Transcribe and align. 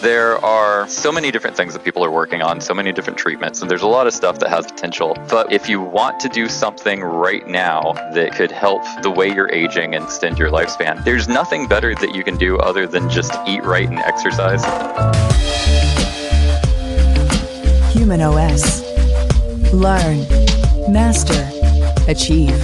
There 0.00 0.42
are 0.42 0.88
so 0.88 1.12
many 1.12 1.30
different 1.30 1.58
things 1.58 1.74
that 1.74 1.84
people 1.84 2.02
are 2.02 2.10
working 2.10 2.40
on, 2.40 2.62
so 2.62 2.72
many 2.72 2.90
different 2.90 3.18
treatments, 3.18 3.60
and 3.60 3.70
there's 3.70 3.82
a 3.82 3.86
lot 3.86 4.06
of 4.06 4.14
stuff 4.14 4.38
that 4.38 4.48
has 4.48 4.64
potential. 4.66 5.14
But 5.28 5.52
if 5.52 5.68
you 5.68 5.78
want 5.78 6.18
to 6.20 6.30
do 6.30 6.48
something 6.48 7.02
right 7.02 7.46
now 7.46 7.92
that 8.14 8.34
could 8.34 8.50
help 8.50 8.82
the 9.02 9.10
way 9.10 9.28
you're 9.30 9.52
aging 9.52 9.94
and 9.94 10.02
extend 10.04 10.38
your 10.38 10.50
lifespan, 10.50 11.04
there's 11.04 11.28
nothing 11.28 11.68
better 11.68 11.94
that 11.96 12.14
you 12.14 12.24
can 12.24 12.38
do 12.38 12.56
other 12.60 12.86
than 12.86 13.10
just 13.10 13.34
eat 13.46 13.62
right 13.62 13.86
and 13.86 13.98
exercise. 13.98 14.64
Human 17.92 18.22
OS. 18.22 18.80
Learn, 19.74 20.26
master, 20.90 21.46
achieve. 22.08 22.56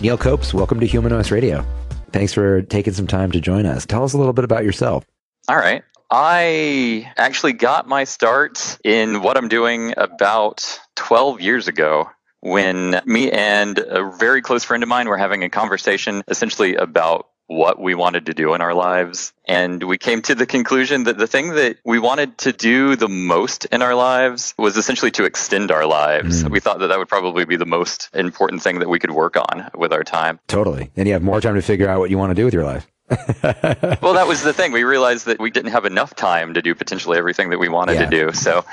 Neil 0.00 0.18
Copes, 0.18 0.52
welcome 0.52 0.80
to 0.80 0.86
Human 0.86 1.12
OS 1.12 1.30
Radio. 1.30 1.64
Thanks 2.14 2.32
for 2.32 2.62
taking 2.62 2.92
some 2.92 3.08
time 3.08 3.32
to 3.32 3.40
join 3.40 3.66
us. 3.66 3.86
Tell 3.86 4.04
us 4.04 4.12
a 4.12 4.18
little 4.18 4.32
bit 4.32 4.44
about 4.44 4.62
yourself. 4.62 5.04
All 5.48 5.56
right. 5.56 5.82
I 6.12 7.12
actually 7.16 7.54
got 7.54 7.88
my 7.88 8.04
start 8.04 8.78
in 8.84 9.20
what 9.20 9.36
I'm 9.36 9.48
doing 9.48 9.94
about 9.96 10.78
12 10.94 11.40
years 11.40 11.66
ago 11.66 12.08
when 12.38 13.00
me 13.04 13.32
and 13.32 13.80
a 13.80 14.12
very 14.16 14.42
close 14.42 14.62
friend 14.62 14.84
of 14.84 14.88
mine 14.88 15.08
were 15.08 15.16
having 15.16 15.42
a 15.42 15.50
conversation 15.50 16.22
essentially 16.28 16.76
about 16.76 17.26
what 17.46 17.80
we 17.80 17.94
wanted 17.94 18.26
to 18.26 18.34
do 18.34 18.54
in 18.54 18.60
our 18.60 18.74
lives. 18.74 19.32
And 19.46 19.82
we 19.82 19.98
came 19.98 20.22
to 20.22 20.34
the 20.34 20.46
conclusion 20.46 21.04
that 21.04 21.18
the 21.18 21.26
thing 21.26 21.50
that 21.54 21.76
we 21.84 21.98
wanted 21.98 22.38
to 22.38 22.52
do 22.52 22.96
the 22.96 23.08
most 23.08 23.66
in 23.66 23.82
our 23.82 23.94
lives 23.94 24.54
was 24.56 24.76
essentially 24.76 25.10
to 25.12 25.24
extend 25.24 25.70
our 25.70 25.86
lives. 25.86 26.42
Mm. 26.42 26.50
We 26.50 26.60
thought 26.60 26.78
that 26.78 26.88
that 26.88 26.98
would 26.98 27.08
probably 27.08 27.44
be 27.44 27.56
the 27.56 27.66
most 27.66 28.08
important 28.14 28.62
thing 28.62 28.78
that 28.78 28.88
we 28.88 28.98
could 28.98 29.10
work 29.10 29.36
on 29.36 29.70
with 29.74 29.92
our 29.92 30.04
time. 30.04 30.40
Totally. 30.46 30.90
And 30.96 31.06
you 31.06 31.12
have 31.12 31.22
more 31.22 31.40
time 31.40 31.54
to 31.54 31.62
figure 31.62 31.88
out 31.88 32.00
what 32.00 32.10
you 32.10 32.18
want 32.18 32.30
to 32.30 32.34
do 32.34 32.44
with 32.44 32.54
your 32.54 32.64
life. 32.64 32.86
well, 33.10 34.14
that 34.14 34.26
was 34.26 34.42
the 34.42 34.54
thing. 34.54 34.72
We 34.72 34.84
realized 34.84 35.26
that 35.26 35.38
we 35.38 35.50
didn't 35.50 35.72
have 35.72 35.84
enough 35.84 36.14
time 36.14 36.54
to 36.54 36.62
do 36.62 36.74
potentially 36.74 37.18
everything 37.18 37.50
that 37.50 37.58
we 37.58 37.68
wanted 37.68 37.94
yeah. 37.94 38.04
to 38.06 38.10
do. 38.10 38.32
So 38.32 38.64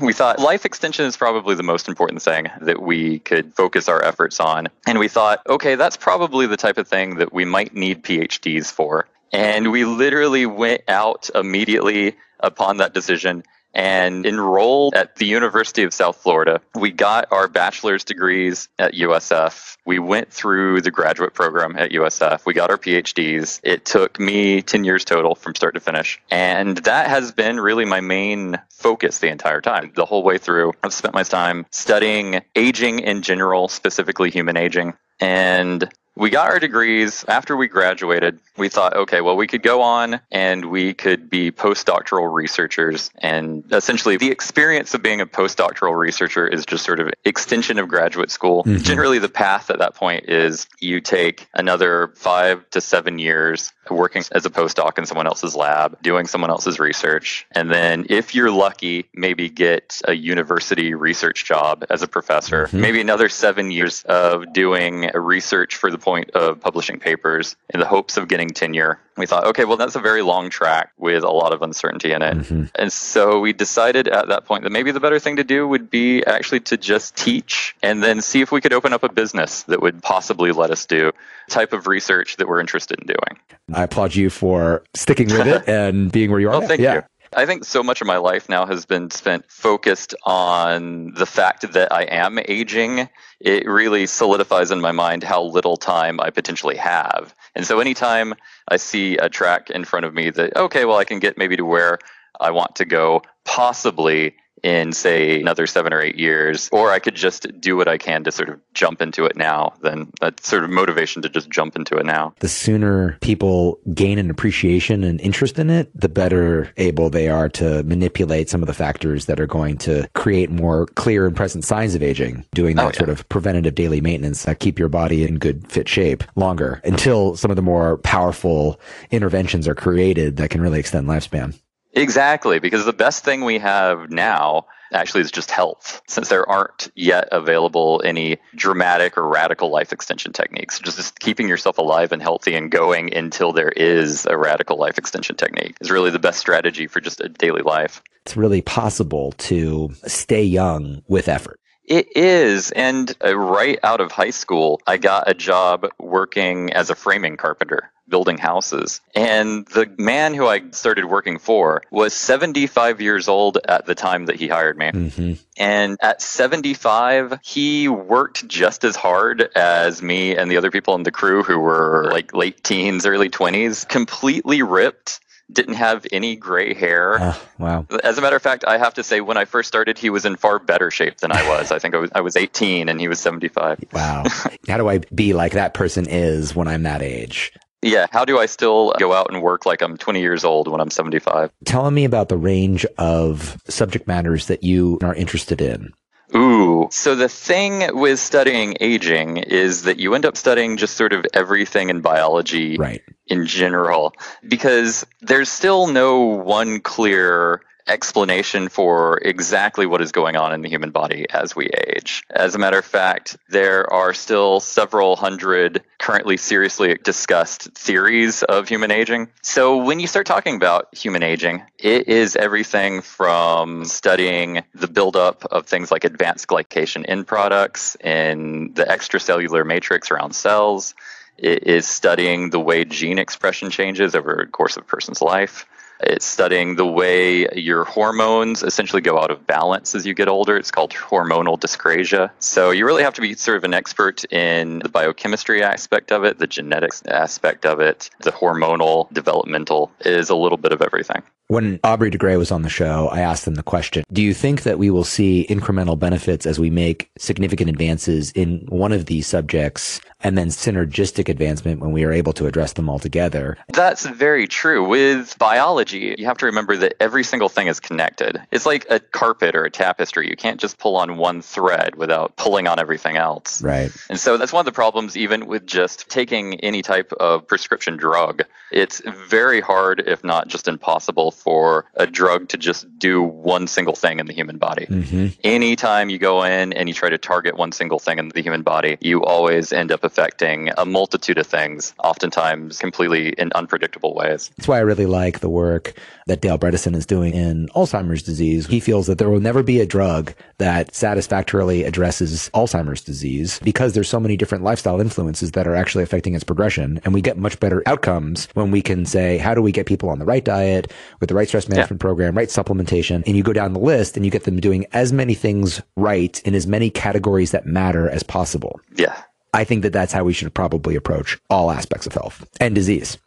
we 0.00 0.12
thought 0.12 0.38
life 0.38 0.64
extension 0.64 1.04
is 1.04 1.16
probably 1.16 1.54
the 1.54 1.62
most 1.62 1.88
important 1.88 2.22
thing 2.22 2.48
that 2.60 2.80
we 2.80 3.18
could 3.20 3.54
focus 3.54 3.88
our 3.88 4.02
efforts 4.02 4.40
on. 4.40 4.68
And 4.86 4.98
we 4.98 5.08
thought, 5.08 5.40
okay, 5.48 5.74
that's 5.74 5.96
probably 5.96 6.46
the 6.46 6.56
type 6.56 6.78
of 6.78 6.88
thing 6.88 7.16
that 7.16 7.32
we 7.32 7.44
might 7.44 7.74
need 7.74 8.02
PhDs 8.02 8.70
for. 8.70 9.06
And 9.32 9.72
we 9.72 9.84
literally 9.84 10.46
went 10.46 10.82
out 10.88 11.30
immediately 11.34 12.16
upon 12.40 12.78
that 12.78 12.94
decision 12.94 13.44
and 13.74 14.26
enrolled 14.26 14.94
at 14.94 15.16
the 15.16 15.26
University 15.26 15.82
of 15.82 15.94
South 15.94 16.16
Florida. 16.16 16.60
We 16.74 16.90
got 16.90 17.26
our 17.30 17.48
bachelor's 17.48 18.04
degrees 18.04 18.68
at 18.78 18.94
USF. 18.94 19.76
We 19.84 19.98
went 19.98 20.32
through 20.32 20.82
the 20.82 20.90
graduate 20.90 21.34
program 21.34 21.76
at 21.76 21.90
USF. 21.92 22.44
We 22.46 22.54
got 22.54 22.70
our 22.70 22.78
PhDs. 22.78 23.60
It 23.62 23.84
took 23.84 24.20
me 24.20 24.62
10 24.62 24.84
years 24.84 25.04
total 25.04 25.34
from 25.34 25.54
start 25.54 25.74
to 25.74 25.80
finish. 25.80 26.20
And 26.30 26.78
that 26.78 27.08
has 27.08 27.32
been 27.32 27.58
really 27.58 27.84
my 27.84 28.00
main 28.00 28.60
focus 28.70 29.18
the 29.18 29.28
entire 29.28 29.60
time. 29.60 29.92
The 29.94 30.04
whole 30.04 30.22
way 30.22 30.38
through, 30.38 30.72
I've 30.82 30.92
spent 30.92 31.14
my 31.14 31.22
time 31.22 31.66
studying 31.70 32.42
aging 32.54 33.00
in 33.00 33.22
general, 33.22 33.68
specifically 33.68 34.30
human 34.30 34.56
aging. 34.56 34.94
And 35.20 35.88
we 36.14 36.30
got 36.30 36.50
our 36.50 36.58
degrees 36.58 37.24
after 37.26 37.56
we 37.56 37.68
graduated. 37.68 38.38
We 38.58 38.68
thought, 38.68 38.94
okay, 38.94 39.22
well, 39.22 39.36
we 39.36 39.46
could 39.46 39.62
go 39.62 39.80
on 39.80 40.20
and 40.30 40.66
we 40.66 40.92
could 40.92 41.30
be 41.30 41.50
postdoctoral 41.50 42.32
researchers. 42.32 43.10
And 43.18 43.64
essentially, 43.72 44.18
the 44.18 44.30
experience 44.30 44.92
of 44.92 45.02
being 45.02 45.22
a 45.22 45.26
postdoctoral 45.26 45.98
researcher 45.98 46.46
is 46.46 46.66
just 46.66 46.84
sort 46.84 47.00
of 47.00 47.10
extension 47.24 47.78
of 47.78 47.88
graduate 47.88 48.30
school. 48.30 48.62
Mm-hmm. 48.64 48.82
Generally, 48.82 49.20
the 49.20 49.30
path 49.30 49.70
at 49.70 49.78
that 49.78 49.94
point 49.94 50.28
is 50.28 50.66
you 50.80 51.00
take 51.00 51.48
another 51.54 52.12
five 52.16 52.68
to 52.70 52.80
seven 52.80 53.18
years 53.18 53.72
working 53.90 54.22
as 54.32 54.46
a 54.46 54.50
postdoc 54.50 54.98
in 54.98 55.06
someone 55.06 55.26
else's 55.26 55.56
lab, 55.56 56.00
doing 56.02 56.26
someone 56.26 56.50
else's 56.50 56.78
research. 56.78 57.46
And 57.52 57.70
then, 57.70 58.06
if 58.10 58.34
you're 58.34 58.50
lucky, 58.50 59.06
maybe 59.14 59.48
get 59.48 60.00
a 60.04 60.12
university 60.12 60.94
research 60.94 61.46
job 61.46 61.84
as 61.88 62.02
a 62.02 62.08
professor, 62.08 62.66
mm-hmm. 62.66 62.80
maybe 62.80 63.00
another 63.00 63.30
seven 63.30 63.70
years 63.70 64.02
of 64.04 64.52
doing 64.52 65.10
research 65.14 65.76
for 65.76 65.90
the 65.90 66.01
point 66.02 66.30
of 66.32 66.60
publishing 66.60 66.98
papers 66.98 67.56
in 67.72 67.80
the 67.80 67.86
hopes 67.86 68.16
of 68.16 68.28
getting 68.28 68.50
tenure. 68.50 69.00
We 69.16 69.26
thought, 69.26 69.44
okay, 69.44 69.64
well, 69.64 69.76
that's 69.76 69.94
a 69.94 70.00
very 70.00 70.22
long 70.22 70.50
track 70.50 70.92
with 70.98 71.22
a 71.22 71.30
lot 71.30 71.52
of 71.52 71.62
uncertainty 71.62 72.12
in 72.12 72.22
it. 72.22 72.36
Mm-hmm. 72.36 72.64
And 72.74 72.92
so 72.92 73.40
we 73.40 73.52
decided 73.52 74.08
at 74.08 74.28
that 74.28 74.44
point 74.44 74.64
that 74.64 74.70
maybe 74.70 74.90
the 74.90 75.00
better 75.00 75.18
thing 75.18 75.36
to 75.36 75.44
do 75.44 75.66
would 75.66 75.90
be 75.90 76.24
actually 76.24 76.60
to 76.60 76.76
just 76.76 77.16
teach 77.16 77.76
and 77.82 78.02
then 78.02 78.20
see 78.20 78.40
if 78.40 78.50
we 78.52 78.60
could 78.60 78.72
open 78.72 78.92
up 78.92 79.02
a 79.02 79.12
business 79.12 79.62
that 79.64 79.80
would 79.80 80.02
possibly 80.02 80.52
let 80.52 80.70
us 80.70 80.86
do 80.86 81.12
type 81.48 81.72
of 81.72 81.86
research 81.86 82.36
that 82.36 82.48
we're 82.48 82.60
interested 82.60 82.98
in 83.00 83.06
doing. 83.06 83.40
I 83.72 83.84
applaud 83.84 84.14
you 84.14 84.30
for 84.30 84.82
sticking 84.94 85.28
with 85.28 85.46
it 85.46 85.64
and 85.68 86.10
being 86.10 86.30
where 86.30 86.40
you 86.40 86.48
are. 86.48 86.58
Well, 86.58 86.68
thank 86.68 86.80
yeah. 86.80 86.94
you. 86.94 87.02
I 87.34 87.46
think 87.46 87.64
so 87.64 87.82
much 87.82 88.00
of 88.00 88.06
my 88.06 88.18
life 88.18 88.48
now 88.48 88.66
has 88.66 88.84
been 88.84 89.10
spent 89.10 89.50
focused 89.50 90.14
on 90.24 91.14
the 91.14 91.24
fact 91.24 91.72
that 91.72 91.90
I 91.92 92.02
am 92.02 92.38
aging. 92.46 93.08
It 93.40 93.66
really 93.66 94.06
solidifies 94.06 94.70
in 94.70 94.80
my 94.80 94.92
mind 94.92 95.24
how 95.24 95.42
little 95.42 95.76
time 95.78 96.20
I 96.20 96.30
potentially 96.30 96.76
have. 96.76 97.34
And 97.54 97.66
so 97.66 97.80
anytime 97.80 98.34
I 98.68 98.76
see 98.76 99.16
a 99.16 99.30
track 99.30 99.70
in 99.70 99.84
front 99.84 100.04
of 100.04 100.12
me 100.12 100.30
that, 100.30 100.56
okay, 100.56 100.84
well, 100.84 100.98
I 100.98 101.04
can 101.04 101.20
get 101.20 101.38
maybe 101.38 101.56
to 101.56 101.64
where 101.64 101.98
I 102.38 102.50
want 102.50 102.76
to 102.76 102.84
go, 102.84 103.22
possibly 103.44 104.34
in 104.62 104.92
say 104.92 105.40
another 105.40 105.66
seven 105.66 105.92
or 105.92 106.00
eight 106.00 106.16
years 106.16 106.68
or 106.72 106.90
i 106.90 106.98
could 106.98 107.14
just 107.14 107.60
do 107.60 107.76
what 107.76 107.88
i 107.88 107.98
can 107.98 108.22
to 108.22 108.30
sort 108.30 108.48
of 108.48 108.60
jump 108.74 109.02
into 109.02 109.24
it 109.24 109.36
now 109.36 109.72
then 109.82 110.10
that 110.20 110.44
sort 110.44 110.62
of 110.62 110.70
motivation 110.70 111.20
to 111.22 111.28
just 111.28 111.50
jump 111.50 111.74
into 111.76 111.96
it 111.96 112.06
now 112.06 112.32
the 112.38 112.48
sooner 112.48 113.18
people 113.20 113.78
gain 113.94 114.18
an 114.18 114.30
appreciation 114.30 115.02
and 115.02 115.20
interest 115.20 115.58
in 115.58 115.68
it 115.68 115.90
the 115.98 116.08
better 116.08 116.72
able 116.76 117.10
they 117.10 117.28
are 117.28 117.48
to 117.48 117.82
manipulate 117.84 118.48
some 118.48 118.62
of 118.62 118.66
the 118.66 118.74
factors 118.74 119.26
that 119.26 119.40
are 119.40 119.46
going 119.46 119.76
to 119.76 120.08
create 120.14 120.50
more 120.50 120.86
clear 120.86 121.26
and 121.26 121.36
present 121.36 121.64
signs 121.64 121.94
of 121.94 122.02
aging 122.02 122.44
doing 122.54 122.76
that 122.76 122.84
oh, 122.84 122.88
yeah. 122.88 122.98
sort 122.98 123.08
of 123.08 123.28
preventative 123.28 123.74
daily 123.74 124.00
maintenance 124.00 124.44
that 124.44 124.60
keep 124.60 124.78
your 124.78 124.88
body 124.88 125.24
in 125.24 125.38
good 125.38 125.70
fit 125.70 125.88
shape 125.88 126.22
longer 126.36 126.80
until 126.84 127.36
some 127.36 127.50
of 127.50 127.56
the 127.56 127.62
more 127.62 127.98
powerful 127.98 128.80
interventions 129.10 129.66
are 129.66 129.74
created 129.74 130.36
that 130.36 130.50
can 130.50 130.60
really 130.60 130.78
extend 130.78 131.06
lifespan 131.08 131.58
Exactly, 131.92 132.58
because 132.58 132.84
the 132.84 132.92
best 132.92 133.24
thing 133.24 133.44
we 133.44 133.58
have 133.58 134.10
now 134.10 134.66
actually 134.92 135.22
is 135.22 135.30
just 135.30 135.50
health, 135.50 136.02
since 136.06 136.28
there 136.28 136.48
aren't 136.48 136.90
yet 136.94 137.28
available 137.32 138.02
any 138.04 138.38
dramatic 138.54 139.16
or 139.16 139.26
radical 139.26 139.70
life 139.70 139.92
extension 139.92 140.32
techniques. 140.32 140.78
Just, 140.78 140.96
just 140.96 141.18
keeping 141.18 141.48
yourself 141.48 141.78
alive 141.78 142.12
and 142.12 142.22
healthy 142.22 142.54
and 142.54 142.70
going 142.70 143.14
until 143.14 143.52
there 143.52 143.70
is 143.70 144.26
a 144.26 144.36
radical 144.36 144.78
life 144.78 144.98
extension 144.98 145.36
technique 145.36 145.76
is 145.80 145.90
really 145.90 146.10
the 146.10 146.18
best 146.18 146.38
strategy 146.38 146.86
for 146.86 147.00
just 147.00 147.20
a 147.20 147.28
daily 147.28 147.62
life. 147.62 148.02
It's 148.24 148.36
really 148.36 148.62
possible 148.62 149.32
to 149.38 149.90
stay 150.06 150.44
young 150.44 151.02
with 151.08 151.28
effort. 151.28 151.58
It 151.84 152.16
is. 152.16 152.70
And 152.70 153.14
uh, 153.24 153.36
right 153.36 153.78
out 153.82 154.00
of 154.00 154.12
high 154.12 154.30
school, 154.30 154.80
I 154.86 154.98
got 154.98 155.28
a 155.28 155.34
job 155.34 155.88
working 155.98 156.72
as 156.72 156.90
a 156.90 156.94
framing 156.94 157.36
carpenter 157.36 157.90
building 158.12 158.36
houses. 158.36 159.00
And 159.14 159.66
the 159.66 159.90
man 159.98 160.34
who 160.34 160.46
I 160.46 160.70
started 160.70 161.06
working 161.06 161.38
for 161.38 161.82
was 161.90 162.12
75 162.12 163.00
years 163.00 163.26
old 163.26 163.58
at 163.66 163.86
the 163.86 163.94
time 163.94 164.26
that 164.26 164.36
he 164.36 164.48
hired 164.48 164.76
me. 164.76 164.90
Mm-hmm. 164.92 165.32
And 165.56 165.96
at 166.00 166.20
75, 166.20 167.38
he 167.42 167.88
worked 167.88 168.46
just 168.46 168.84
as 168.84 168.96
hard 168.96 169.50
as 169.56 170.02
me 170.02 170.36
and 170.36 170.50
the 170.50 170.58
other 170.58 170.70
people 170.70 170.94
in 170.94 171.04
the 171.04 171.10
crew 171.10 171.42
who 171.42 171.58
were 171.58 172.10
like 172.12 172.34
late 172.34 172.62
teens, 172.62 173.06
early 173.06 173.30
20s, 173.30 173.88
completely 173.88 174.62
ripped 174.62 175.18
didn't 175.52 175.74
have 175.74 176.06
any 176.12 176.36
gray 176.36 176.74
hair. 176.74 177.20
Uh, 177.20 177.36
wow. 177.58 177.86
As 178.02 178.18
a 178.18 178.20
matter 178.20 178.36
of 178.36 178.42
fact, 178.42 178.64
I 178.66 178.78
have 178.78 178.94
to 178.94 179.02
say, 179.02 179.20
when 179.20 179.36
I 179.36 179.44
first 179.44 179.68
started, 179.68 179.98
he 179.98 180.10
was 180.10 180.24
in 180.24 180.36
far 180.36 180.58
better 180.58 180.90
shape 180.90 181.18
than 181.18 181.32
I 181.32 181.48
was. 181.48 181.70
I 181.70 181.78
think 181.78 181.94
I 181.94 181.98
was, 181.98 182.10
I 182.14 182.20
was 182.20 182.36
18 182.36 182.88
and 182.88 183.00
he 183.00 183.08
was 183.08 183.20
75. 183.20 183.84
Wow. 183.92 184.24
How 184.68 184.76
do 184.76 184.88
I 184.88 184.98
be 185.14 185.32
like 185.32 185.52
that 185.52 185.74
person 185.74 186.06
is 186.08 186.54
when 186.54 186.68
I'm 186.68 186.84
that 186.84 187.02
age? 187.02 187.52
Yeah, 187.82 188.06
how 188.10 188.24
do 188.24 188.38
I 188.38 188.46
still 188.46 188.94
go 188.98 189.12
out 189.12 189.32
and 189.32 189.42
work 189.42 189.66
like 189.66 189.82
I'm 189.82 189.96
20 189.96 190.20
years 190.20 190.44
old 190.44 190.68
when 190.68 190.80
I'm 190.80 190.90
75? 190.90 191.50
Telling 191.64 191.94
me 191.94 192.04
about 192.04 192.28
the 192.28 192.36
range 192.36 192.86
of 192.96 193.60
subject 193.68 194.06
matters 194.06 194.46
that 194.46 194.62
you 194.62 194.98
are 195.02 195.14
interested 195.14 195.60
in. 195.60 195.92
Ooh. 196.34 196.88
So 196.90 197.14
the 197.14 197.28
thing 197.28 197.98
with 197.98 198.18
studying 198.18 198.76
aging 198.80 199.38
is 199.38 199.82
that 199.82 199.98
you 199.98 200.14
end 200.14 200.24
up 200.24 200.36
studying 200.36 200.76
just 200.76 200.96
sort 200.96 201.12
of 201.12 201.26
everything 201.34 201.90
in 201.90 202.00
biology 202.00 202.76
right. 202.78 203.02
in 203.26 203.46
general 203.46 204.14
because 204.48 205.04
there's 205.20 205.50
still 205.50 205.88
no 205.88 206.20
one 206.20 206.80
clear 206.80 207.62
explanation 207.86 208.68
for 208.68 209.18
exactly 209.18 209.86
what 209.86 210.00
is 210.00 210.12
going 210.12 210.36
on 210.36 210.52
in 210.52 210.62
the 210.62 210.68
human 210.68 210.90
body 210.90 211.26
as 211.30 211.56
we 211.56 211.68
age. 211.88 212.22
As 212.30 212.54
a 212.54 212.58
matter 212.58 212.78
of 212.78 212.84
fact, 212.84 213.36
there 213.48 213.92
are 213.92 214.14
still 214.14 214.60
several 214.60 215.16
hundred 215.16 215.82
currently 215.98 216.36
seriously 216.36 216.98
discussed 217.02 217.70
theories 217.74 218.42
of 218.42 218.68
human 218.68 218.90
aging. 218.90 219.28
So 219.42 219.84
when 219.84 220.00
you 220.00 220.06
start 220.06 220.26
talking 220.26 220.56
about 220.56 220.88
human 220.94 221.22
aging, 221.22 221.62
it 221.78 222.08
is 222.08 222.36
everything 222.36 223.02
from 223.02 223.84
studying 223.84 224.62
the 224.74 224.88
buildup 224.88 225.44
of 225.46 225.66
things 225.66 225.90
like 225.90 226.04
advanced 226.04 226.46
glycation 226.48 227.04
end 227.06 227.26
products 227.26 227.96
in 227.96 228.72
the 228.74 228.84
extracellular 228.84 229.66
matrix 229.66 230.10
around 230.10 230.34
cells 230.34 230.94
It 231.38 231.66
is 231.66 231.86
studying 231.86 232.50
the 232.50 232.60
way 232.60 232.84
gene 232.84 233.18
expression 233.18 233.70
changes 233.70 234.14
over 234.14 234.44
the 234.44 234.50
course 234.50 234.76
of 234.76 234.84
a 234.84 234.86
person's 234.86 235.20
life. 235.22 235.66
It's 236.02 236.24
studying 236.24 236.76
the 236.76 236.86
way 236.86 237.48
your 237.54 237.84
hormones 237.84 238.62
essentially 238.62 239.02
go 239.02 239.18
out 239.18 239.30
of 239.30 239.46
balance 239.46 239.94
as 239.94 240.06
you 240.06 240.14
get 240.14 240.28
older. 240.28 240.56
It's 240.56 240.70
called 240.70 240.92
hormonal 240.92 241.58
dyscrasia. 241.58 242.30
So 242.38 242.70
you 242.70 242.84
really 242.86 243.02
have 243.02 243.14
to 243.14 243.20
be 243.20 243.34
sort 243.34 243.56
of 243.56 243.64
an 243.64 243.74
expert 243.74 244.24
in 244.32 244.80
the 244.80 244.88
biochemistry 244.88 245.62
aspect 245.62 246.12
of 246.12 246.24
it, 246.24 246.38
the 246.38 246.46
genetics 246.46 247.02
aspect 247.06 247.66
of 247.66 247.80
it, 247.80 248.10
the 248.20 248.32
hormonal, 248.32 249.12
developmental 249.12 249.92
is 250.00 250.30
a 250.30 250.36
little 250.36 250.58
bit 250.58 250.72
of 250.72 250.82
everything. 250.82 251.22
When 251.52 251.80
Aubrey 251.84 252.08
de 252.08 252.16
Grey 252.16 252.38
was 252.38 252.50
on 252.50 252.62
the 252.62 252.70
show, 252.70 253.08
I 253.08 253.20
asked 253.20 253.44
them 253.44 253.56
the 253.56 253.62
question 253.62 254.04
Do 254.10 254.22
you 254.22 254.32
think 254.32 254.62
that 254.62 254.78
we 254.78 254.88
will 254.88 255.04
see 255.04 255.46
incremental 255.50 255.98
benefits 255.98 256.46
as 256.46 256.58
we 256.58 256.70
make 256.70 257.10
significant 257.18 257.68
advances 257.68 258.30
in 258.30 258.64
one 258.70 258.90
of 258.90 259.04
these 259.04 259.26
subjects 259.26 260.00
and 260.22 260.38
then 260.38 260.48
synergistic 260.48 261.28
advancement 261.28 261.80
when 261.80 261.92
we 261.92 262.04
are 262.04 262.12
able 262.12 262.32
to 262.34 262.46
address 262.46 262.72
them 262.74 262.88
all 262.88 262.98
together? 262.98 263.58
That's 263.68 264.06
very 264.06 264.46
true. 264.46 264.86
With 264.86 265.36
biology, 265.38 266.14
you 266.16 266.24
have 266.26 266.38
to 266.38 266.46
remember 266.46 266.76
that 266.78 266.94
every 267.00 267.24
single 267.24 267.48
thing 267.48 267.66
is 267.66 267.80
connected. 267.80 268.40
It's 268.50 268.66
like 268.66 268.86
a 268.88 269.00
carpet 269.00 269.54
or 269.54 269.64
a 269.64 269.70
tapestry. 269.70 270.30
You 270.30 270.36
can't 270.36 270.60
just 270.60 270.78
pull 270.78 270.96
on 270.96 271.16
one 271.18 271.42
thread 271.42 271.96
without 271.96 272.36
pulling 272.36 272.66
on 272.66 272.78
everything 272.78 273.16
else. 273.16 273.62
Right. 273.62 273.90
And 274.08 274.18
so 274.18 274.36
that's 274.36 274.52
one 274.52 274.60
of 274.60 274.66
the 274.66 274.72
problems, 274.72 275.16
even 275.16 275.46
with 275.46 275.66
just 275.66 276.08
taking 276.08 276.60
any 276.60 276.82
type 276.82 277.12
of 277.14 277.46
prescription 277.46 277.96
drug. 277.96 278.42
It's 278.70 279.02
very 279.28 279.60
hard, 279.60 280.02
if 280.06 280.24
not 280.24 280.48
just 280.48 280.66
impossible, 280.66 281.30
for 281.42 281.84
a 281.94 282.06
drug 282.06 282.48
to 282.48 282.56
just 282.56 282.86
do 282.98 283.22
one 283.22 283.66
single 283.66 283.94
thing 283.94 284.20
in 284.20 284.26
the 284.26 284.32
human 284.32 284.58
body. 284.58 284.86
Mm-hmm. 284.86 285.26
Anytime 285.44 286.08
you 286.08 286.18
go 286.18 286.42
in 286.44 286.72
and 286.72 286.88
you 286.88 286.94
try 286.94 287.08
to 287.08 287.18
target 287.18 287.56
one 287.56 287.72
single 287.72 287.98
thing 287.98 288.18
in 288.18 288.28
the 288.28 288.42
human 288.42 288.62
body, 288.62 288.96
you 289.00 289.24
always 289.24 289.72
end 289.72 289.90
up 289.90 290.04
affecting 290.04 290.70
a 290.78 290.84
multitude 290.84 291.38
of 291.38 291.46
things, 291.46 291.94
oftentimes 291.98 292.78
completely 292.78 293.30
in 293.30 293.50
unpredictable 293.54 294.14
ways. 294.14 294.50
That's 294.56 294.68
why 294.68 294.78
I 294.78 294.80
really 294.80 295.06
like 295.06 295.40
the 295.40 295.48
work 295.48 295.94
that 296.26 296.40
Dale 296.40 296.58
Bredesen 296.58 296.94
is 296.94 297.06
doing 297.06 297.34
in 297.34 297.68
Alzheimer's 297.74 298.22
disease. 298.22 298.66
He 298.66 298.78
feels 298.78 299.08
that 299.08 299.18
there 299.18 299.28
will 299.28 299.40
never 299.40 299.62
be 299.62 299.80
a 299.80 299.86
drug 299.86 300.32
that 300.58 300.94
satisfactorily 300.94 301.82
addresses 301.82 302.48
Alzheimer's 302.54 303.02
disease 303.02 303.58
because 303.64 303.94
there's 303.94 304.08
so 304.08 304.20
many 304.20 304.36
different 304.36 304.62
lifestyle 304.62 305.00
influences 305.00 305.52
that 305.52 305.66
are 305.66 305.74
actually 305.74 306.04
affecting 306.04 306.34
its 306.34 306.44
progression. 306.44 307.00
And 307.04 307.12
we 307.12 307.20
get 307.20 307.36
much 307.36 307.58
better 307.58 307.82
outcomes 307.86 308.46
when 308.54 308.70
we 308.70 308.82
can 308.82 309.04
say, 309.04 309.38
how 309.38 309.54
do 309.54 309.62
we 309.62 309.72
get 309.72 309.86
people 309.86 310.08
on 310.08 310.20
the 310.20 310.24
right 310.24 310.44
diet 310.44 310.92
with 311.18 311.31
the 311.32 311.36
right 311.36 311.48
stress 311.48 311.68
management 311.68 311.98
yeah. 311.98 312.04
program, 312.04 312.36
right 312.36 312.48
supplementation, 312.48 313.22
and 313.26 313.36
you 313.36 313.42
go 313.42 313.54
down 313.54 313.72
the 313.72 313.80
list 313.80 314.16
and 314.16 314.24
you 314.24 314.30
get 314.30 314.44
them 314.44 314.60
doing 314.60 314.86
as 314.92 315.12
many 315.12 315.34
things 315.34 315.80
right 315.96 316.40
in 316.42 316.54
as 316.54 316.66
many 316.66 316.90
categories 316.90 317.52
that 317.52 317.64
matter 317.64 318.08
as 318.08 318.22
possible. 318.22 318.80
Yeah. 318.96 319.22
I 319.54 319.64
think 319.64 319.82
that 319.82 319.92
that's 319.92 320.12
how 320.12 320.24
we 320.24 320.32
should 320.32 320.52
probably 320.52 320.94
approach 320.94 321.38
all 321.48 321.70
aspects 321.70 322.06
of 322.06 322.12
health 322.12 322.46
and 322.60 322.74
disease. 322.74 323.18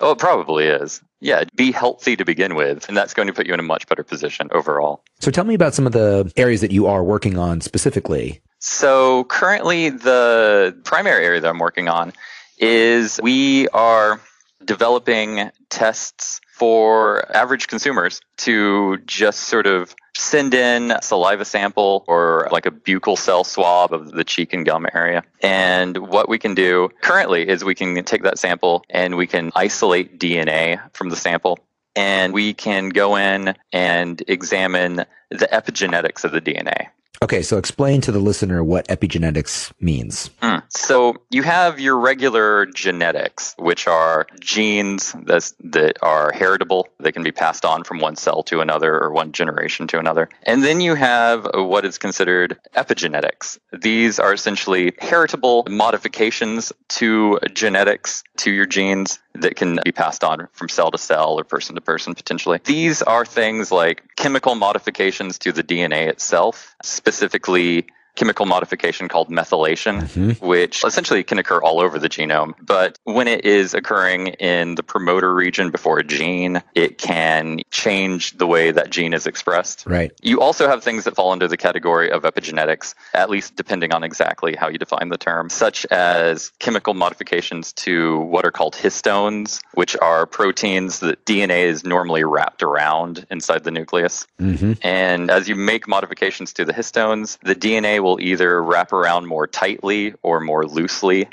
Oh, 0.00 0.12
it 0.12 0.18
probably 0.18 0.66
is. 0.66 1.00
Yeah, 1.20 1.44
be 1.54 1.70
healthy 1.70 2.16
to 2.16 2.24
begin 2.24 2.54
with, 2.54 2.88
and 2.88 2.96
that's 2.96 3.14
going 3.14 3.28
to 3.28 3.34
put 3.34 3.46
you 3.46 3.54
in 3.54 3.60
a 3.60 3.64
much 3.64 3.86
better 3.86 4.02
position 4.02 4.48
overall. 4.52 5.04
So 5.20 5.30
tell 5.30 5.44
me 5.44 5.54
about 5.54 5.74
some 5.74 5.86
of 5.86 5.92
the 5.92 6.32
areas 6.36 6.60
that 6.60 6.72
you 6.72 6.86
are 6.86 7.04
working 7.04 7.38
on 7.38 7.60
specifically. 7.60 8.40
So 8.58 9.24
currently, 9.24 9.90
the 9.90 10.76
primary 10.84 11.24
area 11.24 11.40
that 11.40 11.48
I'm 11.48 11.58
working 11.58 11.88
on 11.88 12.12
is 12.58 13.20
we 13.22 13.68
are 13.68 14.20
developing 14.66 15.50
tests 15.68 16.40
for 16.52 17.34
average 17.34 17.66
consumers 17.66 18.20
to 18.36 18.98
just 19.06 19.40
sort 19.40 19.66
of 19.66 19.94
send 20.16 20.54
in 20.54 20.94
saliva 21.02 21.44
sample 21.44 22.04
or 22.06 22.48
like 22.52 22.66
a 22.66 22.70
buccal 22.70 23.18
cell 23.18 23.44
swab 23.44 23.92
of 23.92 24.12
the 24.12 24.24
cheek 24.24 24.52
and 24.52 24.64
gum 24.64 24.86
area. 24.94 25.22
And 25.42 25.96
what 25.96 26.28
we 26.28 26.38
can 26.38 26.54
do 26.54 26.90
currently 27.00 27.48
is 27.48 27.64
we 27.64 27.74
can 27.74 28.04
take 28.04 28.22
that 28.22 28.38
sample 28.38 28.84
and 28.90 29.16
we 29.16 29.26
can 29.26 29.50
isolate 29.54 30.18
DNA 30.18 30.80
from 30.92 31.10
the 31.10 31.16
sample. 31.16 31.58
And 31.94 32.32
we 32.32 32.54
can 32.54 32.88
go 32.88 33.16
in 33.16 33.54
and 33.72 34.22
examine 34.28 35.04
the 35.30 35.48
epigenetics 35.52 36.24
of 36.24 36.32
the 36.32 36.40
DNA. 36.40 36.88
Okay, 37.22 37.42
so 37.42 37.56
explain 37.56 38.00
to 38.00 38.10
the 38.10 38.18
listener 38.18 38.64
what 38.64 38.88
epigenetics 38.88 39.72
means. 39.80 40.30
Mm. 40.42 40.60
So 40.70 41.14
you 41.30 41.44
have 41.44 41.78
your 41.78 41.96
regular 41.96 42.66
genetics, 42.66 43.54
which 43.58 43.86
are 43.86 44.26
genes 44.40 45.12
that 45.12 45.98
are 46.02 46.32
heritable. 46.32 46.88
They 46.98 47.12
can 47.12 47.22
be 47.22 47.30
passed 47.30 47.64
on 47.64 47.84
from 47.84 48.00
one 48.00 48.16
cell 48.16 48.42
to 48.44 48.60
another 48.60 49.00
or 49.00 49.12
one 49.12 49.30
generation 49.30 49.86
to 49.88 50.00
another. 50.00 50.30
And 50.42 50.64
then 50.64 50.80
you 50.80 50.96
have 50.96 51.46
what 51.54 51.84
is 51.84 51.96
considered 51.96 52.58
epigenetics. 52.74 53.56
These 53.72 54.18
are 54.18 54.32
essentially 54.32 54.92
heritable 54.98 55.64
modifications 55.70 56.72
to 56.88 57.38
genetics, 57.54 58.24
to 58.38 58.50
your 58.50 58.66
genes 58.66 59.20
that 59.34 59.56
can 59.56 59.78
be 59.84 59.92
passed 59.92 60.24
on 60.24 60.48
from 60.52 60.68
cell 60.68 60.90
to 60.90 60.98
cell 60.98 61.38
or 61.38 61.44
person 61.44 61.74
to 61.74 61.80
person 61.80 62.14
potentially. 62.14 62.60
These 62.64 63.02
are 63.02 63.24
things 63.24 63.72
like 63.72 64.02
chemical 64.16 64.54
modifications 64.54 65.38
to 65.40 65.52
the 65.52 65.62
DNA 65.62 66.08
itself, 66.08 66.76
specifically 66.82 67.86
chemical 68.16 68.46
modification 68.46 69.08
called 69.08 69.28
methylation, 69.30 70.02
mm-hmm. 70.02 70.46
which 70.46 70.84
essentially 70.84 71.24
can 71.24 71.38
occur 71.38 71.60
all 71.60 71.80
over 71.80 71.98
the 71.98 72.08
genome. 72.08 72.54
But 72.60 72.98
when 73.04 73.28
it 73.28 73.44
is 73.44 73.74
occurring 73.74 74.28
in 74.28 74.74
the 74.74 74.82
promoter 74.82 75.34
region 75.34 75.70
before 75.70 75.98
a 75.98 76.04
gene, 76.04 76.62
it 76.74 76.98
can 76.98 77.60
change 77.70 78.36
the 78.36 78.46
way 78.46 78.70
that 78.70 78.90
gene 78.90 79.14
is 79.14 79.26
expressed. 79.26 79.84
Right. 79.86 80.12
You 80.22 80.40
also 80.40 80.68
have 80.68 80.84
things 80.84 81.04
that 81.04 81.14
fall 81.14 81.32
under 81.32 81.48
the 81.48 81.56
category 81.56 82.10
of 82.10 82.22
epigenetics, 82.24 82.94
at 83.14 83.30
least 83.30 83.56
depending 83.56 83.92
on 83.92 84.04
exactly 84.04 84.54
how 84.54 84.68
you 84.68 84.78
define 84.78 85.08
the 85.08 85.18
term, 85.18 85.48
such 85.48 85.86
as 85.86 86.50
chemical 86.58 86.94
modifications 86.94 87.72
to 87.74 88.20
what 88.20 88.44
are 88.44 88.50
called 88.50 88.74
histones, 88.74 89.60
which 89.74 89.96
are 89.96 90.26
proteins 90.26 91.00
that 91.00 91.24
DNA 91.24 91.64
is 91.64 91.84
normally 91.84 92.24
wrapped 92.24 92.62
around 92.62 93.26
inside 93.30 93.64
the 93.64 93.70
nucleus. 93.70 94.26
Mm-hmm. 94.40 94.72
And 94.82 95.30
as 95.30 95.48
you 95.48 95.56
make 95.56 95.88
modifications 95.88 96.52
to 96.54 96.64
the 96.64 96.72
histones, 96.72 97.38
the 97.42 97.54
DNA 97.54 98.01
will 98.02 98.20
either 98.20 98.62
wrap 98.62 98.92
around 98.92 99.26
more 99.26 99.46
tightly 99.46 100.14
or 100.22 100.40
more 100.40 100.66
loosely, 100.66 101.28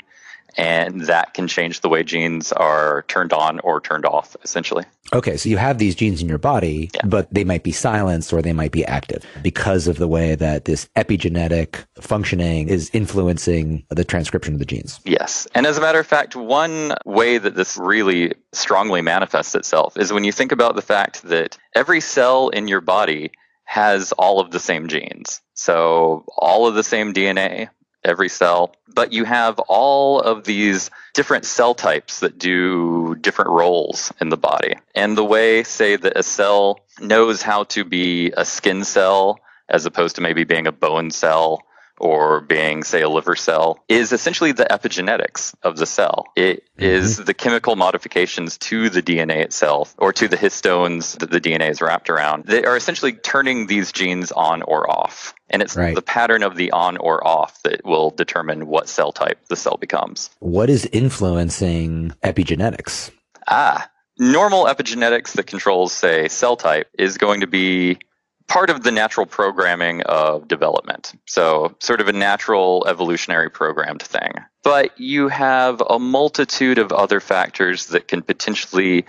and 0.56 1.02
that 1.02 1.34
can 1.34 1.48
change 1.48 1.80
the 1.80 1.88
way 1.88 2.02
genes 2.02 2.52
are 2.52 3.04
turned 3.08 3.32
on 3.32 3.60
or 3.60 3.80
turned 3.80 4.04
off, 4.04 4.36
essentially. 4.42 4.84
Okay, 5.12 5.36
so 5.36 5.48
you 5.48 5.56
have 5.56 5.78
these 5.78 5.94
genes 5.94 6.22
in 6.22 6.28
your 6.28 6.38
body, 6.38 6.90
yeah. 6.94 7.00
but 7.04 7.32
they 7.32 7.44
might 7.44 7.62
be 7.62 7.72
silenced 7.72 8.32
or 8.32 8.42
they 8.42 8.52
might 8.52 8.72
be 8.72 8.84
active 8.84 9.24
because 9.42 9.88
of 9.88 9.98
the 9.98 10.06
way 10.06 10.34
that 10.36 10.66
this 10.66 10.88
epigenetic 10.96 11.84
functioning 12.00 12.68
is 12.68 12.90
influencing 12.92 13.84
the 13.90 14.04
transcription 14.04 14.54
of 14.54 14.60
the 14.60 14.66
genes. 14.66 15.00
Yes. 15.04 15.48
And 15.54 15.66
as 15.66 15.78
a 15.78 15.80
matter 15.80 15.98
of 15.98 16.06
fact, 16.06 16.36
one 16.36 16.94
way 17.04 17.38
that 17.38 17.56
this 17.56 17.76
really 17.76 18.34
strongly 18.52 19.00
manifests 19.00 19.54
itself 19.54 19.96
is 19.96 20.12
when 20.12 20.24
you 20.24 20.32
think 20.32 20.52
about 20.52 20.76
the 20.76 20.82
fact 20.82 21.22
that 21.24 21.58
every 21.74 22.00
cell 22.00 22.48
in 22.50 22.68
your 22.68 22.80
body 22.80 23.32
has 23.70 24.10
all 24.10 24.40
of 24.40 24.50
the 24.50 24.58
same 24.58 24.88
genes. 24.88 25.40
So, 25.54 26.24
all 26.36 26.66
of 26.66 26.74
the 26.74 26.82
same 26.82 27.14
DNA, 27.14 27.68
every 28.02 28.28
cell, 28.28 28.74
but 28.92 29.12
you 29.12 29.24
have 29.24 29.60
all 29.68 30.20
of 30.20 30.42
these 30.42 30.90
different 31.14 31.44
cell 31.44 31.76
types 31.76 32.18
that 32.18 32.36
do 32.36 33.14
different 33.20 33.52
roles 33.52 34.12
in 34.20 34.28
the 34.28 34.36
body. 34.36 34.74
And 34.96 35.16
the 35.16 35.24
way, 35.24 35.62
say, 35.62 35.94
that 35.94 36.18
a 36.18 36.24
cell 36.24 36.80
knows 37.00 37.42
how 37.42 37.62
to 37.74 37.84
be 37.84 38.32
a 38.36 38.44
skin 38.44 38.82
cell 38.82 39.38
as 39.68 39.86
opposed 39.86 40.16
to 40.16 40.20
maybe 40.20 40.42
being 40.42 40.66
a 40.66 40.72
bone 40.72 41.12
cell 41.12 41.62
or 42.00 42.40
being, 42.40 42.82
say, 42.82 43.02
a 43.02 43.08
liver 43.08 43.36
cell, 43.36 43.84
is 43.88 44.12
essentially 44.12 44.52
the 44.52 44.64
epigenetics 44.64 45.54
of 45.62 45.76
the 45.76 45.86
cell. 45.86 46.26
It 46.34 46.64
mm-hmm. 46.64 46.84
is 46.84 47.18
the 47.18 47.34
chemical 47.34 47.76
modifications 47.76 48.58
to 48.58 48.88
the 48.88 49.02
DNA 49.02 49.36
itself 49.44 49.94
or 49.98 50.12
to 50.14 50.26
the 50.26 50.36
histones 50.36 51.18
that 51.18 51.30
the 51.30 51.40
DNA 51.40 51.70
is 51.70 51.80
wrapped 51.80 52.10
around. 52.10 52.44
They 52.44 52.64
are 52.64 52.76
essentially 52.76 53.12
turning 53.12 53.66
these 53.66 53.92
genes 53.92 54.32
on 54.32 54.62
or 54.62 54.90
off. 54.90 55.34
And 55.50 55.62
it's 55.62 55.76
right. 55.76 55.94
the 55.94 56.02
pattern 56.02 56.42
of 56.42 56.56
the 56.56 56.72
on 56.72 56.96
or 56.96 57.26
off 57.26 57.62
that 57.62 57.84
will 57.84 58.10
determine 58.10 58.66
what 58.66 58.88
cell 58.88 59.12
type 59.12 59.38
the 59.48 59.56
cell 59.56 59.76
becomes. 59.76 60.30
What 60.38 60.70
is 60.70 60.86
influencing 60.86 62.12
epigenetics? 62.22 63.10
Ah, 63.48 63.90
normal 64.18 64.66
epigenetics 64.66 65.32
that 65.32 65.46
controls, 65.46 65.92
say, 65.92 66.28
cell 66.28 66.56
type 66.56 66.88
is 66.98 67.18
going 67.18 67.40
to 67.40 67.46
be 67.46 67.98
part 68.50 68.68
of 68.68 68.82
the 68.82 68.90
natural 68.90 69.26
programming 69.26 70.02
of 70.02 70.48
development. 70.48 71.12
So, 71.24 71.76
sort 71.78 72.00
of 72.00 72.08
a 72.08 72.12
natural 72.12 72.84
evolutionary 72.86 73.48
programmed 73.48 74.02
thing. 74.02 74.32
But 74.64 74.98
you 75.00 75.28
have 75.28 75.80
a 75.88 76.00
multitude 76.00 76.78
of 76.78 76.90
other 76.90 77.20
factors 77.20 77.86
that 77.86 78.08
can 78.08 78.22
potentially 78.22 79.06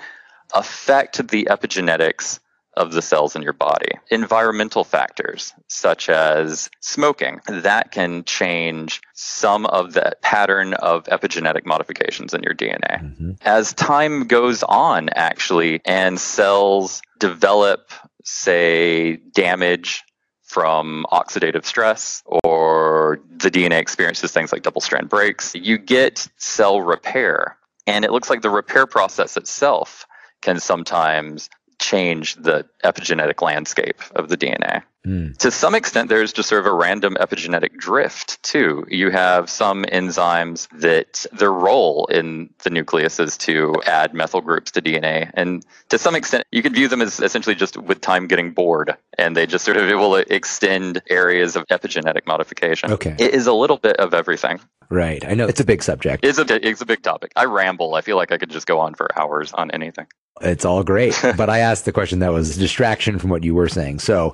affect 0.53 1.27
the 1.27 1.48
epigenetics 1.50 2.39
of 2.77 2.93
the 2.93 3.01
cells 3.01 3.36
in 3.36 3.41
your 3.41 3.53
body. 3.53 3.89
Environmental 4.12 4.83
factors, 4.83 5.53
such 5.67 6.07
as 6.07 6.69
smoking, 6.79 7.41
that 7.48 7.91
can 7.91 8.24
change 8.24 9.01
some 9.13 9.65
of 9.65 9.93
the 9.93 10.15
pattern 10.21 10.74
of 10.75 11.03
epigenetic 11.05 11.65
modifications 11.65 12.33
in 12.33 12.43
your 12.43 12.53
DNA. 12.53 13.03
Mm-hmm. 13.03 13.31
As 13.41 13.74
time 13.74 14.27
goes 14.27 14.63
on, 14.63 15.10
actually, 15.10 15.81
and 15.83 16.19
cells 16.19 17.01
develop 17.19 17.91
say, 18.23 19.17
damage 19.33 20.03
from 20.43 21.05
oxidative 21.11 21.65
stress 21.65 22.23
or 22.43 23.21
the 23.37 23.49
DNA 23.49 23.79
experiences 23.79 24.31
things 24.33 24.51
like 24.51 24.63
double 24.63 24.81
strand 24.81 25.07
breaks, 25.07 25.55
you 25.55 25.77
get 25.77 26.27
cell 26.37 26.81
repair. 26.81 27.57
And 27.87 28.03
it 28.03 28.11
looks 28.11 28.29
like 28.29 28.41
the 28.41 28.49
repair 28.49 28.85
process 28.85 29.37
itself 29.37 30.05
can 30.41 30.59
sometimes 30.59 31.49
change 31.81 32.35
the 32.35 32.65
epigenetic 32.83 33.41
landscape 33.41 34.00
of 34.15 34.29
the 34.29 34.38
DNA. 34.38 34.83
Mm. 35.05 35.35
To 35.38 35.50
some 35.50 35.73
extent, 35.73 36.09
there's 36.09 36.31
just 36.31 36.47
sort 36.47 36.59
of 36.59 36.67
a 36.67 36.73
random 36.73 37.17
epigenetic 37.19 37.75
drift, 37.75 38.41
too. 38.43 38.85
You 38.88 39.09
have 39.09 39.50
some 39.50 39.83
enzymes 39.83 40.67
that 40.79 41.25
their 41.33 41.51
role 41.51 42.05
in 42.05 42.51
the 42.63 42.69
nucleus 42.69 43.19
is 43.19 43.35
to 43.39 43.75
add 43.88 44.13
methyl 44.13 44.41
groups 44.41 44.71
to 44.71 44.81
DNA. 44.81 45.31
And 45.33 45.65
to 45.89 45.97
some 45.97 46.15
extent, 46.15 46.45
you 46.51 46.61
could 46.61 46.75
view 46.75 46.88
them 46.88 47.01
as 47.01 47.19
essentially 47.19 47.55
just 47.55 47.77
with 47.77 48.00
time 48.00 48.27
getting 48.27 48.51
bored, 48.51 48.95
and 49.17 49.35
they 49.35 49.47
just 49.47 49.65
sort 49.65 49.77
of 49.77 49.89
will 49.89 50.15
extend 50.15 51.01
areas 51.09 51.55
of 51.55 51.65
epigenetic 51.67 52.27
modification. 52.27 52.91
Okay. 52.91 53.15
It 53.17 53.33
is 53.33 53.47
a 53.47 53.53
little 53.53 53.77
bit 53.77 53.97
of 53.97 54.13
everything. 54.13 54.59
Right. 54.91 55.25
I 55.25 55.33
know 55.33 55.47
it's 55.47 55.61
a 55.61 55.65
big 55.65 55.81
subject. 55.81 56.23
It's 56.23 56.38
a, 56.38 56.67
it's 56.67 56.81
a 56.81 56.85
big 56.85 57.01
topic. 57.01 57.31
I 57.35 57.45
ramble. 57.45 57.95
I 57.95 58.01
feel 58.01 58.17
like 58.17 58.31
I 58.31 58.38
could 58.38 58.51
just 58.51 58.67
go 58.67 58.79
on 58.81 58.93
for 58.93 59.07
hours 59.17 59.51
on 59.51 59.71
anything. 59.71 60.05
It's 60.41 60.65
all 60.65 60.83
great. 60.83 61.19
but 61.38 61.50
I 61.50 61.59
asked 61.59 61.85
the 61.85 61.91
question 61.91 62.19
that 62.19 62.31
was 62.31 62.57
distraction 62.57 63.19
from 63.19 63.29
what 63.29 63.43
you 63.43 63.53
were 63.53 63.67
saying. 63.67 64.00
So 64.00 64.33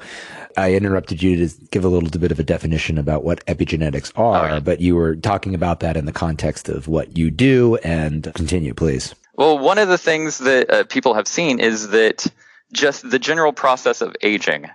I 0.56 0.74
interrupted 0.74 1.22
you 1.22 1.48
to 1.48 1.56
give 1.72 1.86
a 1.86 1.88
little 1.88 2.10
bit 2.10 2.32
of 2.32 2.40
a 2.40 2.44
definition 2.44 2.98
about 2.98 3.24
what 3.24 3.46
epigenetics 3.46 4.12
are, 4.16 4.54
right. 4.54 4.64
but 4.64 4.82
you 4.82 4.96
were 4.96 5.16
talking 5.16 5.54
about 5.54 5.82
that 5.82 5.98
in 5.98 6.06
the 6.06 6.12
context 6.12 6.68
of 6.68 6.88
what 6.88 7.18
you 7.18 7.30
do 7.30 7.76
and 7.78 8.32
continue, 8.34 8.74
please. 8.74 9.14
Well, 9.36 9.60
one 9.60 9.78
of 9.78 9.88
the 9.88 10.00
things 10.00 10.40
that 10.40 10.70
uh, 10.70 10.84
people 10.86 11.14
have 11.14 11.28
seen 11.28 11.60
is 11.60 11.90
that 11.90 12.26
just 12.74 13.10
the 13.10 13.20
general 13.20 13.54
process 13.54 14.02
of 14.02 14.16
aging 14.22 14.68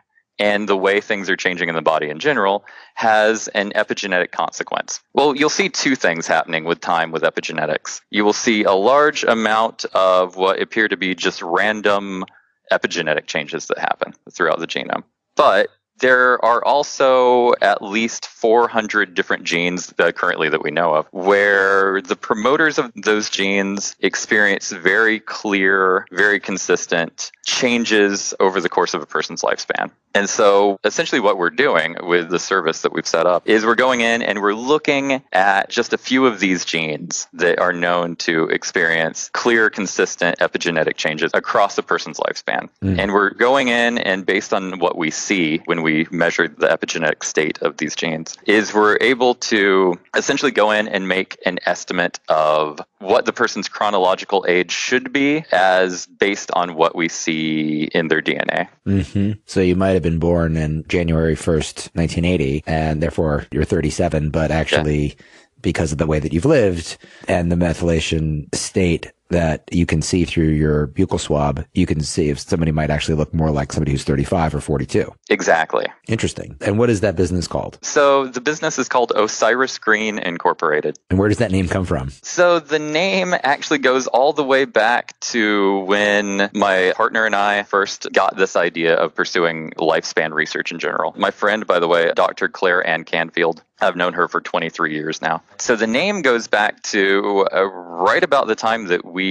and 0.42 0.68
the 0.68 0.76
way 0.76 1.00
things 1.00 1.30
are 1.30 1.36
changing 1.36 1.68
in 1.68 1.76
the 1.76 1.82
body 1.82 2.10
in 2.10 2.18
general 2.18 2.64
has 2.94 3.46
an 3.48 3.70
epigenetic 3.76 4.32
consequence. 4.32 5.00
Well, 5.14 5.36
you'll 5.36 5.48
see 5.48 5.68
two 5.68 5.94
things 5.94 6.26
happening 6.26 6.64
with 6.64 6.80
time 6.80 7.12
with 7.12 7.22
epigenetics. 7.22 8.00
You 8.10 8.24
will 8.24 8.32
see 8.32 8.64
a 8.64 8.72
large 8.72 9.22
amount 9.22 9.84
of 9.94 10.34
what 10.34 10.60
appear 10.60 10.88
to 10.88 10.96
be 10.96 11.14
just 11.14 11.42
random 11.42 12.24
epigenetic 12.72 13.26
changes 13.26 13.68
that 13.68 13.78
happen 13.78 14.14
throughout 14.32 14.58
the 14.58 14.66
genome. 14.66 15.04
But 15.36 15.68
there 16.00 16.44
are 16.44 16.64
also 16.64 17.52
at 17.62 17.80
least 17.80 18.26
400 18.26 19.14
different 19.14 19.44
genes 19.44 19.94
currently 20.16 20.48
that 20.48 20.64
we 20.64 20.72
know 20.72 20.94
of 20.94 21.06
where 21.12 22.02
the 22.02 22.16
promoters 22.16 22.78
of 22.78 22.90
those 22.96 23.30
genes 23.30 23.94
experience 24.00 24.72
very 24.72 25.20
clear, 25.20 26.04
very 26.10 26.40
consistent 26.40 27.30
changes 27.46 28.34
over 28.40 28.60
the 28.60 28.68
course 28.68 28.94
of 28.94 29.02
a 29.02 29.06
person's 29.06 29.42
lifespan. 29.42 29.92
And 30.14 30.28
so 30.28 30.78
essentially 30.84 31.20
what 31.20 31.38
we're 31.38 31.50
doing 31.50 31.96
with 32.02 32.30
the 32.30 32.38
service 32.38 32.82
that 32.82 32.92
we've 32.92 33.06
set 33.06 33.26
up 33.26 33.48
is 33.48 33.64
we're 33.64 33.74
going 33.74 34.00
in 34.00 34.22
and 34.22 34.40
we're 34.40 34.54
looking 34.54 35.22
at 35.32 35.70
just 35.70 35.92
a 35.92 35.98
few 35.98 36.26
of 36.26 36.40
these 36.40 36.64
genes 36.64 37.28
that 37.32 37.58
are 37.58 37.72
known 37.72 38.16
to 38.16 38.44
experience 38.44 39.30
clear, 39.32 39.70
consistent 39.70 40.38
epigenetic 40.38 40.96
changes 40.96 41.30
across 41.34 41.78
a 41.78 41.82
person's 41.82 42.18
lifespan. 42.18 42.68
Mm. 42.82 42.98
And 42.98 43.12
we're 43.12 43.30
going 43.30 43.68
in 43.68 43.98
and 43.98 44.26
based 44.26 44.52
on 44.52 44.78
what 44.78 44.96
we 44.96 45.10
see 45.10 45.58
when 45.64 45.82
we 45.82 46.06
measure 46.10 46.48
the 46.48 46.68
epigenetic 46.68 47.24
state 47.24 47.58
of 47.62 47.76
these 47.76 47.94
genes 47.94 48.36
is 48.46 48.74
we're 48.74 48.98
able 49.00 49.34
to 49.34 49.98
essentially 50.14 50.52
go 50.52 50.70
in 50.70 50.88
and 50.88 51.08
make 51.08 51.38
an 51.46 51.58
estimate 51.66 52.20
of 52.28 52.80
what 52.98 53.24
the 53.24 53.32
person's 53.32 53.68
chronological 53.68 54.44
age 54.48 54.70
should 54.70 55.12
be 55.12 55.44
as 55.52 56.06
based 56.06 56.50
on 56.52 56.74
what 56.74 56.94
we 56.94 57.08
see 57.08 57.84
in 57.92 58.08
their 58.08 58.22
DNA. 58.22 58.68
Mm-hmm. 58.86 59.32
So 59.46 59.60
you 59.60 59.76
might 59.76 59.90
have 59.90 60.01
been 60.02 60.18
born 60.18 60.56
in 60.56 60.84
January 60.88 61.34
1st, 61.34 61.94
1980, 61.94 62.64
and 62.66 63.02
therefore 63.02 63.46
you're 63.50 63.64
37, 63.64 64.30
but 64.30 64.50
actually, 64.50 65.08
yeah. 65.08 65.14
because 65.62 65.92
of 65.92 65.98
the 65.98 66.06
way 66.06 66.18
that 66.18 66.32
you've 66.32 66.44
lived 66.44 66.98
and 67.28 67.50
the 67.50 67.56
methylation 67.56 68.52
state 68.54 69.12
that 69.32 69.64
you 69.72 69.84
can 69.84 70.00
see 70.00 70.24
through 70.24 70.48
your 70.48 70.88
buccal 70.88 71.20
swab, 71.20 71.64
you 71.74 71.86
can 71.86 72.00
see 72.00 72.30
if 72.30 72.38
somebody 72.38 72.72
might 72.72 72.90
actually 72.90 73.16
look 73.16 73.34
more 73.34 73.50
like 73.50 73.72
somebody 73.72 73.92
who's 73.92 74.04
35 74.04 74.54
or 74.54 74.60
42. 74.60 75.12
Exactly. 75.28 75.86
Interesting. 76.08 76.56
And 76.60 76.78
what 76.78 76.90
is 76.90 77.00
that 77.00 77.16
business 77.16 77.46
called? 77.46 77.78
So 77.82 78.26
the 78.26 78.40
business 78.40 78.78
is 78.78 78.88
called 78.88 79.12
Osiris 79.14 79.78
Green 79.78 80.18
Incorporated. 80.18 80.98
And 81.10 81.18
where 81.18 81.28
does 81.28 81.38
that 81.38 81.50
name 81.50 81.68
come 81.68 81.84
from? 81.84 82.10
So 82.22 82.60
the 82.60 82.78
name 82.78 83.34
actually 83.42 83.78
goes 83.78 84.06
all 84.06 84.32
the 84.32 84.44
way 84.44 84.64
back 84.64 85.18
to 85.20 85.80
when 85.80 86.50
my 86.54 86.92
partner 86.96 87.26
and 87.26 87.34
I 87.34 87.64
first 87.64 88.08
got 88.12 88.36
this 88.36 88.56
idea 88.56 88.94
of 88.94 89.14
pursuing 89.14 89.70
lifespan 89.72 90.32
research 90.32 90.72
in 90.72 90.78
general. 90.78 91.14
My 91.16 91.30
friend, 91.30 91.66
by 91.66 91.78
the 91.78 91.88
way, 91.88 92.12
Dr. 92.14 92.48
Claire 92.48 92.86
Ann 92.86 93.04
Canfield, 93.04 93.62
I've 93.82 93.96
known 93.96 94.12
her 94.12 94.28
for 94.28 94.40
23 94.40 94.94
years 94.94 95.20
now. 95.20 95.42
So 95.58 95.76
the 95.76 95.86
name 95.86 96.22
goes 96.22 96.46
back 96.46 96.82
to 96.84 97.46
uh, 97.52 97.64
right 97.64 98.22
about 98.22 98.46
the 98.46 98.54
time 98.54 98.86
that 98.86 99.04
we 99.04 99.21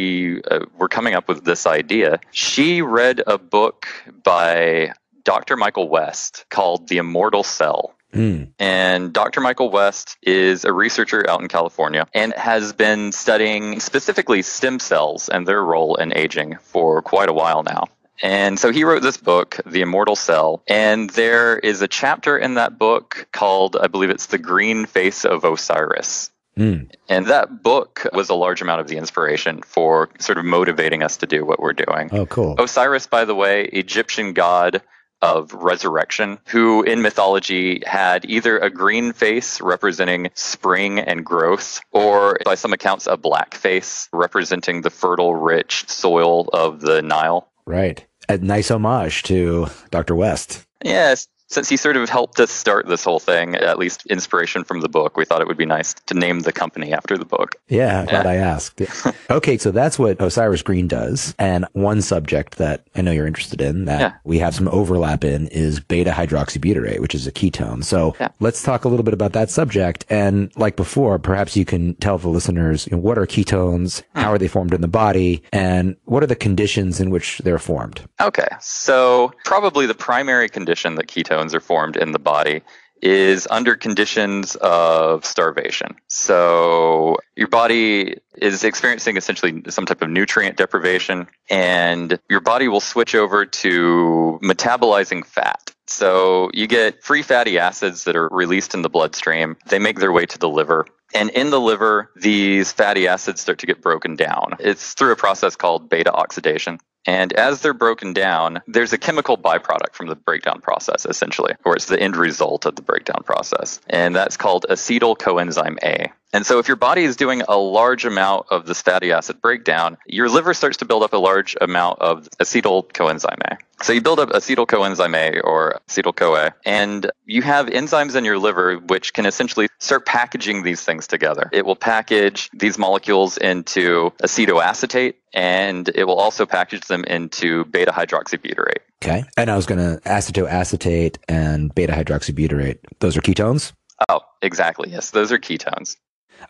uh, 0.50 0.66
were 0.78 0.90
coming 0.90 1.14
up 1.14 1.28
with 1.28 1.44
this 1.44 1.66
idea. 1.66 2.20
She 2.32 2.82
read 2.82 3.22
a 3.28 3.38
book 3.38 3.88
by 4.24 4.94
Dr. 5.24 5.58
Michael 5.58 5.90
West 5.90 6.46
called 6.50 6.88
The 6.88 6.98
Immortal 6.98 7.44
Cell. 7.44 7.96
Mm. 8.14 8.50
And 8.60 9.14
Dr. 9.14 9.40
Michael 9.40 9.70
West 9.70 10.18
is 10.22 10.66
a 10.66 10.74
researcher 10.74 11.30
out 11.30 11.42
in 11.42 11.48
California 11.48 12.06
and 12.14 12.34
has 12.34 12.74
been 12.74 13.12
studying 13.12 13.80
specifically 13.80 14.42
stem 14.42 14.80
cells 14.80 15.30
and 15.30 15.48
their 15.48 15.64
role 15.64 15.96
in 15.96 16.16
aging 16.16 16.58
for 16.62 17.02
quite 17.02 17.30
a 17.30 17.34
while 17.34 17.64
now. 17.64 17.86
And 18.22 18.60
so 18.60 18.72
he 18.72 18.84
wrote 18.84 19.02
this 19.02 19.18
book, 19.18 19.60
The 19.66 19.82
Immortal 19.82 20.16
Cell. 20.16 20.62
And 20.68 21.10
there 21.12 21.58
is 21.58 21.82
a 21.82 21.88
chapter 21.88 22.38
in 22.38 22.56
that 22.56 22.78
book 22.78 23.28
called, 23.32 23.78
I 23.78 23.88
believe 23.88 24.10
it's 24.12 24.28
The 24.28 24.38
Green 24.38 24.86
Face 24.86 25.26
of 25.26 25.44
Osiris. 25.44 26.32
Mm. 26.58 26.92
And 27.08 27.28
that 27.28 27.64
book 27.64 28.06
was 28.14 28.30
a 28.30 28.34
large 28.34 28.62
amount 28.62 28.82
of 28.82 28.88
the 28.88 28.98
inspiration 28.98 29.62
for 29.62 30.10
sort 30.20 30.38
of 30.38 30.46
motivating 30.46 31.04
us 31.04 31.18
to 31.18 31.28
do 31.28 31.46
what 31.46 31.60
we're 31.60 31.74
doing. 31.74 32.10
Oh, 32.12 32.26
cool. 32.26 32.56
Osiris, 32.60 33.08
by 33.08 33.26
the 33.26 33.36
way, 33.36 33.66
Egyptian 33.66 34.34
god 34.34 34.82
of 35.22 35.54
resurrection, 35.54 36.40
who 36.48 36.82
in 36.82 37.04
mythology 37.04 37.84
had 37.86 38.26
either 38.26 38.58
a 38.58 38.72
green 38.72 39.14
face 39.14 39.62
representing 39.62 40.32
spring 40.34 41.00
and 41.00 41.24
growth, 41.24 41.80
or 41.92 42.40
by 42.44 42.56
some 42.56 42.74
accounts, 42.74 43.06
a 43.06 43.18
black 43.18 43.54
face 43.54 44.10
representing 44.12 44.82
the 44.82 44.90
fertile, 44.90 45.36
rich 45.36 45.88
soil 45.88 46.50
of 46.54 46.82
the 46.82 47.04
Nile. 47.04 47.48
Right 47.68 48.06
a 48.32 48.38
nice 48.38 48.72
homage 48.72 49.24
to 49.24 49.68
Dr. 49.90 50.16
West. 50.16 50.66
Yes, 50.84 51.28
since 51.52 51.70
he 51.70 51.78
sort 51.78 51.98
of 51.98 52.10
helped 52.10 52.40
us 52.40 52.50
start 52.50 52.88
this 52.88 53.04
whole 53.04 53.20
thing, 53.20 53.56
at 53.56 53.78
least 53.78 54.06
inspiration 54.08 54.64
from 54.64 54.82
the 54.82 54.90
book, 54.90 55.18
we 55.18 55.26
thought 55.26 55.42
it 55.42 55.48
would 55.48 55.58
be 55.58 55.66
nice 55.66 55.94
to 56.06 56.14
name 56.14 56.42
the 56.42 56.54
company 56.54 56.94
after 56.94 57.18
the 57.18 57.26
book. 57.26 57.56
Yeah, 57.68 58.06
glad 58.06 58.26
I 58.26 58.36
asked. 58.36 58.82
okay, 59.30 59.58
so 59.58 59.72
that's 59.72 60.00
what 60.00 60.22
Osiris 60.22 60.62
Green 60.62 60.88
does. 60.88 61.36
And 61.38 61.66
one 61.74 62.02
subject 62.02 62.58
that 62.58 62.88
I 62.96 63.02
know 63.02 63.12
you're 63.12 63.28
interested 63.28 63.62
in 63.62 63.86
that 63.86 64.00
yeah. 64.00 64.14
we 64.24 64.40
have 64.40 64.56
some 64.56 64.68
overlap 64.70 65.24
in 65.24 65.48
is 65.48 65.80
beta 65.80 66.12
hydroxybutyrate, 66.12 67.00
which 67.00 67.16
is 67.16 67.28
a 67.28 67.32
ketone. 67.32 67.84
So 67.84 68.16
yeah. 68.20 68.30
let's 68.40 68.64
talk 68.64 68.86
a 68.86 68.88
little 68.88 69.04
bit 69.04 69.14
about 69.14 69.34
that 69.34 69.50
subject. 69.50 70.06
And 70.10 70.52
like 70.56 70.76
before, 70.76 71.20
perhaps 71.20 71.58
you 71.58 71.66
can 71.66 71.96
tell 71.96 72.18
the 72.18 72.30
listeners 72.30 72.88
you 72.88 72.96
know, 72.96 73.02
what 73.02 73.18
are 73.18 73.26
ketones, 73.26 74.04
hmm. 74.14 74.20
how 74.20 74.32
are 74.32 74.38
they 74.38 74.48
formed 74.48 74.74
in 74.74 74.82
the 74.82 74.88
body, 74.88 75.44
and 75.52 75.98
what 76.06 76.24
are 76.24 76.28
the 76.28 76.36
conditions 76.36 77.00
in 77.00 77.10
which 77.10 77.40
they're 77.40 77.60
formed? 77.60 78.02
Okay, 78.22 78.48
so 78.60 79.34
probably 79.44 79.86
the 79.86 79.96
primary 79.96 80.48
condition 80.50 80.96
that 80.96 81.08
ketones 81.08 81.41
are 81.56 81.60
formed 81.60 81.98
in 81.98 82.12
the 82.12 82.20
body 82.20 82.62
is 83.02 83.48
under 83.50 83.76
conditions 83.76 84.56
of 84.58 85.26
starvation. 85.26 85.96
So 86.08 87.18
your 87.36 87.48
body 87.48 88.18
is 88.38 88.64
experiencing 88.64 89.18
essentially 89.18 89.64
some 89.70 89.86
type 89.86 90.02
of 90.02 90.10
nutrient 90.10 90.58
deprivation, 90.58 91.28
and 91.50 92.20
your 92.30 92.42
body 92.42 92.68
will 92.68 92.80
switch 92.80 93.16
over 93.16 93.46
to 93.46 94.40
metabolizing 94.44 95.26
fat. 95.26 95.74
So 95.88 96.52
you 96.54 96.68
get 96.68 97.04
free 97.04 97.24
fatty 97.24 97.58
acids 97.58 98.04
that 98.06 98.16
are 98.16 98.30
released 98.30 98.74
in 98.74 98.82
the 98.82 98.90
bloodstream. 98.90 99.58
They 99.68 99.80
make 99.80 100.00
their 100.00 100.12
way 100.12 100.26
to 100.28 100.38
the 100.38 100.50
liver. 100.50 100.86
And 101.14 101.30
in 101.32 101.50
the 101.50 101.60
liver, 101.60 102.12
these 102.16 102.72
fatty 102.72 103.08
acids 103.08 103.42
start 103.42 103.60
to 103.60 103.66
get 103.66 103.82
broken 103.82 104.16
down. 104.16 104.56
It's 104.60 104.94
through 104.94 105.12
a 105.12 105.18
process 105.18 105.58
called 105.58 105.90
beta 105.90 106.14
oxidation. 106.14 106.80
And 107.06 107.34
as 107.34 107.62
they're 107.62 107.74
broken 107.74 108.14
down, 108.14 108.62
there's 108.68 108.94
a 108.94 108.98
chemical 108.98 109.38
byproduct 109.38 109.94
from 109.94 110.08
the 110.08 110.16
breakdown 110.16 110.62
process, 110.62 111.06
essentially, 111.06 111.54
or 111.66 111.76
it's 111.76 111.86
the 111.86 112.00
end 112.00 112.16
result 112.16 112.66
of 112.66 112.76
the 112.76 112.82
breakdown 112.82 113.24
process. 113.24 113.80
And 113.90 114.16
that's 114.16 114.38
called 114.38 114.66
acetyl 114.70 115.18
coenzyme 115.18 115.78
A. 115.84 116.12
And 116.34 116.46
so, 116.46 116.60
if 116.60 116.68
your 116.68 116.78
body 116.78 117.04
is 117.04 117.18
doing 117.18 117.42
a 117.48 117.58
large 117.58 118.06
amount 118.06 118.48
of 118.52 118.66
this 118.66 118.82
fatty 118.82 119.12
acid 119.12 119.42
breakdown, 119.42 119.98
your 120.06 120.30
liver 120.30 120.54
starts 120.54 120.78
to 120.78 120.86
build 120.86 121.04
up 121.04 121.12
a 121.12 121.18
large 121.18 121.58
amount 121.60 122.00
of 122.00 122.30
acetyl 122.42 122.90
coenzyme 122.94 123.42
A. 123.52 123.58
So, 123.84 123.92
you 123.92 124.02
build 124.02 124.20
up 124.20 124.30
acetyl 124.30 124.66
coenzyme 124.66 125.16
A 125.16 125.42
or 125.42 125.82
acetyl 125.90 126.16
CoA, 126.16 126.54
and 126.66 127.12
you 127.26 127.42
have 127.42 127.68
enzymes 127.68 128.16
in 128.16 128.24
your 128.24 128.38
liver 128.38 128.78
which 128.78 129.14
can 129.14 129.26
essentially 129.26 129.68
start 129.80 130.06
packaging 130.06 130.64
these 130.64 130.82
things 130.82 131.06
together. 131.06 131.50
It 131.52 131.66
will 131.66 131.76
package 131.76 132.50
these 132.54 132.78
molecules 132.78 133.38
into 133.38 134.14
acetoacetate, 134.24 135.16
and 135.34 135.90
it 135.96 136.06
will 136.06 136.20
also 136.20 136.46
package 136.46 136.88
them 136.88 137.04
into 137.06 137.66
beta 137.66 137.92
hydroxybutyrate. 137.92 138.80
Okay. 139.04 139.24
And 139.38 139.50
I 139.50 139.56
was 139.56 139.66
going 139.66 139.80
to 139.80 140.02
acetoacetate 140.04 141.18
and 141.28 141.74
beta 141.74 141.94
hydroxybutyrate. 141.94 142.80
Those 143.00 143.18
are 143.18 143.22
ketones? 143.22 143.74
Oh, 144.10 144.22
exactly. 144.42 144.90
Yes, 144.92 145.12
those 145.12 145.32
are 145.32 145.40
ketones. 145.40 145.96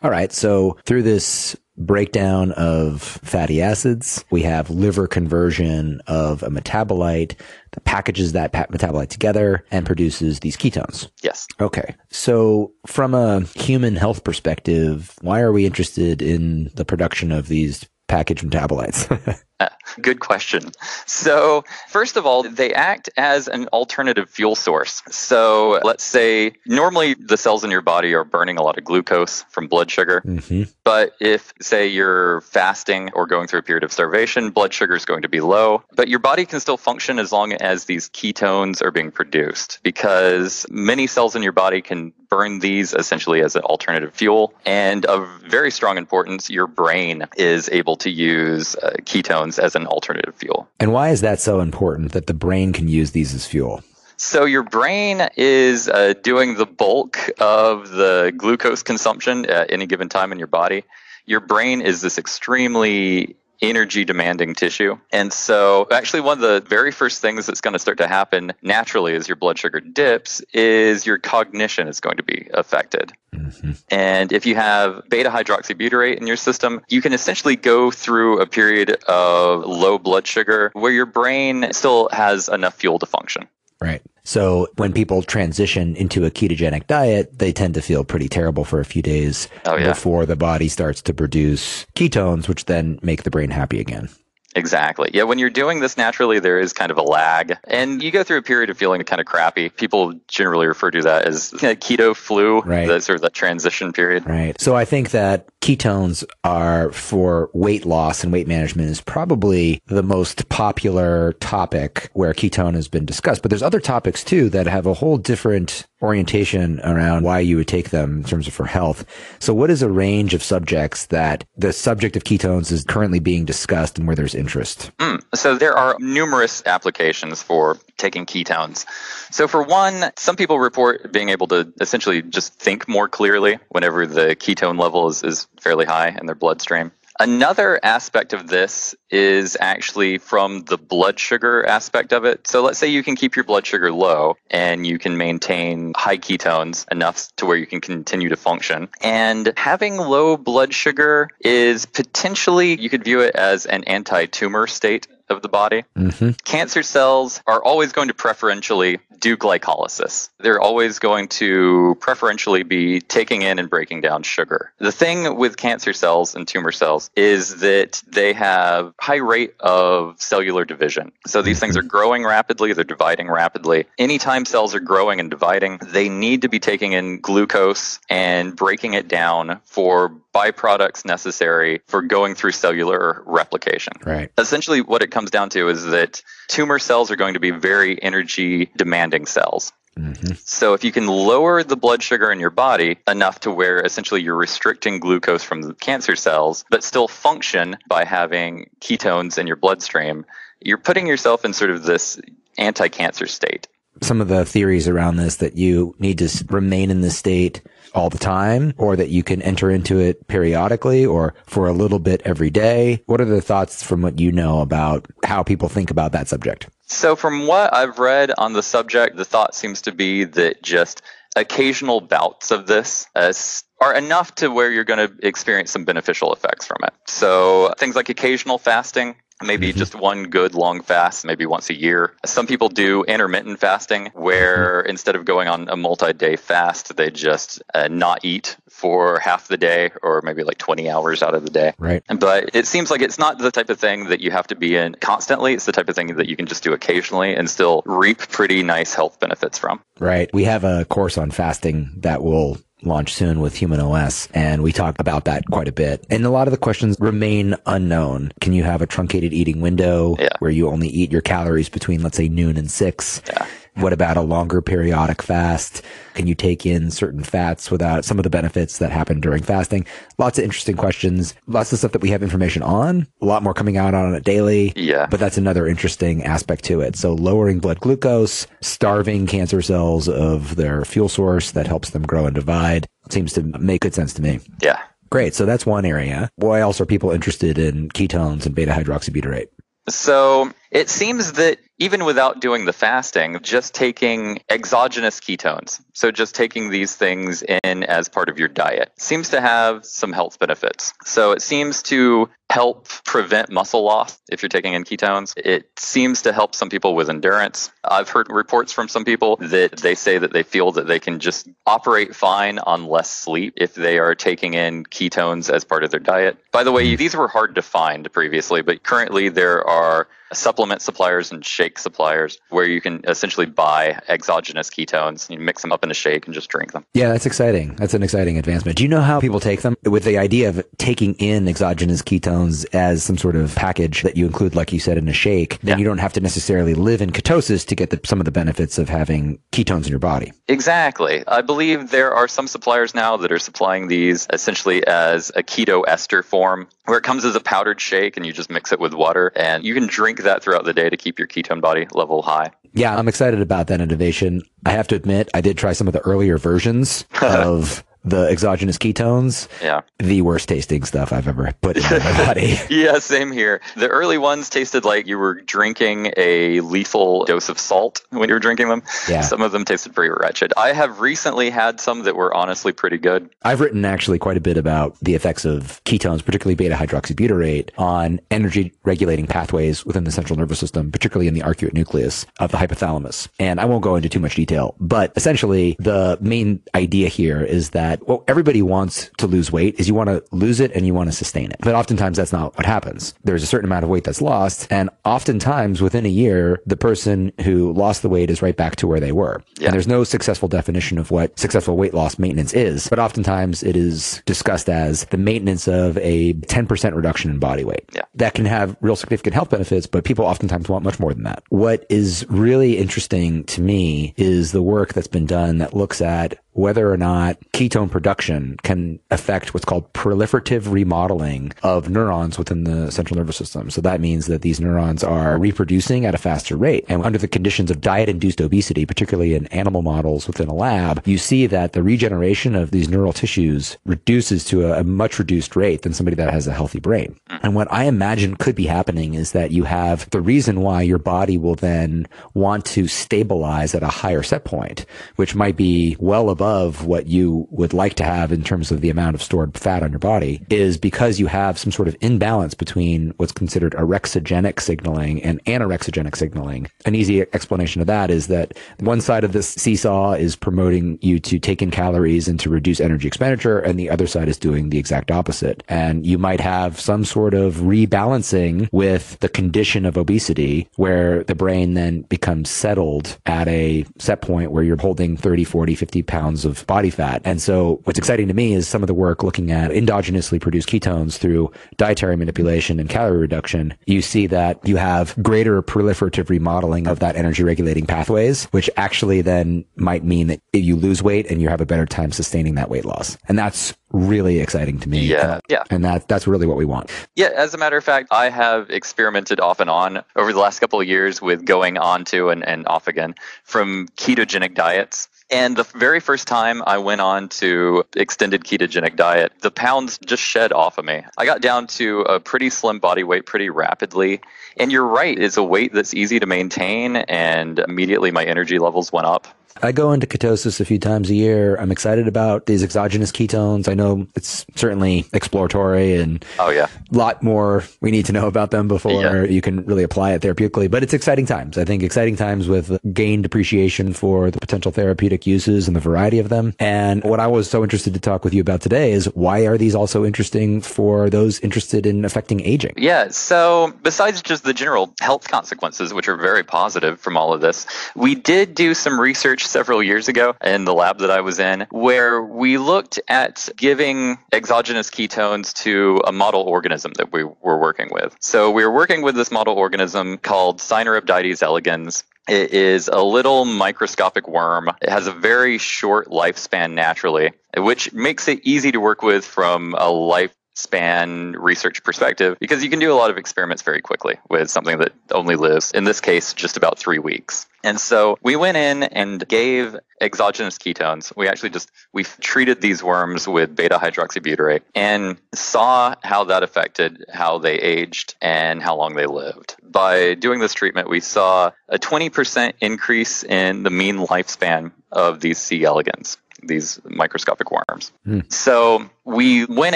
All 0.02 0.10
right. 0.10 0.32
So 0.32 0.78
through 0.86 1.04
this 1.04 1.56
breakdown 1.78 2.52
of 2.54 3.02
fatty 3.02 3.62
acids, 3.62 4.24
we 4.30 4.42
have 4.44 4.70
liver 4.70 5.08
conversion 5.08 6.02
of 6.08 6.44
a 6.44 6.50
metabolite 6.50 7.36
that 7.72 7.84
packages 7.84 8.34
that 8.34 8.54
metabolite 8.54 9.10
together 9.10 9.66
and 9.72 9.86
produces 9.86 10.40
these 10.40 10.56
ketones. 10.56 11.10
Yes. 11.24 11.48
Okay. 11.60 11.96
So 12.10 12.74
from 12.86 13.14
a 13.14 13.42
human 13.56 13.96
health 13.96 14.24
perspective, 14.24 15.16
why 15.22 15.42
are 15.42 15.52
we 15.52 15.66
interested 15.66 16.22
in 16.22 16.70
the 16.76 16.86
production 16.86 17.32
of 17.32 17.48
these 17.48 17.86
packaged 18.12 18.44
metabolites? 18.44 19.08
Good 20.02 20.20
question. 20.20 20.72
So, 21.06 21.64
first 21.90 22.18
of 22.18 22.26
all, 22.26 22.44
they 22.44 22.74
act 22.74 23.10
as 23.18 23.48
an 23.48 23.68
alternative 23.70 24.30
fuel 24.30 24.56
source. 24.56 25.02
So, 25.10 25.80
let's 25.84 26.04
say 26.04 26.54
normally 26.66 27.14
the 27.14 27.38
cells 27.38 27.64
in 27.64 27.72
your 27.72 27.82
body 27.82 28.14
are 28.14 28.24
burning 28.24 28.58
a 28.58 28.64
lot 28.64 28.78
of 28.78 28.84
glucose 28.84 29.44
from 29.50 29.68
blood 29.68 29.92
sugar. 29.92 30.22
Mm-hmm. 30.26 30.64
But 30.84 31.14
if, 31.20 31.54
say, 31.62 31.88
you're 31.88 32.42
fasting 32.42 33.12
or 33.14 33.28
going 33.28 33.48
through 33.48 33.60
a 33.60 33.64
period 33.64 33.84
of 33.84 33.92
starvation, 33.92 34.52
blood 34.52 34.74
sugar 34.74 34.96
is 34.96 35.06
going 35.06 35.24
to 35.24 35.30
be 35.30 35.42
low. 35.42 35.84
But 35.96 36.08
your 36.08 36.20
body 36.20 36.46
can 36.46 36.60
still 36.60 36.78
function 36.78 37.20
as 37.20 37.32
long 37.32 37.54
as 37.54 37.86
these 37.86 38.10
ketones 38.10 38.82
are 38.82 38.92
being 38.92 39.12
produced 39.12 39.80
because 39.84 40.66
many 40.70 41.08
cells 41.08 41.36
in 41.36 41.44
your 41.44 41.52
body 41.52 41.82
can 41.82 42.14
burn 42.32 42.60
these 42.60 42.94
essentially 42.94 43.42
as 43.42 43.56
an 43.56 43.62
alternative 43.64 44.14
fuel. 44.14 44.54
And 44.66 45.06
of 45.06 45.28
very 45.42 45.70
strong 45.70 45.98
importance, 45.98 46.50
your 46.50 46.66
brain 46.66 47.26
is 47.38 47.70
able 47.70 47.98
to 47.98 48.10
use 48.10 48.76
uh, 48.78 48.94
ketones 49.02 49.51
as 49.60 49.76
an 49.76 49.88
alternative 49.88 50.36
fuel. 50.36 50.68
And 50.80 50.94
why 50.94 51.10
is 51.10 51.22
that 51.22 51.40
so 51.40 51.62
important 51.62 52.12
that 52.14 52.28
the 52.28 52.34
brain 52.34 52.74
can 52.74 52.88
use 52.88 53.12
these 53.12 53.34
as 53.34 53.46
fuel? 53.46 53.84
So 54.18 54.46
your 54.46 54.62
brain 54.62 55.28
is 55.36 55.90
uh, 55.90 56.14
doing 56.22 56.56
the 56.56 56.68
bulk 56.68 57.18
of 57.40 57.90
the 57.90 58.32
glucose 58.38 58.84
consumption 58.84 59.46
at 59.48 59.72
any 59.72 59.88
given 59.88 60.10
time 60.10 60.32
in 60.32 60.38
your 60.38 60.48
body. 60.48 60.84
Your 61.26 61.40
brain 61.40 61.82
is 61.82 62.02
this 62.02 62.18
extremely 62.18 63.36
energy 63.62 64.06
demanding 64.06 64.56
tissue. 64.56 64.98
And 65.12 65.32
so, 65.32 65.88
actually, 65.92 66.22
one 66.22 66.38
of 66.38 66.42
the 66.42 66.68
very 66.68 66.92
first 66.92 67.22
things 67.22 67.46
that's 67.46 67.62
going 67.62 67.74
to 67.74 67.80
start 67.80 67.98
to 68.00 68.08
happen 68.08 68.54
naturally 68.62 69.16
as 69.16 69.28
your 69.28 69.36
blood 69.36 69.58
sugar 69.60 69.80
dips 69.80 70.42
is 70.54 71.06
your 71.06 71.18
cognition 71.18 71.88
is 71.88 72.00
going 72.00 72.18
to 72.18 72.24
be 72.24 72.50
affected. 72.54 73.14
Mm-hmm. 73.34 73.72
And 73.90 74.32
if 74.32 74.46
you 74.46 74.56
have 74.56 75.08
beta 75.10 75.30
hydroxybutyrate 75.30 76.18
in 76.18 76.28
your 76.28 76.38
system, 76.38 76.82
you 76.90 77.02
can 77.02 77.14
essentially 77.14 77.56
go 77.56 77.92
through 77.92 78.42
a 78.42 78.48
period 78.48 78.92
of 79.08 79.66
low 79.66 79.98
blood 79.98 80.28
sugar 80.28 80.72
where 80.74 80.92
your 80.92 81.06
brain 81.06 81.72
still 81.72 82.10
has 82.12 82.50
enough 82.50 82.76
fuel 82.76 83.00
to 83.00 83.06
function. 83.06 83.48
Right. 83.80 84.02
So 84.32 84.70
when 84.78 84.94
people 84.94 85.24
transition 85.24 85.94
into 85.98 86.24
a 86.24 86.32
ketogenic 86.32 86.88
diet, 86.88 87.38
they 87.38 87.52
tend 87.52 87.74
to 87.74 87.82
feel 87.82 88.06
pretty 88.06 88.30
terrible 88.30 88.64
for 88.64 88.80
a 88.80 88.86
few 88.86 89.02
days 89.02 89.50
oh, 89.66 89.76
yeah. 89.76 89.90
before 89.90 90.26
the 90.26 90.38
body 90.38 90.70
starts 90.70 91.02
to 91.02 91.14
produce 91.14 91.86
ketones, 91.96 92.48
which 92.48 92.64
then 92.64 92.98
make 93.02 93.24
the 93.24 93.30
brain 93.30 93.50
happy 93.50 93.82
again. 93.82 94.08
Exactly. 94.56 95.12
Yeah, 95.14 95.24
when 95.24 95.40
you're 95.40 95.50
doing 95.50 95.80
this 95.80 95.98
naturally, 95.98 96.40
there 96.40 96.60
is 96.60 96.74
kind 96.74 96.92
of 96.92 96.98
a 96.98 97.02
lag, 97.02 97.58
and 97.66 98.02
you 98.02 98.12
go 98.12 98.24
through 98.24 98.38
a 98.38 98.42
period 98.42 98.70
of 98.70 98.78
feeling 98.78 99.02
kind 99.04 99.20
of 99.20 99.26
crappy. 99.26 99.70
People 99.70 100.14
generally 100.28 100.68
refer 100.68 100.92
to 100.92 101.02
that 101.04 101.26
as 101.26 101.52
keto 101.52 102.16
flu, 102.16 102.62
right. 102.62 102.88
the 102.88 103.00
sort 103.00 103.16
of 103.16 103.22
that 103.22 103.34
transition 103.34 103.94
period. 103.94 104.26
Right. 104.26 104.60
So 104.60 104.76
I 104.76 104.86
think 104.86 105.12
that 105.12 105.48
ketones 105.62 106.24
are 106.44 106.92
for 106.92 107.50
weight 107.54 107.86
loss 107.86 108.24
and 108.24 108.34
weight 108.34 108.48
management 108.48 108.90
is 108.90 109.00
probably 109.00 109.82
the 109.88 110.04
most 110.04 110.50
popular 110.50 111.34
topic 111.34 112.10
where 112.14 112.34
ketone 112.34 112.76
has 112.76 112.88
been 112.88 113.06
discussed. 113.06 113.42
But 113.42 113.50
there's 113.50 113.64
other 113.64 113.80
topics 113.80 114.24
too 114.24 114.50
that 114.50 114.68
have 114.68 114.86
a 114.86 114.96
whole 114.96 115.18
different 115.18 115.86
orientation 116.02 116.80
around 116.82 117.24
why 117.24 117.40
you 117.40 117.58
would 117.58 117.68
take 117.68 117.90
them 117.90 118.18
in 118.18 118.24
terms 118.24 118.48
of 118.48 118.54
for 118.54 118.66
health. 118.66 119.06
So 119.40 119.54
what 119.54 119.70
is 119.70 119.82
a 119.82 119.90
range 119.90 120.34
of 120.34 120.44
subjects 120.44 121.06
that 121.08 121.46
the 121.58 121.74
subject 121.74 122.16
of 122.16 122.24
ketones 122.24 122.72
is 122.72 122.84
currently 122.84 123.20
being 123.20 123.46
discussed 123.46 123.98
and 123.98 124.08
where 124.08 124.16
there's 124.16 124.36
interest? 124.36 124.92
Mm, 124.98 125.24
so 125.36 125.56
there 125.56 125.78
are 125.78 125.96
numerous 126.00 126.64
applications 126.66 127.42
for 127.42 127.78
taking 127.98 128.26
ketones. 128.26 128.86
So 129.32 129.48
for 129.48 129.64
one, 129.64 130.12
some 130.18 130.36
people 130.36 130.60
report 130.60 131.12
being 131.14 131.30
able 131.30 131.48
to 131.48 131.72
essentially 131.80 132.22
just 132.22 132.54
think 132.56 132.88
more 132.88 133.08
clearly 133.08 133.60
whenever 133.70 134.08
the 134.08 134.36
ketone 134.36 134.80
level 134.80 135.08
is, 135.08 135.24
is 135.24 135.48
fairly 135.60 135.86
high 135.86 136.16
in 136.20 136.26
their 136.26 136.36
bloodstream. 136.36 136.92
Another 137.20 137.80
aspect 137.84 138.34
of 138.34 138.48
this 138.48 138.96
is 139.10 139.58
actually 139.60 140.18
from 140.18 140.62
the 140.64 140.78
blood 140.78 141.20
sugar 141.20 141.66
aspect 141.66 142.14
of 142.14 142.26
it. 142.26 142.48
So 142.48 142.64
let's 142.64 142.80
say 142.80 142.88
you 142.88 143.04
can 143.04 143.16
keep 143.16 143.36
your 143.36 143.46
blood 143.46 143.66
sugar 143.66 143.92
low 143.92 144.38
and 144.50 144.86
you 144.88 144.98
can 144.98 145.18
maintain 145.18 145.94
high 145.96 146.18
ketones 146.18 146.90
enough 146.92 147.28
to 147.38 147.46
where 147.46 147.58
you 147.58 147.68
can 147.68 147.82
continue 147.82 148.30
to 148.30 148.38
function. 148.38 148.90
And 149.02 149.54
having 149.58 149.98
low 149.98 150.38
blood 150.38 150.74
sugar 150.74 151.30
is 151.40 151.86
potentially, 151.86 152.80
you 152.80 152.90
could 152.90 153.04
view 153.04 153.22
it 153.22 153.36
as 153.36 153.66
an 153.66 153.84
anti 153.86 154.26
tumor 154.26 154.68
state 154.68 155.08
of 155.30 155.42
the 155.42 155.50
body. 155.50 155.84
Mm-hmm. 155.98 156.32
Cancer 156.44 156.84
cells 156.84 157.42
are 157.48 157.64
always 157.64 157.94
going 157.94 158.10
to 158.10 158.14
preferentially 158.14 159.00
do 159.22 159.38
glycolysis. 159.38 160.30
They're 160.40 160.60
always 160.60 161.00
going 161.00 161.30
to 161.30 161.96
preferentially 162.02 162.64
be 162.64 163.00
taking 163.00 163.44
in 163.44 163.60
and 163.60 163.70
breaking 163.70 164.02
down 164.02 164.24
sugar. 164.24 164.74
The 164.80 164.92
thing 164.92 165.38
with 165.38 165.56
cancer 165.56 165.94
cells 165.94 166.36
and 166.36 166.48
tumor 166.48 166.72
cells 166.72 167.10
is 167.16 167.60
that 167.60 168.02
they 168.08 168.34
have 168.34 168.94
high 169.00 169.18
rate 169.18 169.54
of 169.60 170.22
cellular 170.22 170.66
division. 170.66 171.12
So 171.28 171.42
these 171.42 171.60
things 171.60 171.78
are 171.78 171.82
mm-hmm. 171.82 171.88
growing 171.88 172.24
rapidly, 172.26 172.74
they're 172.74 172.84
dividing 172.84 173.30
rapidly. 173.30 173.86
Anytime 173.98 174.46
cells 174.46 174.76
are 174.76 174.80
growing 174.80 175.20
and 175.20 175.30
dividing, 175.30 175.80
they 175.86 176.10
need 176.10 176.42
to 176.42 176.50
be 176.50 176.60
taking 176.60 176.94
in 176.94 177.22
glucose 177.22 178.00
and 178.10 178.56
breaking 178.56 178.96
it 178.96 179.08
down 179.08 179.62
for 179.66 180.12
byproducts 180.34 181.06
necessary 181.06 181.82
for 181.88 182.02
going 182.02 182.36
through 182.36 182.52
cellular 182.52 183.22
replication. 183.26 183.94
Right. 184.04 184.32
Essentially 184.38 184.82
what 184.82 185.02
it 185.02 185.12
comes 185.12 185.30
down 185.30 185.50
to 185.52 185.68
is 185.68 185.86
that 185.86 186.24
tumor 186.48 186.80
cells 186.80 187.12
are 187.12 187.16
going 187.16 187.34
to 187.34 187.40
be 187.40 187.52
very 187.52 188.02
energy 188.02 188.70
demanding 188.78 189.11
cells. 189.26 189.72
Mm-hmm. 189.98 190.34
So, 190.46 190.74
if 190.74 190.86
you 190.86 190.92
can 190.94 191.08
lower 191.08 191.64
the 191.64 191.76
blood 191.76 192.02
sugar 192.02 192.32
in 192.32 192.40
your 192.40 192.50
body 192.50 192.98
enough 193.10 193.42
to 193.42 193.52
where 193.52 193.82
essentially 193.82 194.22
you're 194.22 194.38
restricting 194.38 195.00
glucose 195.00 195.44
from 195.44 195.64
the 195.64 195.74
cancer 195.74 196.16
cells, 196.16 196.64
but 196.70 196.84
still 196.84 197.10
function 197.10 197.78
by 197.90 198.06
having 198.06 198.70
ketones 198.80 199.38
in 199.38 199.48
your 199.48 199.58
bloodstream, 199.58 200.26
you're 200.62 200.78
putting 200.78 201.08
yourself 201.08 201.44
in 201.44 201.52
sort 201.52 201.72
of 201.72 201.84
this 201.84 202.20
anti 202.58 202.88
cancer 202.88 203.28
state. 203.28 203.68
Some 204.02 204.22
of 204.22 204.30
the 204.30 204.46
theories 204.46 204.88
around 204.88 205.18
this 205.18 205.36
that 205.38 205.58
you 205.58 205.94
need 206.00 206.20
to 206.20 206.46
remain 206.50 206.90
in 206.90 207.02
this 207.02 207.18
state 207.18 207.62
all 207.94 208.10
the 208.10 208.18
time 208.18 208.74
or 208.78 208.96
that 208.96 209.10
you 209.10 209.24
can 209.24 209.42
enter 209.42 209.70
into 209.70 210.00
it 210.00 210.28
periodically 210.28 211.06
or 211.06 211.34
for 211.46 211.68
a 211.68 211.74
little 211.74 212.00
bit 212.00 212.22
every 212.24 212.50
day. 212.50 213.04
What 213.06 213.22
are 213.22 213.26
the 213.26 213.42
thoughts 213.42 213.84
from 213.84 214.02
what 214.02 214.20
you 214.20 214.32
know 214.32 214.62
about 214.62 215.08
how 215.26 215.44
people 215.44 215.68
think 215.68 215.92
about 215.92 216.14
that 216.14 216.30
subject? 216.30 216.70
So, 216.92 217.16
from 217.16 217.48
what 217.48 217.74
I've 217.74 218.00
read 218.00 218.34
on 218.38 218.52
the 218.52 218.62
subject, 218.62 219.16
the 219.16 219.24
thought 219.24 219.56
seems 219.56 219.84
to 219.84 219.94
be 219.94 220.26
that 220.26 220.62
just 220.62 221.02
occasional 221.38 222.02
bouts 222.02 222.52
of 222.52 222.68
this 222.68 223.08
uh, 223.16 223.32
are 223.80 223.96
enough 223.96 224.36
to 224.36 224.50
where 224.50 224.70
you're 224.70 224.84
going 224.84 225.08
to 225.08 225.26
experience 225.26 225.72
some 225.72 225.86
beneficial 225.86 226.34
effects 226.34 226.68
from 226.68 226.80
it. 226.84 226.94
So, 227.08 227.74
things 227.78 227.96
like 227.96 228.10
occasional 228.10 228.58
fasting, 228.58 229.16
maybe 229.44 229.70
mm-hmm. 229.70 229.80
just 229.80 229.96
one 229.96 230.26
good 230.26 230.54
long 230.54 230.82
fast, 230.82 231.26
maybe 231.26 231.46
once 231.46 231.70
a 231.70 231.78
year. 231.78 232.14
Some 232.26 232.48
people 232.48 232.70
do 232.70 233.04
intermittent 233.04 233.60
fasting, 233.60 234.12
where 234.14 234.82
mm-hmm. 234.82 234.90
instead 234.90 235.16
of 235.16 235.26
going 235.26 235.48
on 235.48 235.70
a 235.70 235.76
multi 235.76 236.14
day 236.14 236.36
fast, 236.36 236.96
they 236.96 237.10
just 237.10 237.62
uh, 237.74 237.88
not 237.88 238.24
eat 238.24 238.58
for 238.70 239.20
half 239.20 239.48
the 239.48 239.58
day 239.58 239.92
or 240.02 240.22
maybe 240.24 240.44
like 240.44 240.58
20 240.58 240.90
hours 240.90 241.22
out 241.22 241.36
of 241.36 241.44
the 241.44 241.52
day. 241.52 241.74
Right. 241.78 242.04
But 242.08 242.56
it 242.56 242.66
seems 242.66 242.90
like 242.90 243.02
it's 243.02 243.20
not 243.20 243.38
the 243.38 243.52
type 243.52 243.70
of 243.70 243.80
thing 243.80 244.06
that 244.06 244.22
you 244.22 244.32
have 244.32 244.48
to 244.48 244.56
be 244.56 244.76
in 244.76 244.96
constantly. 244.96 245.54
It's 245.54 245.66
the 245.66 245.72
type 245.72 245.88
of 245.88 245.96
thing 245.96 246.16
that 246.16 246.28
you 246.28 246.36
can 246.36 246.48
just 246.48 246.64
do 246.64 246.74
occasionally 246.74 247.36
and 247.36 247.50
still 247.50 247.84
reap 247.86 248.18
pretty 248.18 248.64
nice 248.64 248.94
health 248.96 249.20
benefits 249.20 249.58
from. 249.58 249.84
Right. 250.00 250.30
We 250.34 250.46
have 250.46 250.64
a 250.64 250.86
course 250.86 251.18
on 251.18 251.32
fasting 251.32 251.92
that 251.98 252.24
will 252.24 252.58
launch 252.84 253.14
soon 253.14 253.40
with 253.40 253.56
Human 253.56 253.80
OS. 253.80 254.28
And 254.34 254.64
we 254.64 254.72
talk 254.72 254.96
about 255.00 255.26
that 255.26 255.46
quite 255.52 255.68
a 255.68 255.72
bit. 255.72 256.06
And 256.10 256.26
a 256.26 256.30
lot 256.30 256.48
of 256.48 256.52
the 256.52 256.58
questions 256.58 256.98
remain 257.00 257.56
unknown. 257.66 258.32
Can 258.42 258.54
you 258.54 258.64
have 258.64 258.82
a 258.82 258.88
truncated 258.88 259.34
eating 259.34 259.62
window 259.62 260.16
yeah. 260.20 260.30
where 260.40 260.52
you 260.52 260.70
only 260.70 260.88
eat 260.88 261.12
your 261.12 261.22
calories 261.22 261.70
between, 261.70 262.04
let's 262.04 262.18
say, 262.18 262.28
noon 262.28 262.58
and 262.58 262.70
six? 262.70 263.22
Yeah. 263.28 263.46
What 263.76 263.94
about 263.94 264.18
a 264.18 264.22
longer 264.22 264.62
periodic 264.62 265.22
fast? 265.22 265.82
Can 266.14 266.28
you 266.28 266.36
take 266.36 266.66
in 266.66 266.92
certain 266.92 267.24
fats 267.24 267.72
without 267.72 268.04
some 268.04 268.20
of 268.20 268.24
the 268.24 268.30
benefits 268.30 268.80
that 268.80 268.92
happen 268.92 269.22
during 269.22 269.44
fasting? 269.44 269.86
Lots 270.18 270.38
of 270.38 270.44
interesting 270.44 270.76
questions. 270.76 271.34
Lots 271.48 271.72
of 271.72 271.80
stuff 271.80 271.94
that 271.94 272.02
we 272.02 272.10
have 272.10 272.22
information 272.22 272.64
on. 272.64 273.08
A 273.22 273.26
lot 273.26 273.44
more 273.44 273.54
coming 273.54 273.78
out 273.78 273.94
on 273.94 274.14
it 274.14 274.26
daily. 274.26 274.74
Yeah. 274.76 275.08
But 275.10 275.22
that's 275.22 275.38
another 275.38 275.68
interesting 275.68 276.24
aspect 276.24 276.66
to 276.66 276.82
it. 276.82 276.98
So 276.98 277.14
lowering 277.14 277.60
blood 277.60 277.80
glucose, 277.80 278.46
starving 278.60 279.26
cancer 279.26 279.62
cells 279.62 280.10
of 280.10 280.58
their 280.58 280.84
fuel 280.84 281.10
source 281.10 281.52
that 281.52 281.68
helps 281.68 281.92
them 281.92 282.04
grow 282.04 282.26
and 282.26 282.36
divide 282.36 282.88
seems 283.10 283.34
to 283.34 283.44
make 283.44 283.82
good 283.82 283.94
sense 283.94 284.14
to 284.16 284.22
me. 284.22 284.40
Yeah. 284.62 284.80
Great. 285.10 285.34
So 285.34 285.46
that's 285.46 285.66
one 285.66 285.86
area. 285.86 286.30
Why 286.36 286.60
else 286.60 286.80
are 286.82 286.86
people 286.86 287.12
interested 287.12 287.58
in 287.58 287.90
ketones 287.90 288.46
and 288.46 288.54
beta 288.56 288.72
hydroxybutyrate? 288.72 289.48
So 289.90 290.52
it 290.70 290.90
seems 290.90 291.34
that 291.34 291.60
even 291.82 292.06
without 292.06 292.40
doing 292.40 292.66
the 292.66 292.74
fasting, 292.74 293.40
just 293.42 293.74
taking 293.74 294.40
exogenous 294.48 295.20
ketones, 295.20 295.82
so 295.94 296.12
just 296.12 296.36
taking 296.36 296.70
these 296.70 296.96
things 296.96 297.42
in 297.42 297.84
as 297.84 298.08
part 298.08 298.30
of 298.30 298.38
your 298.38 298.48
diet, 298.48 298.92
seems 299.00 299.30
to 299.30 299.42
have 299.42 299.84
some 299.84 300.14
health 300.14 300.38
benefits. 300.38 300.94
So 301.06 301.32
it 301.32 301.42
seems 301.42 301.82
to 301.84 302.30
help 302.52 302.90
prevent 303.06 303.50
muscle 303.50 303.84
loss 303.84 304.20
if 304.30 304.42
you're 304.42 304.50
taking 304.50 304.74
in 304.74 304.84
ketones. 304.84 305.34
It 305.38 305.70
seems 305.78 306.24
to 306.24 306.34
help 306.34 306.54
some 306.54 306.70
people 306.70 306.96
with 306.96 307.10
endurance. 307.10 307.72
I've 307.84 308.10
heard 308.10 308.28
reports 308.30 308.74
from 308.74 308.90
some 308.90 309.06
people 309.06 309.38
that 309.38 309.78
they 309.78 309.96
say 309.96 310.18
that 310.18 310.34
they 310.34 310.44
feel 310.44 310.74
that 310.74 310.86
they 310.86 311.00
can 311.00 311.20
just 311.20 311.48
operate 311.66 312.14
fine 312.14 312.60
on 312.60 312.86
less 312.86 313.10
sleep 313.10 313.54
if 313.56 313.74
they 313.74 314.00
are 314.00 314.16
taking 314.16 314.54
in 314.54 314.84
ketones 314.84 315.52
as 315.52 315.64
part 315.64 315.86
of 315.86 315.92
their 315.92 316.00
diet. 316.00 316.38
By 316.52 316.66
the 316.66 316.74
way, 316.74 316.96
these 316.98 317.16
were 317.16 317.30
hard 317.30 317.56
to 317.56 317.62
find 317.62 318.12
previously, 318.12 318.62
but 318.62 318.84
currently 318.84 319.30
there 319.30 319.66
are 319.66 320.10
supplement 320.34 320.82
suppliers 320.82 321.32
and 321.32 321.46
shake 321.46 321.78
suppliers 321.78 322.40
where 322.50 322.66
you 322.66 322.82
can 322.82 323.02
essentially 323.08 323.46
buy 323.46 324.00
exogenous 324.08 324.70
ketones. 324.70 325.30
You 325.30 325.40
mix 325.40 325.62
them 325.62 325.72
up 325.72 325.84
in 325.84 325.92
a 325.92 325.94
shake 325.94 326.26
and 326.26 326.34
just 326.34 326.50
drink 326.50 326.72
them. 326.72 326.86
Yeah, 326.94 327.10
that's 327.10 327.26
exciting. 327.26 327.76
That's 327.76 327.94
an 327.94 328.04
exciting 328.04 328.38
advancement. 328.38 328.78
Do 328.78 328.84
you 328.84 328.90
know 328.90 329.02
how 329.02 329.20
people 329.20 329.40
take 329.40 329.62
them? 329.62 329.76
With 329.84 330.04
the 330.04 330.18
idea 330.18 330.50
of 330.50 330.66
taking 330.78 331.16
in 331.16 331.48
exogenous 331.48 332.02
ketones 332.42 332.66
as 332.74 333.04
some 333.04 333.18
sort 333.18 333.36
of 333.36 333.54
package 333.56 334.02
that 334.04 334.18
you 334.18 334.26
include, 334.26 334.56
like 334.56 334.72
you 334.72 334.80
said, 334.80 334.98
in 334.98 335.08
a 335.08 335.14
shake, 335.14 335.60
then 335.62 335.70
yeah. 335.70 335.78
you 335.78 335.86
don't 335.86 336.00
have 336.00 336.14
to 336.14 336.20
necessarily 336.20 336.74
live 336.74 337.02
in 337.02 337.12
ketosis 337.12 337.66
to 337.68 337.76
get 337.76 337.90
the, 337.90 338.00
some 338.04 338.20
of 338.20 338.26
the 338.26 338.32
benefits 338.32 338.78
of 338.78 338.90
having 338.90 339.40
ketones 339.52 339.86
in 339.86 339.90
your 339.90 340.00
body. 340.00 340.32
Exactly. 340.48 341.24
I 341.28 341.42
believe 341.42 341.92
there 341.92 342.14
are 342.14 342.28
some 342.28 342.48
suppliers 342.48 342.94
now 342.94 343.18
that 343.18 343.32
are 343.32 343.40
supplying 343.40 343.88
these 343.88 344.28
essentially 344.32 344.86
as 344.88 345.32
a 345.36 345.44
keto 345.44 345.84
ester 345.88 346.24
form 346.24 346.68
where 346.86 346.98
it 346.98 347.04
comes 347.04 347.26
as 347.26 347.36
a 347.36 347.40
powdered 347.40 347.80
shake 347.80 348.18
and 348.18 348.26
you 348.26 348.34
just 348.34 348.50
mix 348.50 348.72
it 348.72 348.80
with 348.80 348.94
water 348.94 349.32
and 349.36 349.64
you 349.64 349.74
can 349.74 349.88
drink 349.88 350.24
that 350.24 350.44
throughout 350.44 350.66
the 350.66 350.74
day 350.74 350.90
to 350.90 350.98
keep 350.98 351.20
your 351.20 351.28
ketone 351.28 351.62
body 351.62 351.88
level 351.94 352.22
high. 352.22 352.52
Yeah, 352.74 352.96
I'm 352.98 353.08
excited 353.08 353.42
about 353.42 353.68
that 353.68 353.82
innovation. 353.82 354.44
I 354.66 354.72
have 354.72 354.88
to 354.88 354.96
admit, 354.96 355.30
I 355.34 355.42
did 355.42 355.58
try 355.58 355.74
some 355.74 355.88
of 355.88 355.94
the 355.94 356.00
earlier 356.00 356.38
versions 356.38 357.06
of 357.22 357.84
the 358.04 358.28
exogenous 358.30 358.78
ketones. 358.78 359.48
Yeah. 359.62 359.82
The 360.00 360.22
worst 360.22 360.50
tasting 360.50 360.84
stuff 360.84 361.14
I've 361.14 361.28
ever 361.28 361.54
put 361.62 361.78
in 361.78 361.84
my 361.84 362.00
body. 362.26 362.58
yeah, 362.70 363.00
same 363.00 363.32
here. 363.32 363.62
The 363.76 363.88
early 363.88 364.18
ones 364.18 364.50
tasted 364.50 364.86
like 364.86 365.08
you 365.08 365.18
were 365.18 365.36
drinking 365.42 366.14
a 366.18 366.62
lethal 366.62 367.26
dose 367.26 367.50
of 367.50 367.60
salt 367.60 368.02
when 368.10 368.30
you 368.30 368.36
were 368.36 368.40
drinking 368.40 368.70
them. 368.70 368.84
Yeah. 369.08 369.22
Some 369.22 369.42
of 369.42 369.52
them 369.52 369.66
tasted 369.66 369.94
pretty 369.94 370.14
wretched. 370.20 370.54
I 370.58 370.74
have 370.74 371.00
recently 371.00 371.50
had 371.50 371.80
some 371.80 372.04
that 372.04 372.16
were 372.16 372.34
honestly 372.34 372.72
pretty 372.72 372.98
good. 372.98 373.30
I've 373.44 373.60
written 373.60 373.86
actually 373.86 374.20
quite 374.20 374.38
a 374.38 374.42
bit 374.42 374.58
about 374.58 374.98
the 375.02 375.16
effects 375.16 375.46
of 375.46 375.84
ketones, 375.84 376.24
particularly 376.24 376.56
beta 376.56 376.76
hydroxybutyrate, 376.76 377.70
on 377.78 378.20
energy 378.32 378.74
regulating 378.84 379.28
pathways 379.28 379.86
within 379.86 380.04
the 380.04 380.12
central 380.12 380.38
nervous 380.38 380.60
system, 380.60 380.92
particularly 380.92 381.28
in 381.28 381.34
the 381.34 381.42
arcuate 381.42 381.74
nucleus 381.74 382.26
of 382.40 382.52
the 382.52 382.58
hypothalamus. 382.58 383.28
And 383.40 383.60
I 383.60 383.66
won't 383.66 383.84
go 383.84 383.96
into 383.96 384.10
too 384.10 384.20
much 384.20 384.36
detail, 384.36 384.76
but 384.80 385.12
essentially 385.16 385.76
the 385.80 386.18
main 386.22 386.62
idea 386.76 387.08
here 387.08 387.42
is 387.42 387.72
that 387.72 387.91
that 387.92 388.08
what 388.08 388.24
everybody 388.28 388.62
wants 388.62 389.10
to 389.18 389.28
lose 389.28 389.52
weight 389.52 389.80
is 389.80 389.88
you 389.88 389.94
want 389.94 390.10
to 390.10 390.24
lose 390.32 390.60
it 390.60 390.72
and 390.74 390.86
you 390.86 390.94
want 390.94 391.10
to 391.10 391.16
sustain 391.16 391.52
it. 391.52 391.58
But 391.60 391.76
oftentimes 391.76 392.18
that's 392.18 392.32
not 392.32 392.56
what 392.58 392.66
happens. 392.66 393.14
There's 393.24 393.44
a 393.44 393.48
certain 393.48 393.66
amount 393.66 393.84
of 393.84 393.90
weight 393.90 394.06
that's 394.06 394.22
lost. 394.22 394.68
And 394.72 394.90
oftentimes 395.04 395.82
within 395.82 396.06
a 396.06 396.10
year, 396.10 396.62
the 396.66 396.78
person 396.78 397.32
who 397.44 397.74
lost 397.74 398.02
the 398.02 398.10
weight 398.10 398.30
is 398.30 398.42
right 398.42 398.56
back 398.56 398.78
to 398.78 398.88
where 398.88 399.00
they 399.00 399.12
were. 399.12 399.44
Yeah. 399.60 399.68
And 399.68 399.74
there's 399.74 399.88
no 399.88 400.04
successful 400.04 400.48
definition 400.48 400.98
of 400.98 401.12
what 401.12 401.38
successful 401.38 401.76
weight 401.76 401.94
loss 401.94 402.18
maintenance 402.18 402.54
is. 402.54 402.88
But 402.88 403.00
oftentimes 403.00 403.64
it 403.64 403.76
is 403.76 404.22
discussed 404.26 404.70
as 404.70 405.06
the 405.06 405.18
maintenance 405.18 405.68
of 405.68 405.98
a 405.98 406.34
10% 406.34 406.96
reduction 406.96 407.30
in 407.30 407.40
body 407.40 407.66
weight. 407.66 407.90
Yeah. 407.94 408.04
That 408.16 408.34
can 408.34 408.46
have 408.46 408.78
real 408.82 408.96
significant 408.96 409.34
health 409.34 409.50
benefits, 409.50 409.86
but 409.86 410.06
people 410.06 410.26
oftentimes 410.26 410.70
want 410.70 410.84
much 410.84 411.00
more 411.00 411.14
than 411.14 411.24
that. 411.24 411.44
What 411.50 411.86
is 411.90 412.26
really 412.30 412.78
interesting 412.78 413.44
to 413.46 413.62
me 413.62 414.14
is 414.18 414.52
the 414.52 414.62
work 414.62 414.94
that's 414.94 415.08
been 415.08 415.26
done 415.26 415.58
that 415.58 415.74
looks 415.74 416.02
at 416.02 416.40
whether 416.54 416.92
or 416.92 416.98
not 416.98 417.40
ketone 417.54 417.90
production 417.90 418.58
can 418.64 419.00
affect 419.10 419.54
what's 419.54 419.66
called 419.66 419.92
proliferative 419.94 420.72
remodeling 420.72 421.52
of 421.64 421.90
neurons 421.90 422.38
within 422.38 422.66
the 422.66 422.92
central 422.92 423.18
nervous 423.18 423.38
system. 423.38 423.70
So 423.70 423.82
that 423.82 424.02
means 424.02 424.28
that 424.28 424.42
these 424.42 424.60
neurons 424.60 425.04
are 425.04 425.38
reproducing 425.38 426.06
at 426.06 426.16
a 426.16 426.18
faster 426.18 426.58
rate. 426.58 426.86
And 426.88 427.04
under 427.04 427.18
the 427.18 427.28
conditions 427.28 427.72
of 427.72 427.82
diet 427.82 428.10
induced 428.10 428.42
obesity, 428.42 428.86
particularly 428.86 429.34
in 429.34 429.48
animal 429.48 429.82
models 429.82 430.28
within 430.28 430.50
a 430.50 430.54
lab, 430.54 431.02
you 431.06 431.18
see 431.18 431.48
that 431.48 431.74
the 431.74 431.84
regeneration 431.84 432.56
of 432.56 432.72
these 432.72 432.90
neural 432.90 433.14
tissues 433.14 433.78
reduces 433.86 434.44
to 434.46 434.68
a, 434.68 434.82
a 434.82 434.84
much 434.84 435.20
reduced 435.20 435.56
rate 435.56 435.84
than 435.84 435.94
somebody 435.94 436.16
that 436.16 436.34
has 436.34 436.48
a 436.48 436.54
healthy 436.54 436.80
brain. 436.80 437.16
And 437.44 437.56
what 437.56 437.72
I 437.72 437.86
imagine 437.86 438.36
could 438.36 438.56
be 438.56 438.66
happening 438.66 439.14
is 439.14 439.32
that 439.32 439.52
you 439.52 439.64
have 439.64 440.10
the 440.10 440.22
reason 440.22 440.62
why 440.62 440.82
your 440.82 440.98
body 440.98 441.38
will 441.38 441.56
then 441.56 442.08
want 442.34 442.66
to 442.66 442.88
stabilize 442.88 443.74
at 443.74 443.84
a 443.84 443.88
higher 443.88 444.24
set 444.24 444.44
point, 444.44 444.86
which 445.16 445.36
might 445.36 445.56
be 445.56 445.96
well 446.00 446.30
above 446.30 446.41
above 446.42 446.88
what 446.88 447.06
you 447.06 447.48
would 447.52 447.72
like 447.72 447.94
to 447.94 448.04
have 448.04 448.32
in 448.32 448.44
terms 448.44 448.72
of 448.72 448.82
the 448.82 448.90
amount 448.90 449.14
of 449.14 449.22
stored 449.22 449.56
fat 449.56 449.84
on 449.84 449.92
your 449.92 450.00
body 450.00 450.42
is 450.50 450.76
because 450.76 451.20
you 451.20 451.28
have 451.28 451.56
some 451.56 451.72
sort 451.72 451.88
of 451.88 451.96
imbalance 452.02 452.56
between 452.56 453.14
what's 453.18 453.32
considered 453.32 453.74
orexigenic 453.74 454.60
signaling 454.60 455.22
and 455.22 455.44
anorexigenic 455.46 456.16
signaling. 456.16 456.68
An 456.84 456.96
easy 456.96 457.22
explanation 457.22 457.80
of 457.80 457.86
that 457.86 458.10
is 458.10 458.26
that 458.26 458.58
one 458.80 459.02
side 459.02 459.24
of 459.24 459.34
this 459.34 459.50
seesaw 459.50 460.14
is 460.14 460.36
promoting 460.36 460.98
you 461.00 461.20
to 461.20 461.38
take 461.38 461.62
in 461.62 461.70
calories 461.70 462.28
and 462.28 462.40
to 462.40 462.50
reduce 462.50 462.80
energy 462.80 463.08
expenditure, 463.08 463.60
and 463.60 463.80
the 463.80 463.92
other 463.92 464.08
side 464.08 464.28
is 464.28 464.40
doing 464.40 464.72
the 464.72 464.80
exact 464.80 465.12
opposite. 465.12 465.62
And 465.70 466.08
you 466.08 466.18
might 466.18 466.40
have 466.40 466.80
some 466.80 467.06
sort 467.06 467.36
of 467.36 467.58
rebalancing 467.58 468.68
with 468.72 469.20
the 469.20 469.30
condition 469.30 469.86
of 469.86 469.96
obesity 469.96 470.68
where 470.78 471.24
the 471.26 471.36
brain 471.36 471.76
then 471.76 472.02
becomes 472.02 472.50
settled 472.50 473.20
at 473.28 473.48
a 473.48 473.86
set 474.00 474.24
point 474.24 474.52
where 474.52 474.64
you're 474.64 474.82
holding 474.82 475.16
30, 475.16 475.44
40, 475.44 475.76
50 475.76 476.02
pounds 476.02 476.31
pounds 476.32 476.46
of 476.46 476.66
body 476.68 476.90
fat. 476.90 477.22
And 477.26 477.42
so 477.42 477.82
what's 477.84 478.00
exciting 478.00 478.28
to 478.30 478.34
me 478.34 478.54
is 478.54 478.68
some 478.68 478.82
of 478.84 478.88
the 478.88 478.94
work 478.94 479.22
looking 479.22 479.52
at 479.52 479.72
endogenously 479.72 480.40
produced 480.40 480.70
ketones 480.70 481.18
through 481.18 481.52
dietary 481.76 482.16
manipulation 482.16 482.80
and 482.80 482.90
calorie 482.90 483.18
reduction. 483.18 483.74
You 483.86 484.02
see 484.02 484.28
that 484.28 484.66
you 484.66 484.78
have 484.78 485.14
greater 485.22 485.62
proliferative 485.62 486.30
remodeling 486.30 486.88
of 486.88 487.00
that 487.00 487.18
energy 487.18 487.44
regulating 487.44 487.86
pathways, 487.86 488.46
which 488.46 488.70
actually 488.78 489.22
then 489.22 489.66
might 489.76 490.06
mean 490.06 490.28
that 490.28 490.40
if 490.54 490.64
you 490.64 490.78
lose 490.78 491.04
weight 491.04 491.30
and 491.30 491.42
you 491.42 491.50
have 491.50 491.60
a 491.60 491.66
better 491.66 491.86
time 491.86 492.14
sustaining 492.14 492.56
that 492.56 492.70
weight 492.70 492.86
loss. 492.86 493.18
And 493.28 493.38
that's 493.38 493.74
really 493.92 494.40
exciting 494.40 494.80
to 494.80 494.90
me. 494.90 495.06
Yeah. 495.06 495.40
Yeah. 495.50 495.64
And 495.70 495.84
that 495.84 496.08
that's 496.08 496.28
really 496.28 496.48
what 496.48 496.58
we 496.58 496.66
want. 496.66 496.90
Yeah, 497.16 497.32
as 497.36 497.54
a 497.54 497.58
matter 497.58 497.76
of 497.76 497.84
fact, 497.84 498.08
I 498.12 498.30
have 498.30 498.70
experimented 498.70 499.42
off 499.42 499.60
and 499.60 499.70
on 499.70 500.02
over 500.16 500.32
the 500.32 500.40
last 500.40 500.60
couple 500.60 500.80
of 500.80 500.88
years 500.88 501.22
with 501.22 501.46
going 501.46 501.78
on 501.78 502.06
to 502.06 502.30
and, 502.30 502.46
and 502.46 502.66
off 502.68 502.88
again 502.88 503.16
from 503.44 503.88
ketogenic 503.98 504.54
diets. 504.54 505.10
And 505.32 505.56
the 505.56 505.64
very 505.64 506.02
first 506.02 506.28
time 506.28 506.62
I 506.68 506.78
went 506.78 507.00
on 507.00 507.30
to 507.30 507.86
extended 507.96 508.44
ketogenic 508.44 508.98
diet, 508.98 509.32
the 509.40 509.50
pounds 509.50 509.98
just 510.06 510.22
shed 510.22 510.52
off 510.52 510.78
of 510.78 510.84
me. 510.84 511.04
I 511.18 511.26
got 511.26 511.42
down 511.42 511.68
to 511.68 512.02
a 512.02 512.20
pretty 512.20 512.50
slim 512.50 512.80
body 512.80 513.04
weight 513.04 513.26
pretty 513.26 513.50
rapidly. 513.50 514.20
And 514.58 514.74
you're 514.74 514.86
right, 514.86 515.18
it's 515.18 515.38
a 515.38 515.44
weight 515.44 515.72
that's 515.74 515.94
easy 515.94 516.20
to 516.20 516.26
maintain, 516.26 516.98
and 516.98 517.60
immediately 517.60 518.12
my 518.12 518.26
energy 518.26 518.60
levels 518.60 518.92
went 518.92 519.08
up. 519.08 519.26
I 519.62 519.72
go 519.72 519.92
into 519.92 520.08
ketosis 520.08 520.60
a 520.60 520.66
few 520.66 520.80
times 520.80 521.10
a 521.10 521.16
year. 521.16 521.56
I'm 521.58 521.72
excited 521.72 522.08
about 522.08 522.46
these 522.46 522.64
exogenous 522.64 523.12
ketones. 523.12 523.68
I 523.68 523.74
know 523.74 524.08
it's 524.16 524.46
certainly 524.56 525.06
exploratory 525.14 525.96
and 525.96 526.24
oh 526.40 526.50
yeah, 526.50 526.68
a 526.92 526.98
lot 526.98 527.22
more 527.24 527.64
we 527.82 527.92
need 527.92 528.06
to 528.08 528.14
know 528.14 528.28
about 528.28 528.52
them 528.52 528.68
before 528.68 529.02
yeah. 529.02 529.24
you 529.24 529.42
can 529.42 529.66
really 529.66 529.84
apply 529.84 530.14
it 530.14 530.22
therapeutically. 530.22 530.70
But 530.70 530.84
it's 530.84 530.94
exciting 530.94 531.26
times. 531.26 531.58
I 531.58 531.66
think 531.66 531.84
exciting 531.84 532.16
times 532.16 532.48
with 532.48 532.78
gained 532.94 533.26
appreciation 533.26 533.94
for 533.94 534.32
the 534.32 534.40
potential 534.40 534.72
therapeutic 534.72 535.28
uses 535.28 535.68
and 535.68 535.76
the 535.76 535.82
variety 535.82 536.20
of 536.20 536.30
them. 536.30 536.54
And 536.60 537.04
what 537.04 537.20
I 537.20 537.28
was 537.28 537.50
so 537.50 537.64
interested 537.64 537.94
to 537.94 538.00
talk 538.00 538.24
with 538.24 538.34
you 538.34 538.42
about 538.42 538.62
today 538.62 538.92
is 538.92 539.06
why 539.14 539.46
are 539.46 539.58
these 539.58 539.76
also 539.76 540.06
interesting 540.06 540.62
for 540.62 541.10
those 541.10 541.40
interested 541.42 541.86
in 541.86 542.06
affecting 542.06 542.42
aging? 542.42 542.74
Yeah. 542.78 543.10
So 543.10 543.74
besides 543.84 544.22
just 544.22 544.44
the 544.44 544.54
general 544.54 544.94
health 545.00 545.28
consequences, 545.28 545.94
which 545.94 546.08
are 546.08 546.18
very 546.18 546.44
positive 546.44 547.00
from 547.00 547.18
all 547.18 547.34
of 547.34 547.42
this, 547.42 547.66
we 547.96 548.16
did 548.16 548.56
do 548.56 548.74
some 548.74 549.00
research 549.00 549.41
research 549.42 549.52
several 549.52 549.84
years 549.84 550.08
ago 550.08 550.36
in 550.44 550.66
the 550.66 550.74
lab 550.74 551.00
that 551.00 551.12
I 551.12 551.22
was 551.22 551.40
in 551.40 551.68
where 551.72 552.22
we 552.22 552.58
looked 552.58 553.00
at 553.08 553.50
giving 553.56 554.18
exogenous 554.32 554.90
ketones 554.90 555.54
to 555.64 556.02
a 556.06 556.12
model 556.12 556.42
organism 556.42 556.94
that 556.98 557.12
we 557.12 557.24
were 557.24 557.60
working 557.60 557.90
with. 557.92 558.16
So 558.20 558.52
we 558.52 558.64
were 558.66 558.74
working 558.74 559.02
with 559.02 559.16
this 559.16 559.32
model 559.32 559.56
organism 559.56 560.18
called 560.18 560.60
Caenorhabditis 560.60 561.42
elegans. 561.42 562.04
It 562.28 562.54
is 562.54 562.88
a 562.88 563.02
little 563.02 563.46
microscopic 563.46 564.28
worm. 564.28 564.70
It 564.82 564.90
has 564.90 565.08
a 565.08 565.12
very 565.12 565.58
short 565.58 566.08
lifespan 566.08 566.74
naturally, 566.74 567.32
which 567.58 567.94
makes 567.94 568.28
it 568.28 568.42
easy 568.44 568.72
to 568.72 568.80
work 568.80 569.02
with 569.02 569.26
from 569.26 569.76
a 569.78 569.90
life 569.90 570.34
lifespan 570.62 571.36
research 571.38 571.84
perspective 571.84 572.38
because 572.40 572.64
you 572.64 572.70
can 572.70 572.80
do 572.80 572.92
a 572.92 572.96
lot 572.96 573.10
of 573.10 573.18
experiments 573.18 573.62
very 573.62 573.82
quickly 573.82 574.16
with 574.30 574.50
something 574.50 574.78
that 574.80 574.94
only 575.12 575.36
lives, 575.36 575.72
in 575.72 575.84
this 575.84 576.02
case, 576.02 576.34
just 576.34 576.58
about 576.58 576.78
three 576.78 577.00
weeks. 577.00 577.48
And 577.64 577.80
so 577.80 578.18
we 578.24 578.36
went 578.36 578.58
in 578.58 578.84
and 578.84 579.26
gave 579.28 579.76
exogenous 580.00 580.58
ketones. 580.58 581.16
We 581.16 581.28
actually 581.28 581.52
just 581.52 581.70
we 581.94 582.04
treated 582.04 582.60
these 582.60 582.82
worms 582.82 583.28
with 583.28 583.56
beta 583.56 583.78
hydroxybutyrate 583.78 584.62
and 584.74 585.18
saw 585.34 585.94
how 586.02 586.24
that 586.26 586.42
affected 586.42 587.06
how 587.14 587.38
they 587.38 587.56
aged 587.56 588.16
and 588.20 588.64
how 588.64 588.76
long 588.76 588.96
they 588.96 589.06
lived. 589.06 589.58
By 589.62 590.16
doing 590.16 590.40
this 590.40 590.56
treatment, 590.56 590.90
we 590.90 591.02
saw 591.02 591.52
a 591.70 591.78
20% 591.78 592.54
increase 592.62 593.24
in 593.24 593.62
the 593.62 593.70
mean 593.70 593.98
lifespan 593.98 594.72
of 594.92 595.20
these 595.20 595.38
C. 595.38 595.64
elegans 595.64 596.18
these 596.44 596.80
microscopic 596.86 597.52
worms. 597.52 597.92
Mm. 598.06 598.32
So 598.32 598.90
we 599.04 599.46
went 599.46 599.76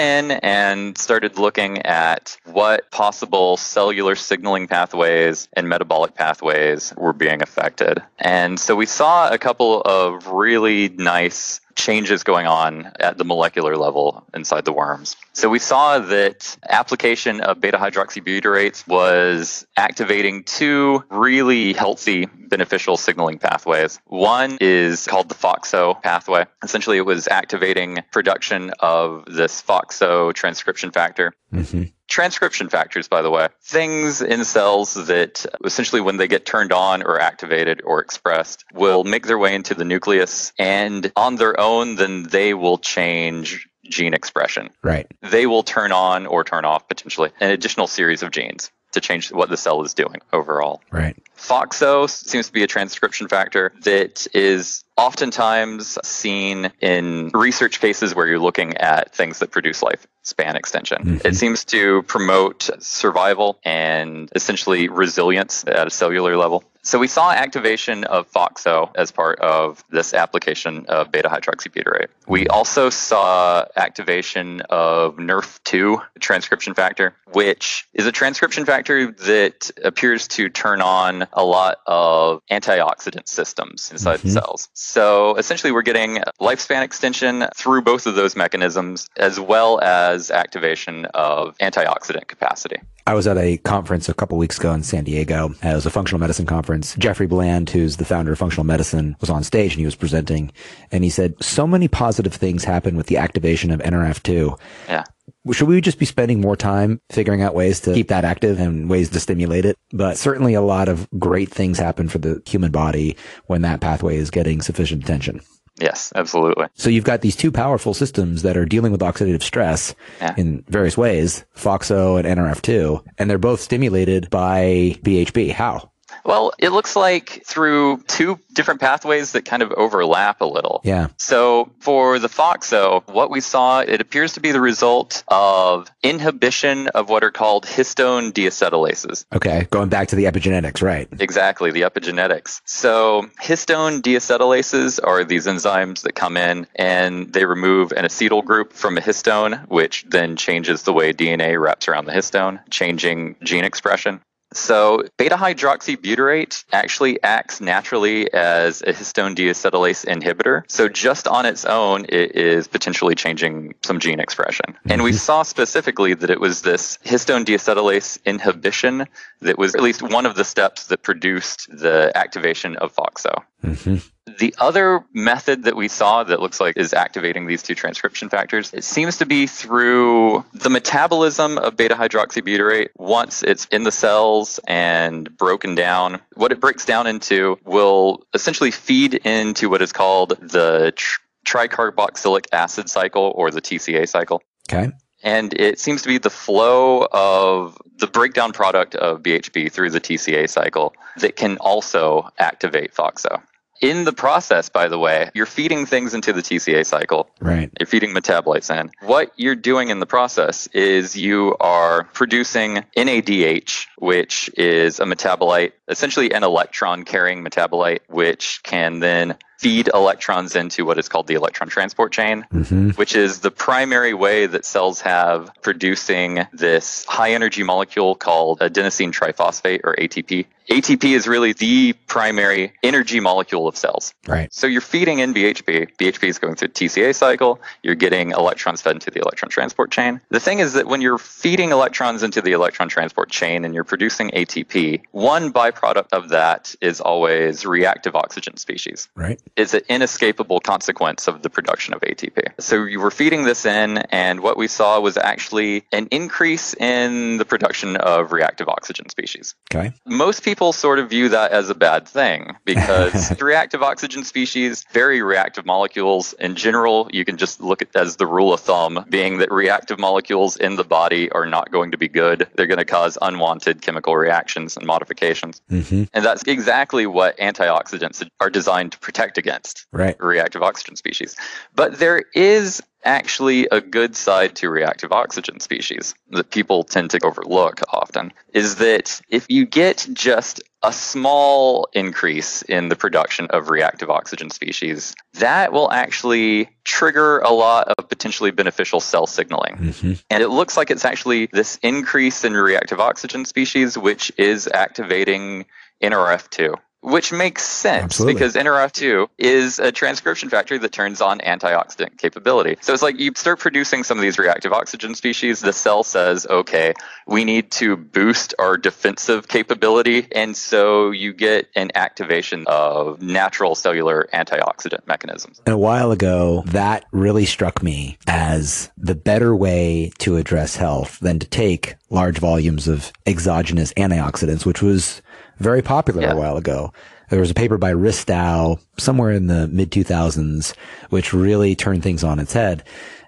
in 0.00 0.30
and 0.30 0.96
started 0.96 1.38
looking 1.38 1.82
at 1.82 2.36
what 2.44 2.90
possible 2.90 3.56
cellular 3.56 4.14
signaling 4.14 4.68
pathways 4.68 5.48
and 5.52 5.68
metabolic 5.68 6.14
pathways 6.14 6.92
were 6.96 7.12
being 7.12 7.42
affected. 7.42 8.02
And 8.18 8.58
so 8.58 8.76
we 8.76 8.86
saw 8.86 9.30
a 9.30 9.38
couple 9.38 9.80
of 9.82 10.28
really 10.28 10.88
nice 10.90 11.60
changes 11.76 12.24
going 12.24 12.46
on 12.46 12.90
at 12.98 13.18
the 13.18 13.24
molecular 13.24 13.76
level 13.76 14.26
inside 14.34 14.64
the 14.64 14.72
worms. 14.72 15.14
So 15.34 15.48
we 15.48 15.58
saw 15.58 15.98
that 15.98 16.56
application 16.68 17.40
of 17.42 17.60
beta 17.60 17.76
hydroxybutyrate 17.76 18.88
was 18.88 19.66
activating 19.76 20.44
two 20.44 21.04
really 21.10 21.74
healthy 21.74 22.26
beneficial 22.26 22.96
signaling 22.96 23.38
pathways. 23.38 24.00
One 24.06 24.56
is 24.60 25.06
called 25.06 25.28
the 25.28 25.34
FOXO 25.34 26.02
pathway. 26.02 26.46
Essentially, 26.62 26.96
it 26.96 27.04
was 27.04 27.28
activating 27.28 27.98
production 28.10 28.72
of 28.80 29.15
this 29.26 29.62
FOXO 29.62 30.32
transcription 30.34 30.90
factor. 30.90 31.32
Mm-hmm. 31.52 31.84
Transcription 32.08 32.68
factors, 32.68 33.08
by 33.08 33.22
the 33.22 33.30
way, 33.30 33.48
things 33.62 34.22
in 34.22 34.44
cells 34.44 34.94
that 34.94 35.44
essentially, 35.64 36.00
when 36.00 36.16
they 36.16 36.28
get 36.28 36.46
turned 36.46 36.72
on 36.72 37.02
or 37.02 37.20
activated 37.20 37.82
or 37.84 38.00
expressed, 38.00 38.64
will 38.72 39.02
make 39.04 39.26
their 39.26 39.38
way 39.38 39.54
into 39.54 39.74
the 39.74 39.84
nucleus, 39.84 40.52
and 40.58 41.10
on 41.16 41.36
their 41.36 41.58
own, 41.58 41.96
then 41.96 42.22
they 42.24 42.54
will 42.54 42.78
change 42.78 43.68
gene 43.88 44.14
expression. 44.14 44.70
Right. 44.82 45.06
They 45.22 45.46
will 45.46 45.62
turn 45.62 45.92
on 45.92 46.26
or 46.26 46.44
turn 46.44 46.64
off 46.64 46.88
potentially 46.88 47.30
an 47.40 47.50
additional 47.50 47.86
series 47.86 48.22
of 48.22 48.30
genes 48.30 48.70
to 48.96 49.00
change 49.00 49.30
what 49.30 49.48
the 49.48 49.56
cell 49.56 49.82
is 49.82 49.94
doing 49.94 50.20
overall. 50.32 50.82
Right. 50.90 51.16
FOXO 51.36 52.08
seems 52.08 52.46
to 52.46 52.52
be 52.52 52.62
a 52.62 52.66
transcription 52.66 53.28
factor 53.28 53.72
that 53.82 54.26
is 54.34 54.84
oftentimes 54.96 55.98
seen 56.02 56.72
in 56.80 57.30
research 57.34 57.80
cases 57.80 58.14
where 58.14 58.26
you're 58.26 58.38
looking 58.38 58.76
at 58.78 59.14
things 59.14 59.38
that 59.40 59.50
produce 59.50 59.82
life 59.82 60.06
span 60.22 60.56
extension. 60.56 60.98
Mm-hmm. 60.98 61.26
It 61.26 61.36
seems 61.36 61.64
to 61.66 62.02
promote 62.04 62.70
survival 62.80 63.58
and 63.64 64.30
essentially 64.34 64.88
resilience 64.88 65.64
at 65.66 65.86
a 65.86 65.90
cellular 65.90 66.36
level. 66.36 66.64
So 66.86 67.00
we 67.00 67.08
saw 67.08 67.32
activation 67.32 68.04
of 68.04 68.30
FOXO 68.30 68.92
as 68.94 69.10
part 69.10 69.40
of 69.40 69.84
this 69.90 70.14
application 70.14 70.86
of 70.86 71.10
beta 71.10 71.28
hydroxybutyrate. 71.28 72.06
We 72.28 72.46
also 72.46 72.90
saw 72.90 73.64
activation 73.74 74.60
of 74.70 75.16
NRF2 75.16 76.00
transcription 76.20 76.74
factor, 76.74 77.16
which 77.32 77.88
is 77.92 78.06
a 78.06 78.12
transcription 78.12 78.64
factor 78.64 79.10
that 79.10 79.72
appears 79.82 80.28
to 80.28 80.48
turn 80.48 80.80
on 80.80 81.26
a 81.32 81.44
lot 81.44 81.78
of 81.88 82.40
antioxidant 82.52 83.26
systems 83.26 83.90
inside 83.90 84.20
mm-hmm. 84.20 84.28
cells. 84.28 84.68
So 84.72 85.34
essentially, 85.34 85.72
we're 85.72 85.82
getting 85.82 86.22
lifespan 86.40 86.84
extension 86.84 87.46
through 87.56 87.82
both 87.82 88.06
of 88.06 88.14
those 88.14 88.36
mechanisms, 88.36 89.08
as 89.16 89.40
well 89.40 89.80
as 89.80 90.30
activation 90.30 91.06
of 91.06 91.58
antioxidant 91.58 92.28
capacity. 92.28 92.76
I 93.08 93.14
was 93.14 93.28
at 93.28 93.38
a 93.38 93.56
conference 93.58 94.08
a 94.08 94.14
couple 94.14 94.36
weeks 94.36 94.58
ago 94.58 94.72
in 94.72 94.82
San 94.82 95.04
Diego. 95.04 95.50
Uh, 95.64 95.68
it 95.68 95.74
was 95.74 95.86
a 95.86 95.90
functional 95.90 96.18
medicine 96.18 96.44
conference. 96.44 96.96
Jeffrey 96.96 97.28
Bland, 97.28 97.70
who's 97.70 97.98
the 97.98 98.04
founder 98.04 98.32
of 98.32 98.38
functional 98.38 98.64
medicine, 98.64 99.16
was 99.20 99.30
on 99.30 99.44
stage 99.44 99.72
and 99.72 99.78
he 99.78 99.84
was 99.84 99.94
presenting. 99.94 100.50
And 100.90 101.04
he 101.04 101.10
said, 101.10 101.34
so 101.40 101.68
many 101.68 101.86
positive 101.86 102.34
things 102.34 102.64
happen 102.64 102.96
with 102.96 103.06
the 103.06 103.18
activation 103.18 103.70
of 103.70 103.78
NRF2. 103.78 104.58
Yeah. 104.88 105.04
Should 105.52 105.68
we 105.68 105.80
just 105.80 106.00
be 106.00 106.06
spending 106.06 106.40
more 106.40 106.56
time 106.56 107.00
figuring 107.10 107.42
out 107.42 107.54
ways 107.54 107.78
to 107.80 107.94
keep 107.94 108.08
that 108.08 108.24
active 108.24 108.58
and 108.58 108.90
ways 108.90 109.10
to 109.10 109.20
stimulate 109.20 109.64
it? 109.64 109.76
But 109.92 110.18
certainly 110.18 110.54
a 110.54 110.60
lot 110.60 110.88
of 110.88 111.08
great 111.16 111.50
things 111.50 111.78
happen 111.78 112.08
for 112.08 112.18
the 112.18 112.42
human 112.44 112.72
body 112.72 113.16
when 113.46 113.62
that 113.62 113.80
pathway 113.80 114.16
is 114.16 114.30
getting 114.30 114.60
sufficient 114.60 115.04
attention. 115.04 115.40
Yes, 115.78 116.12
absolutely. 116.14 116.66
So 116.74 116.88
you've 116.88 117.04
got 117.04 117.20
these 117.20 117.36
two 117.36 117.52
powerful 117.52 117.92
systems 117.92 118.42
that 118.42 118.56
are 118.56 118.64
dealing 118.64 118.92
with 118.92 119.02
oxidative 119.02 119.42
stress 119.42 119.94
yeah. 120.20 120.34
in 120.36 120.64
various 120.68 120.96
ways, 120.96 121.44
FOXO 121.54 122.18
and 122.18 122.26
NRF2, 122.26 123.04
and 123.18 123.28
they're 123.28 123.38
both 123.38 123.60
stimulated 123.60 124.30
by 124.30 124.96
BHB. 125.02 125.52
How? 125.52 125.90
Well, 126.26 126.52
it 126.58 126.70
looks 126.70 126.96
like 126.96 127.42
through 127.46 128.02
two 128.08 128.40
different 128.52 128.80
pathways 128.80 129.32
that 129.32 129.44
kind 129.44 129.62
of 129.62 129.70
overlap 129.72 130.40
a 130.40 130.44
little. 130.44 130.80
Yeah. 130.82 131.08
So 131.18 131.70
for 131.80 132.18
the 132.18 132.28
FOXO, 132.28 133.08
what 133.12 133.30
we 133.30 133.40
saw, 133.40 133.80
it 133.80 134.00
appears 134.00 134.32
to 134.32 134.40
be 134.40 134.50
the 134.50 134.60
result 134.60 135.22
of 135.28 135.88
inhibition 136.02 136.88
of 136.88 137.08
what 137.08 137.22
are 137.22 137.30
called 137.30 137.64
histone 137.64 138.32
deacetylases. 138.32 139.24
Okay, 139.32 139.68
going 139.70 139.88
back 139.88 140.08
to 140.08 140.16
the 140.16 140.24
epigenetics, 140.24 140.82
right? 140.82 141.08
Exactly, 141.20 141.70
the 141.70 141.82
epigenetics. 141.82 142.60
So 142.64 143.28
histone 143.40 144.00
deacetylases 144.00 144.98
are 145.02 145.22
these 145.22 145.46
enzymes 145.46 146.02
that 146.02 146.14
come 146.14 146.36
in 146.36 146.66
and 146.74 147.32
they 147.32 147.44
remove 147.44 147.92
an 147.92 148.04
acetyl 148.04 148.44
group 148.44 148.72
from 148.72 148.98
a 148.98 149.00
histone, 149.00 149.68
which 149.68 150.04
then 150.08 150.36
changes 150.36 150.82
the 150.82 150.92
way 150.92 151.12
DNA 151.12 151.60
wraps 151.60 151.86
around 151.86 152.06
the 152.06 152.12
histone, 152.12 152.58
changing 152.70 153.36
gene 153.44 153.64
expression. 153.64 154.20
So, 154.52 155.02
beta 155.18 155.36
hydroxybutyrate 155.36 156.64
actually 156.72 157.22
acts 157.22 157.60
naturally 157.60 158.32
as 158.32 158.80
a 158.82 158.92
histone 158.92 159.34
deacetylase 159.34 160.06
inhibitor. 160.06 160.62
So, 160.68 160.88
just 160.88 161.26
on 161.26 161.46
its 161.46 161.64
own, 161.64 162.06
it 162.08 162.36
is 162.36 162.68
potentially 162.68 163.14
changing 163.14 163.74
some 163.82 163.98
gene 163.98 164.20
expression. 164.20 164.66
Mm-hmm. 164.68 164.92
And 164.92 165.02
we 165.02 165.10
mm-hmm. 165.10 165.18
saw 165.18 165.42
specifically 165.42 166.14
that 166.14 166.30
it 166.30 166.40
was 166.40 166.62
this 166.62 166.98
histone 167.04 167.44
deacetylase 167.44 168.24
inhibition 168.24 169.06
that 169.40 169.58
was 169.58 169.74
at 169.74 169.82
least 169.82 170.02
one 170.02 170.26
of 170.26 170.36
the 170.36 170.44
steps 170.44 170.86
that 170.86 171.02
produced 171.02 171.68
the 171.68 172.12
activation 172.14 172.76
of 172.76 172.94
FOXO. 172.94 173.42
Mm-hmm. 173.64 173.96
The 174.38 174.54
other 174.58 175.04
method 175.12 175.64
that 175.64 175.76
we 175.76 175.88
saw 175.88 176.24
that 176.24 176.40
looks 176.40 176.60
like 176.60 176.76
is 176.76 176.92
activating 176.92 177.46
these 177.46 177.62
two 177.62 177.74
transcription 177.74 178.28
factors, 178.28 178.72
it 178.74 178.84
seems 178.84 179.18
to 179.18 179.26
be 179.26 179.46
through 179.46 180.44
the 180.52 180.70
metabolism 180.70 181.58
of 181.58 181.76
beta 181.76 181.94
hydroxybutyrate. 181.94 182.88
Once 182.96 183.42
it's 183.42 183.66
in 183.66 183.84
the 183.84 183.92
cells 183.92 184.60
and 184.66 185.36
broken 185.36 185.74
down, 185.74 186.20
what 186.34 186.52
it 186.52 186.60
breaks 186.60 186.84
down 186.84 187.06
into 187.06 187.58
will 187.64 188.26
essentially 188.34 188.70
feed 188.70 189.14
into 189.14 189.70
what 189.70 189.80
is 189.82 189.92
called 189.92 190.36
the 190.40 190.92
tr- 190.94 191.20
tricarboxylic 191.46 192.46
acid 192.52 192.90
cycle 192.90 193.32
or 193.36 193.50
the 193.50 193.62
TCA 193.62 194.08
cycle. 194.08 194.42
Okay 194.70 194.92
and 195.22 195.54
it 195.54 195.80
seems 195.80 196.02
to 196.02 196.08
be 196.08 196.18
the 196.18 196.30
flow 196.30 197.06
of 197.10 197.76
the 197.98 198.06
breakdown 198.06 198.52
product 198.52 198.94
of 198.94 199.22
BHB 199.22 199.72
through 199.72 199.90
the 199.90 200.00
TCA 200.00 200.48
cycle 200.48 200.94
that 201.18 201.34
can 201.34 201.56
also 201.58 202.30
activate 202.38 202.94
FOXO. 202.94 203.42
In 203.80 204.04
the 204.04 204.12
process, 204.12 204.68
by 204.68 204.88
the 204.88 204.98
way, 204.98 205.30
you're 205.34 205.46
feeding 205.46 205.86
things 205.86 206.14
into 206.14 206.32
the 206.32 206.42
TCA 206.42 206.86
cycle. 206.86 207.28
Right. 207.40 207.70
You're 207.78 207.86
feeding 207.86 208.14
metabolites 208.14 208.74
in. 208.74 208.90
What 209.00 209.32
you're 209.36 209.54
doing 209.54 209.90
in 209.90 210.00
the 210.00 210.06
process 210.06 210.66
is 210.68 211.16
you 211.16 211.56
are 211.60 212.04
producing 212.04 212.84
NADH, 212.96 213.86
which 213.98 214.50
is 214.56 215.00
a 215.00 215.04
metabolite, 215.04 215.72
essentially 215.88 216.32
an 216.32 216.42
electron 216.42 217.04
carrying 217.04 217.44
metabolite, 217.44 218.00
which 218.08 218.60
can 218.62 219.00
then 219.00 219.36
feed 219.58 219.88
electrons 219.92 220.54
into 220.56 220.84
what 220.84 220.98
is 220.98 221.08
called 221.08 221.26
the 221.26 221.34
electron 221.34 221.68
transport 221.68 222.12
chain, 222.12 222.46
mm-hmm. 222.52 222.90
which 222.90 223.14
is 223.14 223.40
the 223.40 223.50
primary 223.50 224.14
way 224.14 224.46
that 224.46 224.64
cells 224.64 225.00
have 225.00 225.50
producing 225.62 226.46
this 226.52 227.04
high 227.06 227.32
energy 227.32 227.62
molecule 227.62 228.14
called 228.14 228.60
adenosine 228.60 229.12
triphosphate 229.12 229.80
or 229.84 229.94
ATP. 229.96 230.46
ATP 230.70 231.12
is 231.12 231.28
really 231.28 231.52
the 231.52 231.92
primary 232.06 232.72
energy 232.82 233.20
molecule 233.20 233.68
of 233.68 233.76
cells. 233.76 234.12
Right. 234.26 234.52
So 234.52 234.66
you're 234.66 234.80
feeding 234.80 235.20
in 235.20 235.32
BHP. 235.32 235.96
BHB 235.96 236.24
is 236.24 236.38
going 236.38 236.56
through 236.56 236.68
the 236.68 236.74
TCA 236.74 237.14
cycle. 237.14 237.60
You're 237.82 237.94
getting 237.94 238.32
electrons 238.32 238.82
fed 238.82 238.96
into 238.96 239.10
the 239.10 239.20
electron 239.20 239.48
transport 239.48 239.90
chain. 239.92 240.20
The 240.30 240.40
thing 240.40 240.58
is 240.58 240.72
that 240.72 240.86
when 240.86 241.00
you're 241.00 241.18
feeding 241.18 241.70
electrons 241.70 242.22
into 242.22 242.42
the 242.42 242.52
electron 242.52 242.88
transport 242.88 243.30
chain 243.30 243.64
and 243.64 243.74
you're 243.74 243.84
producing 243.84 244.30
ATP, 244.30 245.02
one 245.12 245.52
byproduct 245.52 246.08
of 246.12 246.30
that 246.30 246.74
is 246.80 247.00
always 247.00 247.64
reactive 247.64 248.16
oxygen 248.16 248.56
species. 248.56 249.08
Right. 249.14 249.40
It's 249.56 249.74
an 249.74 249.82
inescapable 249.88 250.60
consequence 250.60 251.28
of 251.28 251.42
the 251.42 251.50
production 251.50 251.94
of 251.94 252.00
ATP. 252.00 252.52
So 252.58 252.84
you 252.84 253.00
were 253.00 253.10
feeding 253.10 253.44
this 253.44 253.64
in, 253.64 253.98
and 253.98 254.40
what 254.40 254.56
we 254.56 254.68
saw 254.68 255.00
was 255.00 255.16
actually 255.16 255.84
an 255.92 256.08
increase 256.10 256.74
in 256.74 257.38
the 257.38 257.44
production 257.44 257.96
of 257.96 258.32
reactive 258.32 258.68
oxygen 258.68 259.08
species. 259.08 259.54
Okay. 259.74 259.92
Most 260.04 260.42
people 260.42 260.72
sort 260.72 260.98
of 260.98 261.08
view 261.08 261.28
that 261.30 261.52
as 261.52 261.70
a 261.70 261.74
bad 261.74 262.08
thing 262.08 262.56
because 262.64 263.40
reactive 263.40 263.82
oxygen 263.82 264.24
species, 264.24 264.84
very 264.92 265.22
reactive 265.22 265.64
molecules 265.64 266.32
in 266.34 266.56
general, 266.56 267.08
you 267.12 267.24
can 267.24 267.36
just 267.36 267.60
look 267.60 267.82
at 267.82 267.88
as 267.94 268.16
the 268.16 268.26
rule 268.26 268.52
of 268.52 268.60
thumb 268.60 269.04
being 269.08 269.38
that 269.38 269.50
reactive 269.50 269.98
molecules 269.98 270.56
in 270.56 270.76
the 270.76 270.84
body 270.84 271.30
are 271.32 271.46
not 271.46 271.70
going 271.70 271.90
to 271.92 271.98
be 271.98 272.08
good. 272.08 272.46
They're 272.54 272.66
going 272.66 272.78
to 272.78 272.84
cause 272.84 273.16
unwanted 273.20 273.82
chemical 273.82 274.16
reactions 274.16 274.76
and 274.76 274.86
modifications. 274.86 275.60
Mm-hmm. 275.70 276.04
And 276.12 276.24
that's 276.24 276.42
exactly 276.44 277.06
what 277.06 277.38
antioxidants 277.38 278.26
are 278.40 278.50
designed 278.50 278.92
to 278.92 278.98
protect 278.98 279.35
against 279.38 279.86
right. 279.92 280.16
reactive 280.22 280.62
oxygen 280.62 280.96
species. 280.96 281.36
But 281.74 281.98
there 281.98 282.24
is 282.34 282.82
actually 283.06 283.68
a 283.70 283.80
good 283.80 284.16
side 284.16 284.56
to 284.56 284.68
reactive 284.68 285.12
oxygen 285.12 285.60
species 285.60 286.14
that 286.30 286.50
people 286.50 286.82
tend 286.82 287.10
to 287.10 287.24
overlook 287.24 287.80
often 287.92 288.32
is 288.52 288.76
that 288.76 289.20
if 289.28 289.46
you 289.48 289.64
get 289.64 290.06
just 290.12 290.60
a 290.82 290.92
small 290.92 291.88
increase 291.94 292.62
in 292.62 292.88
the 292.88 292.96
production 292.96 293.46
of 293.50 293.70
reactive 293.70 294.10
oxygen 294.10 294.50
species, 294.50 295.14
that 295.34 295.72
will 295.72 295.90
actually 295.90 296.68
trigger 296.84 297.38
a 297.38 297.50
lot 297.50 297.88
of 297.96 298.08
potentially 298.08 298.50
beneficial 298.50 299.00
cell 299.00 299.26
signaling. 299.26 299.76
Mm-hmm. 299.76 300.12
And 300.30 300.42
it 300.42 300.48
looks 300.48 300.76
like 300.76 300.90
it's 300.90 301.04
actually 301.04 301.46
this 301.46 301.78
increase 301.82 302.44
in 302.44 302.54
reactive 302.54 303.00
oxygen 303.00 303.44
species 303.44 303.96
which 303.96 304.32
is 304.36 304.68
activating 304.72 305.66
NRF2 306.02 306.76
which 307.00 307.32
makes 307.32 307.62
sense 307.62 308.04
Absolutely. 308.04 308.34
because 308.34 308.54
NRF2 308.54 309.28
is 309.38 309.78
a 309.78 309.92
transcription 309.92 310.48
factor 310.48 310.78
that 310.78 310.92
turns 310.92 311.20
on 311.20 311.38
antioxidant 311.38 312.18
capability. 312.18 312.76
So 312.80 312.92
it's 312.92 313.02
like 313.02 313.18
you 313.18 313.32
start 313.36 313.60
producing 313.60 314.02
some 314.02 314.18
of 314.18 314.22
these 314.22 314.38
reactive 314.38 314.72
oxygen 314.72 315.14
species, 315.14 315.60
the 315.60 315.72
cell 315.72 316.02
says, 316.02 316.46
okay, 316.46 316.94
we 317.26 317.44
need 317.44 317.70
to 317.72 317.96
boost 317.96 318.54
our 318.58 318.76
defensive 318.76 319.46
capability. 319.46 320.26
And 320.32 320.56
so 320.56 321.10
you 321.10 321.32
get 321.32 321.68
an 321.76 321.92
activation 321.94 322.64
of 322.66 323.22
natural 323.22 323.74
cellular 323.74 324.28
antioxidant 324.34 325.06
mechanisms. 325.06 325.60
And 325.64 325.74
a 325.74 325.78
while 325.78 326.10
ago, 326.10 326.64
that 326.66 327.04
really 327.12 327.44
struck 327.44 327.82
me 327.82 328.18
as 328.26 328.90
the 328.96 329.14
better 329.14 329.54
way 329.54 330.10
to 330.18 330.36
address 330.36 330.76
health 330.76 331.20
than 331.20 331.38
to 331.38 331.46
take 331.46 331.96
large 332.10 332.38
volumes 332.38 332.88
of 332.88 333.12
exogenous 333.26 333.92
antioxidants, 333.94 334.64
which 334.64 334.82
was 334.82 335.22
very 335.58 335.82
popular 335.82 336.22
yeah. 336.22 336.32
a 336.32 336.36
while 336.36 336.56
ago. 336.56 336.92
There 337.30 337.40
was 337.40 337.50
a 337.50 337.54
paper 337.54 337.76
by 337.78 337.92
Ristow 337.92 338.78
somewhere 338.98 339.32
in 339.32 339.48
the 339.48 339.66
mid 339.68 339.90
2000s, 339.90 340.74
which 341.10 341.32
really 341.32 341.74
turned 341.74 342.02
things 342.02 342.22
on 342.22 342.38
its 342.38 342.52
head. 342.52 342.84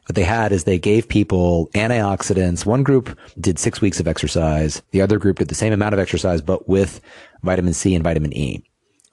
What 0.06 0.14
they 0.14 0.24
had 0.24 0.52
is 0.52 0.64
they 0.64 0.78
gave 0.78 1.08
people 1.08 1.68
antioxidants. 1.74 2.64
One 2.64 2.82
group 2.82 3.18
did 3.38 3.58
six 3.58 3.80
weeks 3.80 4.00
of 4.00 4.08
exercise. 4.08 4.80
The 4.92 5.02
other 5.02 5.18
group 5.18 5.38
did 5.38 5.48
the 5.48 5.54
same 5.54 5.72
amount 5.72 5.92
of 5.92 5.98
exercise, 5.98 6.40
but 6.40 6.66
with 6.68 7.00
vitamin 7.42 7.74
C 7.74 7.94
and 7.94 8.02
vitamin 8.02 8.32
E. 8.32 8.64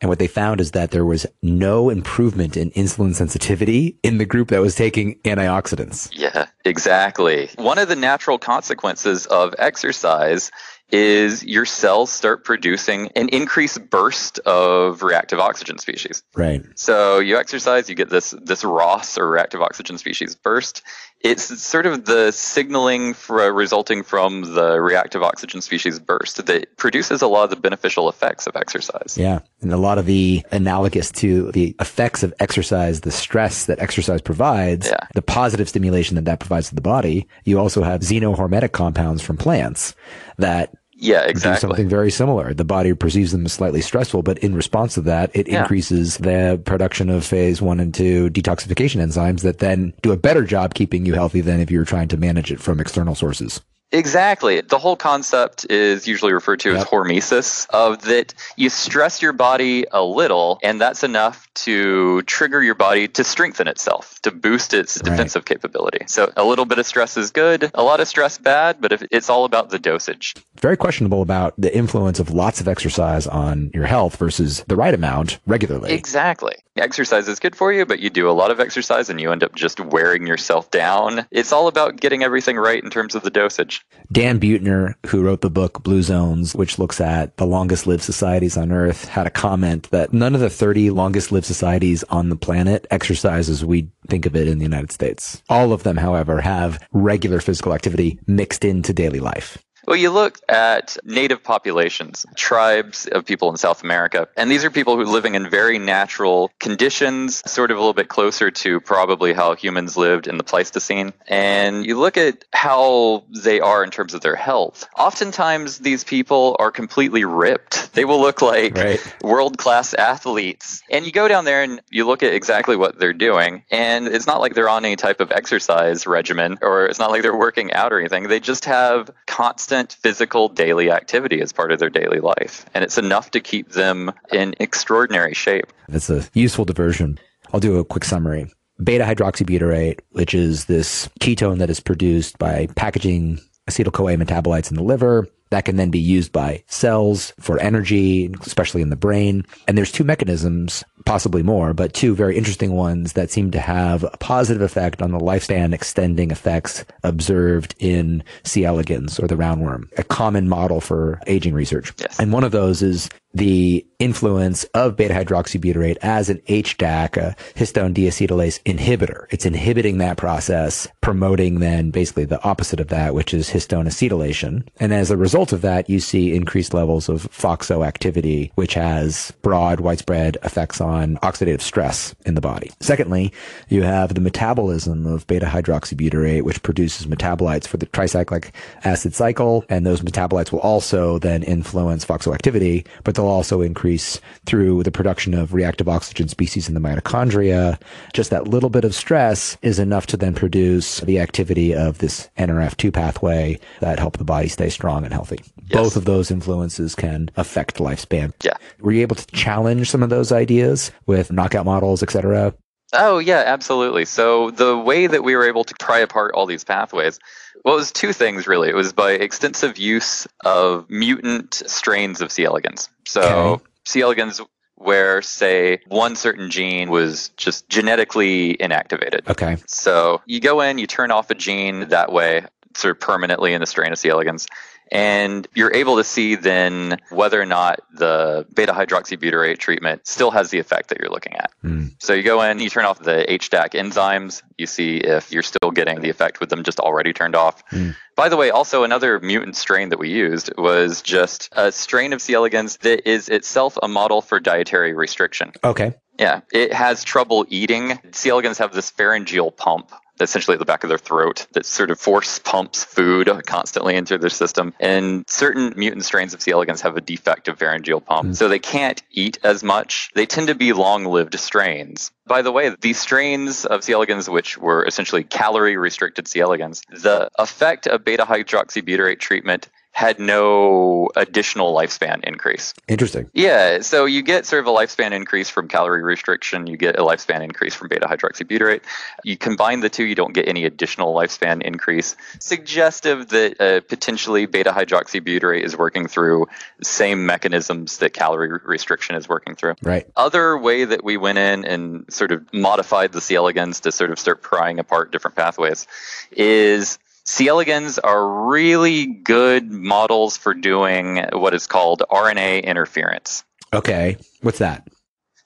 And 0.01 0.09
what 0.09 0.19
they 0.19 0.27
found 0.27 0.61
is 0.61 0.71
that 0.71 0.91
there 0.91 1.05
was 1.05 1.25
no 1.41 1.89
improvement 1.89 2.55
in 2.55 2.71
insulin 2.71 3.15
sensitivity 3.15 3.97
in 4.03 4.17
the 4.17 4.25
group 4.25 4.49
that 4.49 4.61
was 4.61 4.75
taking 4.75 5.15
antioxidants. 5.21 6.09
Yeah, 6.13 6.47
exactly. 6.63 7.49
One 7.55 7.77
of 7.77 7.87
the 7.87 7.95
natural 7.95 8.37
consequences 8.37 9.25
of 9.25 9.55
exercise 9.57 10.51
is 10.89 11.43
your 11.43 11.65
cells 11.65 12.11
start 12.11 12.43
producing 12.43 13.09
an 13.15 13.29
increased 13.29 13.89
burst 13.89 14.39
of 14.39 15.01
reactive 15.01 15.39
oxygen 15.39 15.77
species. 15.79 16.23
Right. 16.35 16.63
So 16.75 17.19
you 17.19 17.37
exercise, 17.37 17.89
you 17.89 17.95
get 17.95 18.09
this 18.09 18.35
this 18.41 18.63
ROS 18.63 19.17
or 19.17 19.29
reactive 19.29 19.61
oxygen 19.61 19.97
species 19.97 20.35
burst. 20.35 20.83
It's 21.21 21.59
sort 21.59 21.87
of 21.87 22.05
the 22.05 22.29
signaling 22.31 23.15
for, 23.15 23.51
resulting 23.51 24.03
from 24.03 24.53
the 24.53 24.79
reactive 24.79 25.23
oxygen 25.23 25.59
species 25.61 25.97
burst 25.97 26.45
that 26.45 26.77
produces 26.77 27.23
a 27.23 27.27
lot 27.27 27.45
of 27.45 27.49
the 27.49 27.55
beneficial 27.55 28.07
effects 28.09 28.45
of 28.45 28.55
exercise. 28.55 29.17
Yeah. 29.17 29.39
And 29.61 29.73
a 29.73 29.77
lot 29.77 29.97
of 29.97 30.05
the 30.05 30.45
analogous 30.51 31.11
to 31.13 31.51
the 31.53 31.75
effects 31.79 32.21
of 32.21 32.31
exercise, 32.39 33.01
the 33.01 33.11
stress 33.11 33.65
that 33.65 33.79
exercise 33.79 34.21
provides, 34.21 34.87
yeah. 34.87 35.07
the 35.15 35.23
positive 35.23 35.67
stimulation 35.67 36.13
that 36.15 36.25
that 36.25 36.39
provides 36.39 36.69
to 36.69 36.75
the 36.75 36.81
body. 36.81 37.27
You 37.43 37.59
also 37.59 37.81
have 37.81 38.01
xenohormetic 38.01 38.71
compounds 38.71 39.23
from 39.23 39.37
plants 39.37 39.95
that 40.37 40.74
yeah, 40.97 41.23
exactly. 41.23 41.59
something 41.59 41.89
very 41.89 42.09
similar. 42.09 42.53
The 42.53 42.63
body 42.63 42.93
perceives 42.93 43.31
them 43.31 43.45
as 43.45 43.53
slightly 43.53 43.81
stressful, 43.81 44.23
but 44.23 44.37
in 44.39 44.55
response 44.55 44.93
to 44.93 45.01
that, 45.01 45.29
it 45.35 45.47
yeah. 45.47 45.61
increases 45.61 46.17
the 46.17 46.61
production 46.65 47.09
of 47.09 47.25
phase 47.25 47.61
one 47.61 47.79
and 47.79 47.93
two 47.93 48.29
detoxification 48.29 49.01
enzymes 49.01 49.41
that 49.41 49.59
then 49.59 49.93
do 50.01 50.11
a 50.13 50.17
better 50.17 50.43
job 50.43 50.73
keeping 50.73 51.05
you 51.05 51.13
healthy 51.13 51.41
than 51.41 51.59
if 51.59 51.69
you 51.69 51.79
were 51.79 51.85
trying 51.85 52.07
to 52.07 52.17
manage 52.17 52.51
it 52.51 52.61
from 52.61 52.79
external 52.79 53.13
sources. 53.13 53.61
Exactly. 53.91 54.61
The 54.61 54.77
whole 54.77 54.95
concept 54.95 55.65
is 55.69 56.07
usually 56.07 56.33
referred 56.33 56.59
to 56.61 56.71
yep. 56.71 56.81
as 56.81 56.85
hormesis, 56.85 57.67
of 57.69 58.01
that 58.03 58.33
you 58.57 58.69
stress 58.69 59.21
your 59.21 59.31
body 59.31 59.85
a 59.91 60.03
little, 60.03 60.59
and 60.63 60.81
that's 60.81 61.03
enough 61.03 61.47
to 61.55 62.21
trigger 62.23 62.61
your 62.61 62.75
body 62.75 63.07
to 63.07 63.23
strengthen 63.23 63.67
itself, 63.67 64.19
to 64.23 64.31
boost 64.31 64.73
its 64.73 64.97
right. 64.97 65.11
defensive 65.11 65.45
capability. 65.45 65.99
So 66.07 66.31
a 66.35 66.43
little 66.43 66.65
bit 66.65 66.79
of 66.79 66.85
stress 66.85 67.15
is 67.15 67.31
good, 67.31 67.71
a 67.73 67.83
lot 67.83 68.01
of 68.01 68.07
stress 68.07 68.37
bad, 68.37 68.81
but 68.81 68.91
if 68.91 69.03
it's 69.11 69.29
all 69.29 69.45
about 69.45 69.69
the 69.69 69.79
dosage. 69.79 70.35
Very 70.59 70.75
questionable 70.75 71.21
about 71.21 71.53
the 71.57 71.73
influence 71.75 72.19
of 72.19 72.31
lots 72.31 72.59
of 72.59 72.67
exercise 72.67 73.27
on 73.27 73.71
your 73.73 73.85
health 73.85 74.17
versus 74.17 74.63
the 74.67 74.75
right 74.75 74.93
amount 74.93 75.39
regularly. 75.45 75.93
Exactly. 75.93 76.55
Exercise 76.75 77.29
is 77.29 77.39
good 77.39 77.55
for 77.55 77.71
you, 77.71 77.85
but 77.85 77.99
you 77.99 78.09
do 78.09 78.29
a 78.29 78.33
lot 78.33 78.51
of 78.51 78.59
exercise 78.59 79.09
and 79.09 79.21
you 79.21 79.31
end 79.31 79.43
up 79.43 79.55
just 79.55 79.79
wearing 79.79 80.27
yourself 80.27 80.69
down. 80.71 81.25
It's 81.31 81.53
all 81.53 81.69
about 81.69 82.01
getting 82.01 82.23
everything 82.23 82.57
right 82.57 82.83
in 82.83 82.89
terms 82.89 83.15
of 83.15 83.23
the 83.23 83.29
dosage. 83.29 83.74
Dan 84.11 84.39
Buettner, 84.39 84.95
who 85.07 85.23
wrote 85.23 85.41
the 85.41 85.49
book 85.49 85.81
Blue 85.83 86.03
Zones, 86.03 86.53
which 86.55 86.77
looks 86.77 87.01
at 87.01 87.37
the 87.37 87.45
longest 87.45 87.87
lived 87.87 88.03
societies 88.03 88.55
on 88.55 88.71
Earth, 88.71 89.05
had 89.05 89.25
a 89.25 89.31
comment 89.31 89.89
that 89.91 90.13
none 90.13 90.35
of 90.35 90.41
the 90.41 90.49
30 90.49 90.91
longest 90.91 91.31
lived 91.31 91.45
societies 91.45 92.03
on 92.09 92.29
the 92.29 92.35
planet 92.35 92.85
exercise 92.91 93.49
as 93.49 93.65
we 93.65 93.89
think 94.07 94.25
of 94.25 94.35
it 94.35 94.47
in 94.47 94.59
the 94.59 94.65
United 94.65 94.91
States. 94.91 95.41
All 95.49 95.73
of 95.73 95.83
them, 95.83 95.97
however, 95.97 96.41
have 96.41 96.85
regular 96.91 97.39
physical 97.39 97.73
activity 97.73 98.19
mixed 98.27 98.63
into 98.63 98.93
daily 98.93 99.19
life. 99.19 99.57
Well, 99.87 99.97
you 99.97 100.09
look 100.09 100.39
at 100.49 100.97
native 101.03 101.43
populations, 101.43 102.25
tribes 102.35 103.05
of 103.07 103.25
people 103.25 103.49
in 103.51 103.57
South 103.57 103.83
America, 103.83 104.27
and 104.35 104.49
these 104.49 104.65
are 104.65 104.71
people 104.71 104.95
who 104.95 105.01
are 105.01 105.05
living 105.05 105.35
in 105.35 105.49
very 105.49 105.77
natural 105.77 106.51
conditions, 106.59 107.43
sort 107.49 107.69
of 107.71 107.77
a 107.77 107.79
little 107.79 107.93
bit 107.93 108.07
closer 108.07 108.49
to 108.49 108.79
probably 108.79 109.33
how 109.33 109.55
humans 109.55 109.95
lived 109.95 110.27
in 110.27 110.37
the 110.37 110.43
Pleistocene. 110.43 111.13
And 111.27 111.85
you 111.85 111.99
look 111.99 112.17
at 112.17 112.45
how 112.51 113.25
they 113.29 113.59
are 113.59 113.83
in 113.83 113.91
terms 113.91 114.13
of 114.13 114.21
their 114.21 114.35
health. 114.35 114.87
Oftentimes, 114.97 115.79
these 115.79 116.03
people 116.03 116.55
are 116.59 116.71
completely 116.71 117.23
ripped. 117.23 117.93
They 117.93 118.05
will 118.05 118.19
look 118.19 118.41
like 118.41 118.75
right. 118.75 119.23
world 119.23 119.57
class 119.57 119.93
athletes. 119.93 120.81
And 120.89 121.05
you 121.05 121.11
go 121.11 121.27
down 121.27 121.45
there 121.45 121.61
and 121.61 121.81
you 121.91 122.05
look 122.05 122.23
at 122.23 122.33
exactly 122.33 122.75
what 122.75 122.97
they're 122.99 123.13
doing, 123.13 123.63
and 123.69 124.07
it's 124.07 124.27
not 124.27 124.41
like 124.41 124.55
they're 124.55 124.69
on 124.69 124.83
any 124.83 124.95
type 124.95 125.21
of 125.21 125.31
exercise 125.31 126.07
regimen 126.07 126.57
or 126.61 126.87
it's 126.87 126.99
not 126.99 127.11
like 127.11 127.21
they're 127.21 127.37
working 127.37 127.71
out 127.73 127.93
or 127.93 127.99
anything. 127.99 128.27
They 128.27 128.39
just 128.39 128.65
have 128.65 129.11
constant 129.27 129.74
constant 129.75 130.01
physical 130.01 130.47
daily 130.49 130.89
activity 130.89 131.41
as 131.41 131.51
part 131.51 131.71
of 131.71 131.79
their 131.79 131.89
daily 131.89 132.19
life. 132.19 132.65
And 132.73 132.83
it's 132.83 132.97
enough 132.97 133.31
to 133.31 133.39
keep 133.39 133.71
them 133.71 134.11
in 134.31 134.55
extraordinary 134.59 135.33
shape. 135.33 135.71
That's 135.89 136.09
a 136.09 136.23
useful 136.33 136.65
diversion. 136.65 137.19
I'll 137.53 137.59
do 137.59 137.77
a 137.77 137.85
quick 137.85 138.05
summary. 138.05 138.51
Beta 138.83 139.03
hydroxybutyrate, 139.03 139.99
which 140.11 140.33
is 140.33 140.65
this 140.65 141.09
ketone 141.19 141.59
that 141.59 141.69
is 141.69 141.79
produced 141.79 142.37
by 142.37 142.67
packaging 142.75 143.39
acetyl 143.69 143.91
CoA 143.91 144.15
metabolites 144.17 144.69
in 144.69 144.75
the 144.75 144.83
liver 144.83 145.27
that 145.55 145.65
can 145.65 145.77
then 145.77 145.89
be 145.89 145.99
used 145.99 146.31
by 146.31 146.63
cells 146.67 147.31
for 147.39 147.59
energy, 147.59 148.29
especially 148.41 148.81
in 148.81 148.89
the 148.89 148.95
brain. 148.95 149.45
And 149.67 149.77
there's 149.77 149.91
two 149.91 150.03
mechanisms, 150.03 150.83
possibly 151.05 151.43
more, 151.43 151.73
but 151.73 151.93
two 151.93 152.13
very 152.13 152.37
interesting 152.37 152.73
ones 152.73 153.13
that 153.13 153.31
seem 153.31 153.51
to 153.51 153.59
have 153.59 154.03
a 154.03 154.17
positive 154.17 154.61
effect 154.61 155.01
on 155.01 155.11
the 155.11 155.19
lifespan 155.19 155.73
extending 155.73 156.31
effects 156.31 156.83
observed 157.03 157.73
in 157.79 158.23
C. 158.43 158.65
elegans 158.65 159.19
or 159.19 159.27
the 159.27 159.35
roundworm, 159.35 159.87
a 159.97 160.03
common 160.03 160.49
model 160.49 160.81
for 160.81 161.21
aging 161.27 161.53
research. 161.53 161.93
Yes. 161.99 162.19
And 162.19 162.33
one 162.33 162.43
of 162.43 162.51
those 162.51 162.81
is 162.81 163.09
the 163.35 163.85
influence 163.99 164.63
of 164.73 164.95
beta 164.95 165.13
hydroxybutyrate 165.13 165.97
as 166.01 166.29
an 166.29 166.37
HDAC, 166.47 167.17
a 167.17 167.35
histone 167.55 167.93
deacetylase 167.93 168.61
inhibitor. 168.63 169.25
It's 169.29 169.45
inhibiting 169.45 169.99
that 169.99 170.17
process 170.17 170.87
promoting 171.01 171.59
then 171.59 171.91
basically 171.91 172.25
the 172.25 172.41
opposite 172.43 172.79
of 172.79 172.87
that, 172.87 173.13
which 173.13 173.33
is 173.33 173.49
histone 173.49 173.87
acetylation. 173.87 174.67
And 174.79 174.93
as 174.93 175.11
a 175.11 175.17
result 175.17 175.53
of 175.53 175.61
that, 175.61 175.89
you 175.89 175.99
see 175.99 176.35
increased 176.35 176.73
levels 176.73 177.09
of 177.09 177.29
FOXO 177.31 177.85
activity, 177.85 178.51
which 178.55 178.73
has 178.73 179.31
broad, 179.41 179.81
widespread 179.81 180.37
effects 180.43 180.81
on 180.81 181.17
oxidative 181.17 181.61
stress 181.61 182.15
in 182.25 182.35
the 182.35 182.41
body. 182.41 182.71
Secondly, 182.79 183.31
you 183.69 183.83
have 183.83 184.13
the 184.13 184.21
metabolism 184.21 185.05
of 185.05 185.27
beta 185.27 185.45
hydroxybutyrate, 185.45 186.43
which 186.43 186.63
produces 186.63 187.05
metabolites 187.05 187.67
for 187.67 187.77
the 187.77 187.85
tricyclic 187.87 188.51
acid 188.83 189.13
cycle. 189.13 189.63
And 189.69 189.85
those 189.85 190.01
metabolites 190.01 190.51
will 190.51 190.59
also 190.59 191.19
then 191.19 191.43
influence 191.43 192.05
FOXO 192.05 192.33
activity, 192.33 192.85
but 193.03 193.15
they'll 193.15 193.24
also 193.27 193.61
increase 193.61 194.19
through 194.45 194.83
the 194.83 194.91
production 194.91 195.33
of 195.33 195.53
reactive 195.53 195.87
oxygen 195.87 196.27
species 196.27 196.67
in 196.67 196.73
the 196.73 196.79
mitochondria. 196.79 197.79
Just 198.13 198.29
that 198.29 198.47
little 198.47 198.69
bit 198.69 198.83
of 198.83 198.95
stress 198.95 199.57
is 199.61 199.79
enough 199.79 200.05
to 200.07 200.17
then 200.17 200.33
produce 200.33 200.99
the 201.01 201.19
activity 201.19 201.73
of 201.73 201.97
this 201.99 202.29
NRF2 202.37 202.93
pathway 202.93 203.59
that 203.79 203.99
help 203.99 204.17
the 204.17 204.23
body 204.23 204.47
stay 204.47 204.69
strong 204.69 205.03
and 205.03 205.13
healthy. 205.13 205.39
Yes. 205.67 205.71
Both 205.71 205.95
of 205.95 206.05
those 206.05 206.31
influences 206.31 206.95
can 206.95 207.29
affect 207.35 207.77
lifespan. 207.77 208.33
Yeah. 208.43 208.57
Were 208.79 208.91
you 208.91 209.01
able 209.01 209.15
to 209.15 209.27
challenge 209.27 209.89
some 209.89 210.03
of 210.03 210.09
those 210.09 210.31
ideas 210.31 210.91
with 211.05 211.31
knockout 211.31 211.65
models, 211.65 212.03
et 212.03 212.11
cetera? 212.11 212.53
Oh, 212.93 213.17
yeah, 213.17 213.43
absolutely. 213.45 214.05
So 214.05 214.51
the 214.51 214.77
way 214.77 215.07
that 215.07 215.23
we 215.23 215.35
were 215.35 215.47
able 215.47 215.63
to 215.63 215.73
pry 215.79 215.99
apart 215.99 216.33
all 216.33 216.45
these 216.45 216.63
pathways 216.63 217.19
well, 217.63 217.75
it 217.75 217.77
was 217.77 217.91
two 217.91 218.13
things 218.13 218.47
really. 218.47 218.69
It 218.69 218.75
was 218.75 218.93
by 218.93 219.11
extensive 219.11 219.77
use 219.77 220.27
of 220.43 220.89
mutant 220.89 221.53
strains 221.53 222.21
of 222.21 222.31
C. 222.31 222.45
elegans. 222.45 222.89
So 223.05 223.21
okay. 223.21 223.63
C. 223.85 224.01
elegans 224.01 224.41
where, 224.75 225.21
say, 225.21 225.79
one 225.87 226.15
certain 226.15 226.51
gene 226.51 226.89
was 226.89 227.29
just 227.37 227.67
genetically 227.69 228.55
inactivated. 228.57 229.27
Okay. 229.29 229.57
So 229.67 230.21
you 230.25 230.39
go 230.39 230.61
in, 230.61 230.77
you 230.77 230.87
turn 230.87 231.11
off 231.11 231.29
a 231.31 231.35
gene 231.35 231.87
that 231.89 232.11
way, 232.11 232.45
sort 232.75 232.91
of 232.91 232.99
permanently 232.99 233.53
in 233.53 233.61
the 233.61 233.67
strain 233.67 233.91
of 233.91 233.97
C. 233.97 234.09
elegans, 234.09 234.47
and 234.91 235.47
you're 235.53 235.73
able 235.73 235.97
to 235.97 236.03
see 236.03 236.35
then 236.35 236.99
whether 237.09 237.41
or 237.41 237.45
not 237.45 237.81
the 237.93 238.45
beta 238.53 238.71
hydroxybutyrate 238.71 239.57
treatment 239.57 240.05
still 240.07 240.31
has 240.31 240.49
the 240.49 240.59
effect 240.59 240.89
that 240.89 240.99
you're 240.99 241.09
looking 241.09 241.35
at. 241.35 241.51
Mm. 241.63 241.93
So 241.99 242.13
you 242.13 242.23
go 242.23 242.41
in, 242.41 242.59
you 242.59 242.69
turn 242.69 242.85
off 242.85 242.99
the 242.99 243.25
HDAC 243.27 243.71
enzymes, 243.71 244.43
you 244.57 244.67
see 244.67 244.97
if 244.97 245.31
you're 245.31 245.43
still 245.43 245.71
getting 245.71 246.01
the 246.01 246.09
effect 246.09 246.39
with 246.39 246.49
them 246.49 246.63
just 246.63 246.79
already 246.79 247.13
turned 247.13 247.35
off. 247.35 247.67
Mm. 247.69 247.95
By 248.15 248.29
the 248.29 248.37
way, 248.37 248.49
also 248.51 248.83
another 248.83 249.19
mutant 249.19 249.55
strain 249.55 249.89
that 249.89 249.99
we 249.99 250.09
used 250.09 250.51
was 250.57 251.01
just 251.01 251.49
a 251.51 251.71
strain 251.71 252.13
of 252.13 252.21
C. 252.21 252.33
elegans 252.33 252.77
that 252.77 253.09
is 253.09 253.27
itself 253.27 253.77
a 253.81 253.87
model 253.87 254.21
for 254.21 254.39
dietary 254.39 254.93
restriction. 254.93 255.51
Okay. 255.63 255.95
Yeah, 256.17 256.41
it 256.53 256.71
has 256.71 257.03
trouble 257.03 257.45
eating. 257.49 257.99
C. 258.11 258.29
elegans 258.29 258.59
have 258.59 258.73
this 258.73 258.89
pharyngeal 258.89 259.51
pump 259.51 259.91
essentially 260.19 260.55
at 260.55 260.59
the 260.59 260.65
back 260.65 260.83
of 260.83 260.89
their 260.89 260.97
throat 260.97 261.47
that 261.53 261.65
sort 261.65 261.91
of 261.91 261.99
force 261.99 262.39
pumps 262.39 262.83
food 262.83 263.29
constantly 263.45 263.95
into 263.95 264.17
their 264.17 264.29
system. 264.29 264.73
And 264.79 265.25
certain 265.29 265.73
mutant 265.75 266.05
strains 266.05 266.33
of 266.33 266.41
C. 266.41 266.51
elegans 266.51 266.81
have 266.81 266.97
a 266.97 267.01
defective 267.01 267.57
pharyngeal 267.57 268.01
pump, 268.01 268.29
mm. 268.29 268.35
so 268.35 268.47
they 268.47 268.59
can't 268.59 269.01
eat 269.11 269.39
as 269.43 269.63
much. 269.63 270.11
They 270.13 270.25
tend 270.25 270.47
to 270.47 270.55
be 270.55 270.73
long 270.73 271.05
lived 271.05 271.39
strains. 271.39 272.11
By 272.27 272.41
the 272.41 272.51
way, 272.51 272.75
these 272.81 272.99
strains 272.99 273.65
of 273.65 273.83
C. 273.83 273.93
elegans, 273.93 274.29
which 274.29 274.57
were 274.57 274.85
essentially 274.85 275.23
calorie 275.23 275.77
restricted 275.77 276.27
C. 276.27 276.39
elegans, 276.39 276.81
the 276.89 277.29
effect 277.37 277.87
of 277.87 278.03
beta 278.03 278.25
hydroxybutyrate 278.25 279.19
treatment 279.19 279.69
had 279.95 280.19
no 280.19 281.09
additional 281.15 281.73
lifespan 281.73 282.21
increase. 282.25 282.73
Interesting. 282.85 283.29
Yeah, 283.33 283.79
so 283.79 284.03
you 284.03 284.23
get 284.23 284.45
sort 284.45 284.59
of 284.59 284.67
a 284.67 284.77
lifespan 284.77 285.13
increase 285.13 285.49
from 285.49 285.69
calorie 285.69 286.03
restriction, 286.03 286.67
you 286.67 286.75
get 286.75 286.99
a 286.99 287.01
lifespan 287.01 287.41
increase 287.41 287.73
from 287.73 287.87
beta 287.87 288.05
hydroxybutyrate. 288.05 288.81
You 289.23 289.37
combine 289.37 289.79
the 289.79 289.87
two, 289.87 290.03
you 290.03 290.13
don't 290.13 290.33
get 290.33 290.49
any 290.49 290.65
additional 290.65 291.15
lifespan 291.15 291.61
increase. 291.61 292.17
Suggestive 292.39 293.29
that 293.29 293.61
uh, 293.61 293.79
potentially 293.87 294.47
beta 294.47 294.71
hydroxybutyrate 294.71 295.63
is 295.63 295.77
working 295.77 296.09
through 296.09 296.47
the 296.77 296.85
same 296.85 297.25
mechanisms 297.25 297.99
that 297.99 298.11
calorie 298.11 298.51
restriction 298.65 299.15
is 299.15 299.29
working 299.29 299.55
through. 299.55 299.75
Right. 299.81 300.05
Other 300.17 300.57
way 300.57 300.83
that 300.83 301.05
we 301.05 301.15
went 301.15 301.37
in 301.37 301.63
and 301.63 302.13
sort 302.13 302.33
of 302.33 302.53
modified 302.53 303.13
the 303.13 303.21
C. 303.21 303.35
elegans 303.35 303.79
to 303.79 303.93
sort 303.93 304.11
of 304.11 304.19
start 304.19 304.41
prying 304.41 304.77
apart 304.77 305.13
different 305.13 305.37
pathways 305.37 305.87
is 306.31 306.99
C. 307.25 307.47
elegans 307.47 307.97
are 307.97 308.45
really 308.47 309.07
good 309.07 309.71
models 309.71 310.37
for 310.37 310.53
doing 310.53 311.25
what 311.33 311.53
is 311.53 311.65
called 311.65 312.03
RNA 312.09 312.63
interference. 312.63 313.43
Okay. 313.73 314.17
What's 314.41 314.59
that? 314.59 314.87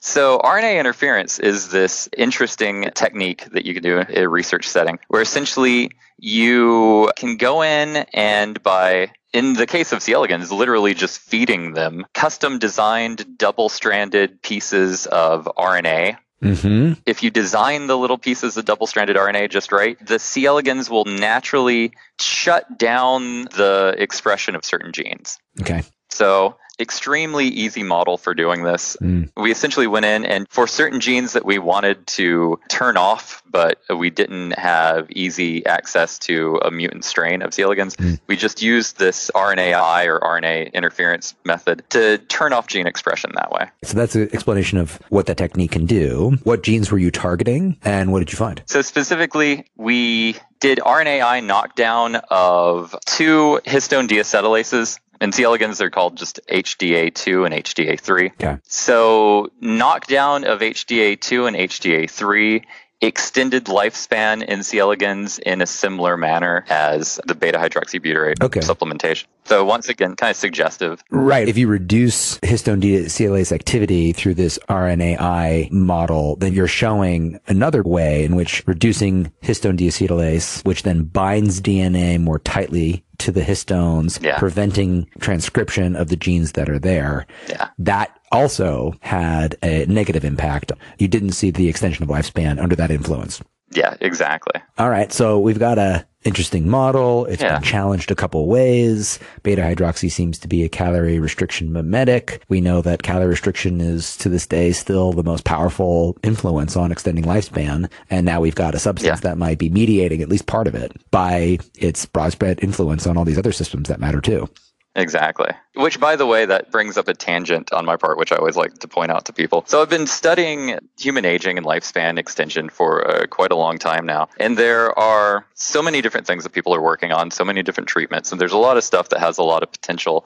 So, 0.01 0.39
RNA 0.39 0.79
interference 0.79 1.39
is 1.39 1.69
this 1.69 2.07
interesting 2.17 2.89
technique 2.95 3.45
that 3.51 3.65
you 3.65 3.73
can 3.73 3.83
do 3.83 3.99
in 3.99 4.17
a 4.17 4.29
research 4.29 4.67
setting 4.67 4.99
where 5.09 5.21
essentially 5.21 5.91
you 6.17 7.11
can 7.15 7.37
go 7.37 7.63
in 7.63 8.05
and 8.13 8.61
by 8.63 9.11
in 9.33 9.53
the 9.53 9.67
case 9.67 9.91
of 9.91 10.01
C. 10.01 10.13
elegans, 10.13 10.51
literally 10.51 10.93
just 10.93 11.19
feeding 11.19 11.73
them 11.73 12.05
custom 12.13 12.59
designed 12.59 13.37
double 13.37 13.69
stranded 13.69 14.41
pieces 14.41 15.05
of 15.05 15.49
RNA 15.57 16.17
Mm-hmm. 16.43 16.93
If 17.05 17.23
you 17.23 17.29
design 17.29 17.87
the 17.87 17.97
little 17.97 18.17
pieces 18.17 18.55
of 18.57 18.65
double 18.65 18.87
stranded 18.87 19.17
RNA 19.17 19.49
just 19.49 19.71
right, 19.71 19.97
the 20.05 20.19
C. 20.19 20.45
elegans 20.45 20.89
will 20.89 21.05
naturally 21.05 21.91
shut 22.19 22.77
down 22.77 23.43
the 23.45 23.95
expression 23.97 24.55
of 24.55 24.63
certain 24.63 24.93
genes. 24.93 25.37
Okay. 25.61 25.83
So 26.09 26.57
extremely 26.79 27.47
easy 27.47 27.83
model 27.83 28.17
for 28.17 28.33
doing 28.33 28.63
this. 28.63 28.97
Mm. 29.01 29.29
We 29.35 29.51
essentially 29.51 29.87
went 29.87 30.05
in 30.05 30.25
and 30.25 30.47
for 30.49 30.67
certain 30.67 30.99
genes 30.99 31.33
that 31.33 31.45
we 31.45 31.59
wanted 31.59 32.07
to 32.07 32.59
turn 32.69 32.97
off, 32.97 33.43
but 33.49 33.79
we 33.95 34.09
didn't 34.09 34.51
have 34.51 35.09
easy 35.11 35.65
access 35.65 36.17
to 36.19 36.59
a 36.63 36.71
mutant 36.71 37.05
strain 37.05 37.41
of 37.41 37.53
C. 37.53 37.63
elegans, 37.63 37.95
mm. 37.95 38.19
we 38.27 38.35
just 38.35 38.61
used 38.61 38.97
this 38.97 39.29
RNAi 39.35 40.05
or 40.05 40.19
RNA 40.19 40.73
interference 40.73 41.35
method 41.43 41.83
to 41.89 42.17
turn 42.17 42.53
off 42.53 42.67
gene 42.67 42.87
expression 42.87 43.31
that 43.35 43.51
way. 43.51 43.69
So 43.83 43.95
that's 43.95 44.15
an 44.15 44.29
explanation 44.33 44.77
of 44.77 44.99
what 45.09 45.25
that 45.25 45.37
technique 45.37 45.71
can 45.71 45.85
do. 45.85 46.37
What 46.43 46.63
genes 46.63 46.91
were 46.91 46.97
you 46.99 47.11
targeting 47.11 47.77
and 47.83 48.11
what 48.11 48.19
did 48.19 48.31
you 48.31 48.37
find? 48.37 48.61
So 48.67 48.81
specifically, 48.81 49.65
we 49.75 50.35
did 50.59 50.79
RNAi 50.79 51.45
knockdown 51.45 52.15
of 52.29 52.95
two 53.05 53.59
histone 53.65 54.07
deacetylases 54.07 54.99
in 55.21 55.31
C. 55.31 55.43
elegans, 55.43 55.77
they're 55.77 55.89
called 55.89 56.17
just 56.17 56.39
HDA2 56.47 57.45
and 57.45 57.53
HDA3. 57.53 58.31
Okay. 58.33 58.57
So 58.63 59.51
knockdown 59.59 60.45
of 60.45 60.59
HDA2 60.61 61.47
and 61.47 61.57
HDA3 61.57 62.63
extended 63.01 63.65
lifespan 63.65 64.43
in 64.43 64.63
C. 64.63 64.79
elegans 64.79 65.39
in 65.39 65.61
a 65.61 65.65
similar 65.65 66.17
manner 66.17 66.65
as 66.69 67.19
the 67.25 67.35
beta 67.35 67.57
hydroxybutyrate 67.57 68.43
okay. 68.43 68.59
supplementation. 68.59 69.25
So 69.49 69.65
once 69.65 69.89
again, 69.89 70.15
kind 70.15 70.29
of 70.29 70.37
suggestive. 70.37 71.03
Right. 71.09 71.47
If 71.47 71.57
you 71.57 71.67
reduce 71.67 72.37
histone 72.41 72.81
deacetylase 72.81 73.51
activity 73.51 74.13
through 74.13 74.35
this 74.35 74.59
RNAi 74.69 75.71
model, 75.71 76.35
then 76.35 76.53
you're 76.53 76.67
showing 76.67 77.39
another 77.47 77.81
way 77.81 78.23
in 78.23 78.35
which 78.35 78.61
reducing 78.67 79.31
histone 79.41 79.75
deacetylase, 79.75 80.63
which 80.65 80.83
then 80.83 81.03
binds 81.03 81.61
DNA 81.61 82.21
more 82.21 82.37
tightly 82.37 83.03
to 83.17 83.31
the 83.31 83.41
histones, 83.41 84.23
yeah. 84.23 84.37
preventing 84.37 85.09
transcription 85.19 85.95
of 85.95 86.09
the 86.09 86.15
genes 86.15 86.51
that 86.51 86.69
are 86.69 86.79
there. 86.79 87.25
Yeah. 87.47 87.69
That 87.79 88.19
also 88.31 88.93
had 89.01 89.55
a 89.63 89.87
negative 89.87 90.23
impact. 90.23 90.71
You 90.99 91.07
didn't 91.07 91.31
see 91.31 91.49
the 91.49 91.67
extension 91.69 92.03
of 92.03 92.09
lifespan 92.09 92.61
under 92.61 92.75
that 92.75 92.91
influence. 92.91 93.41
Yeah, 93.71 93.95
exactly. 93.99 94.61
All 94.77 94.89
right. 94.89 95.11
So 95.11 95.39
we've 95.39 95.59
got 95.59 95.77
a 95.77 96.05
interesting 96.23 96.67
model. 96.69 97.25
It's 97.25 97.41
yeah. 97.41 97.55
been 97.55 97.63
challenged 97.63 98.11
a 98.11 98.15
couple 98.15 98.47
ways. 98.47 99.19
Beta 99.43 99.61
hydroxy 99.61 100.11
seems 100.11 100.37
to 100.39 100.47
be 100.47 100.63
a 100.63 100.69
calorie 100.69 101.19
restriction 101.19 101.71
mimetic. 101.71 102.43
We 102.49 102.61
know 102.61 102.81
that 102.81 103.03
calorie 103.03 103.27
restriction 103.27 103.79
is 103.79 104.17
to 104.17 104.29
this 104.29 104.45
day 104.45 104.71
still 104.71 105.13
the 105.13 105.23
most 105.23 105.45
powerful 105.45 106.17
influence 106.23 106.75
on 106.75 106.91
extending 106.91 107.23
lifespan. 107.23 107.89
And 108.09 108.25
now 108.25 108.41
we've 108.41 108.55
got 108.55 108.75
a 108.75 108.79
substance 108.79 109.19
yeah. 109.19 109.29
that 109.29 109.37
might 109.37 109.59
be 109.59 109.69
mediating 109.69 110.21
at 110.21 110.29
least 110.29 110.45
part 110.45 110.67
of 110.67 110.75
it 110.75 110.91
by 111.11 111.59
its 111.75 112.05
broad 112.05 112.31
spread 112.31 112.63
influence 112.63 113.07
on 113.07 113.17
all 113.17 113.25
these 113.25 113.37
other 113.37 113.53
systems 113.53 113.87
that 113.87 113.99
matter 113.99 114.21
too. 114.21 114.49
Exactly. 114.95 115.49
Which, 115.79 115.99
by 115.99 116.15
the 116.17 116.25
way, 116.25 116.45
that 116.45 116.71
brings 116.71 116.97
up 116.97 117.07
a 117.07 117.13
tangent 117.13 117.71
on 117.71 117.85
my 117.85 117.95
part, 117.95 118.17
which 118.17 118.31
I 118.33 118.35
always 118.35 118.57
like 118.57 118.79
to 118.79 118.87
point 118.87 119.11
out 119.11 119.25
to 119.25 119.33
people. 119.33 119.63
So, 119.67 119.81
I've 119.81 119.89
been 119.89 120.07
studying 120.07 120.77
human 120.99 121.23
aging 121.23 121.57
and 121.57 121.65
lifespan 121.65 122.19
extension 122.19 122.69
for 122.69 123.09
uh, 123.09 123.27
quite 123.27 123.51
a 123.51 123.55
long 123.55 123.77
time 123.77 124.05
now. 124.05 124.27
And 124.39 124.57
there 124.57 124.97
are 124.99 125.45
so 125.53 125.81
many 125.81 126.01
different 126.01 126.27
things 126.27 126.43
that 126.43 126.51
people 126.51 126.75
are 126.75 126.81
working 126.81 127.13
on, 127.13 127.31
so 127.31 127.45
many 127.45 127.63
different 127.63 127.87
treatments. 127.87 128.31
And 128.31 128.41
there's 128.41 128.51
a 128.51 128.57
lot 128.57 128.75
of 128.75 128.83
stuff 128.83 129.09
that 129.09 129.19
has 129.19 129.37
a 129.37 129.43
lot 129.43 129.63
of 129.63 129.71
potential. 129.71 130.25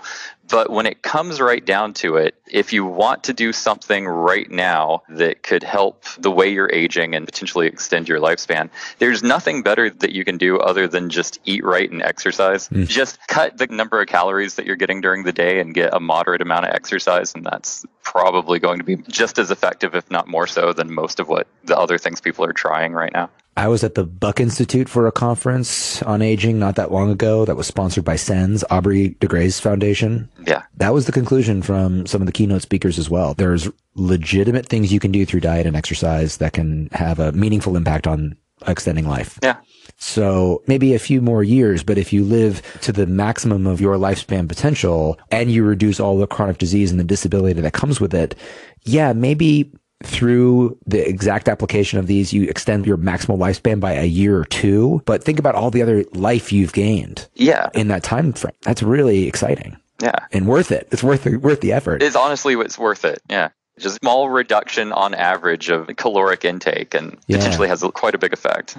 But 0.49 0.69
when 0.71 0.85
it 0.85 1.01
comes 1.03 1.39
right 1.39 1.63
down 1.63 1.93
to 1.95 2.17
it, 2.17 2.35
if 2.47 2.73
you 2.73 2.85
want 2.85 3.23
to 3.25 3.33
do 3.33 3.53
something 3.53 4.05
right 4.05 4.49
now 4.49 5.03
that 5.09 5.43
could 5.43 5.63
help 5.63 6.05
the 6.17 6.31
way 6.31 6.49
you're 6.49 6.71
aging 6.71 7.15
and 7.15 7.25
potentially 7.25 7.67
extend 7.67 8.09
your 8.09 8.19
lifespan, 8.19 8.69
there's 8.99 9.23
nothing 9.23 9.63
better 9.63 9.89
that 9.89 10.11
you 10.11 10.25
can 10.25 10.37
do 10.37 10.59
other 10.59 10.87
than 10.87 11.09
just 11.09 11.39
eat 11.45 11.63
right 11.63 11.89
and 11.89 12.01
exercise. 12.01 12.69
Mm. 12.69 12.87
Just 12.87 13.19
cut 13.27 13.57
the 13.57 13.67
number 13.67 14.01
of 14.01 14.07
calories 14.07 14.55
that 14.55 14.65
you're 14.65 14.75
getting 14.75 15.01
during 15.01 15.23
the 15.23 15.33
day 15.33 15.42
and 15.43 15.73
get 15.73 15.93
a 15.93 15.99
moderate 15.99 16.41
amount 16.41 16.65
of 16.65 16.73
exercise. 16.73 17.33
And 17.33 17.45
that's 17.45 17.85
probably 18.03 18.59
going 18.59 18.77
to 18.79 18.83
be 18.83 18.97
just 19.09 19.37
as 19.39 19.51
effective, 19.51 19.95
if 19.95 20.09
not 20.11 20.27
more 20.27 20.47
so, 20.47 20.73
than 20.73 20.93
most 20.93 21.19
of 21.19 21.27
what 21.27 21.47
the 21.63 21.77
other 21.77 21.97
things 21.97 22.21
people 22.21 22.45
are 22.45 22.53
trying 22.53 22.93
right 22.93 23.13
now. 23.13 23.29
I 23.55 23.67
was 23.67 23.83
at 23.83 23.93
the 23.93 24.03
Buck 24.03 24.39
Institute 24.39 24.89
for 24.89 25.05
a 25.05 25.11
conference 25.11 26.01
on 26.03 26.23
aging 26.23 26.57
not 26.57 26.75
that 26.75 26.91
long 26.91 27.11
ago 27.11 27.45
that 27.45 27.55
was 27.55 27.67
sponsored 27.67 28.03
by 28.03 28.15
SENS, 28.15 28.63
Aubrey 28.71 29.09
de 29.19 29.27
Grey's 29.27 29.59
foundation. 29.59 30.27
Yeah. 30.47 30.63
That 30.77 30.93
was 30.93 31.05
the 31.05 31.11
conclusion 31.11 31.61
from 31.61 32.07
some 32.07 32.21
of 32.21 32.25
the 32.25 32.31
keynote 32.31 32.63
speakers 32.63 32.97
as 32.97 33.11
well. 33.11 33.35
There's 33.35 33.69
legitimate 33.93 34.65
things 34.65 34.91
you 34.91 34.99
can 34.99 35.11
do 35.11 35.23
through 35.23 35.41
diet 35.41 35.67
and 35.67 35.75
exercise 35.75 36.37
that 36.37 36.53
can 36.53 36.89
have 36.93 37.19
a 37.19 37.31
meaningful 37.31 37.77
impact 37.77 38.07
on 38.07 38.35
extending 38.65 39.07
life. 39.07 39.37
Yeah. 39.43 39.57
So 39.97 40.63
maybe 40.67 40.93
a 40.93 40.99
few 40.99 41.21
more 41.21 41.43
years, 41.43 41.83
but 41.83 41.97
if 41.97 42.11
you 42.11 42.23
live 42.23 42.61
to 42.81 42.91
the 42.91 43.07
maximum 43.07 43.65
of 43.65 43.79
your 43.79 43.95
lifespan 43.95 44.47
potential 44.47 45.17
and 45.31 45.51
you 45.51 45.63
reduce 45.63 45.99
all 45.99 46.17
the 46.17 46.27
chronic 46.27 46.57
disease 46.57 46.91
and 46.91 46.99
the 46.99 47.05
disability 47.05 47.61
that 47.61 47.73
comes 47.73 48.01
with 48.01 48.13
it, 48.13 48.35
yeah, 48.83 49.13
maybe 49.13 49.71
through 50.03 50.77
the 50.85 51.07
exact 51.07 51.47
application 51.47 51.99
of 51.99 52.07
these, 52.07 52.33
you 52.33 52.43
extend 52.43 52.85
your 52.85 52.97
maximal 52.97 53.37
lifespan 53.37 53.79
by 53.79 53.93
a 53.93 54.03
year 54.03 54.37
or 54.37 54.45
two. 54.45 55.01
But 55.05 55.23
think 55.23 55.39
about 55.39 55.55
all 55.55 55.71
the 55.71 55.81
other 55.81 56.03
life 56.13 56.51
you've 56.51 56.73
gained. 56.73 57.27
Yeah. 57.35 57.69
In 57.73 57.87
that 57.87 58.03
time 58.03 58.33
frame. 58.33 58.53
That's 58.63 58.83
really 58.83 59.27
exciting. 59.27 59.77
Yeah. 60.01 60.15
And 60.31 60.47
worth 60.47 60.71
it. 60.71 60.89
It's 60.91 61.03
worth 61.03 61.23
the, 61.23 61.37
worth 61.37 61.61
the 61.61 61.71
effort. 61.71 62.03
It's 62.03 62.15
honestly 62.15 62.55
what's 62.55 62.77
worth 62.77 63.05
it. 63.05 63.21
Yeah. 63.29 63.49
Just 63.79 63.95
small 64.01 64.29
reduction 64.29 64.91
on 64.91 65.13
average 65.13 65.69
of 65.69 65.87
caloric 65.95 66.45
intake 66.45 66.93
and 66.93 67.17
yeah. 67.27 67.37
potentially 67.37 67.67
has 67.69 67.83
quite 67.93 68.13
a 68.13 68.19
big 68.19 68.33
effect. 68.33 68.77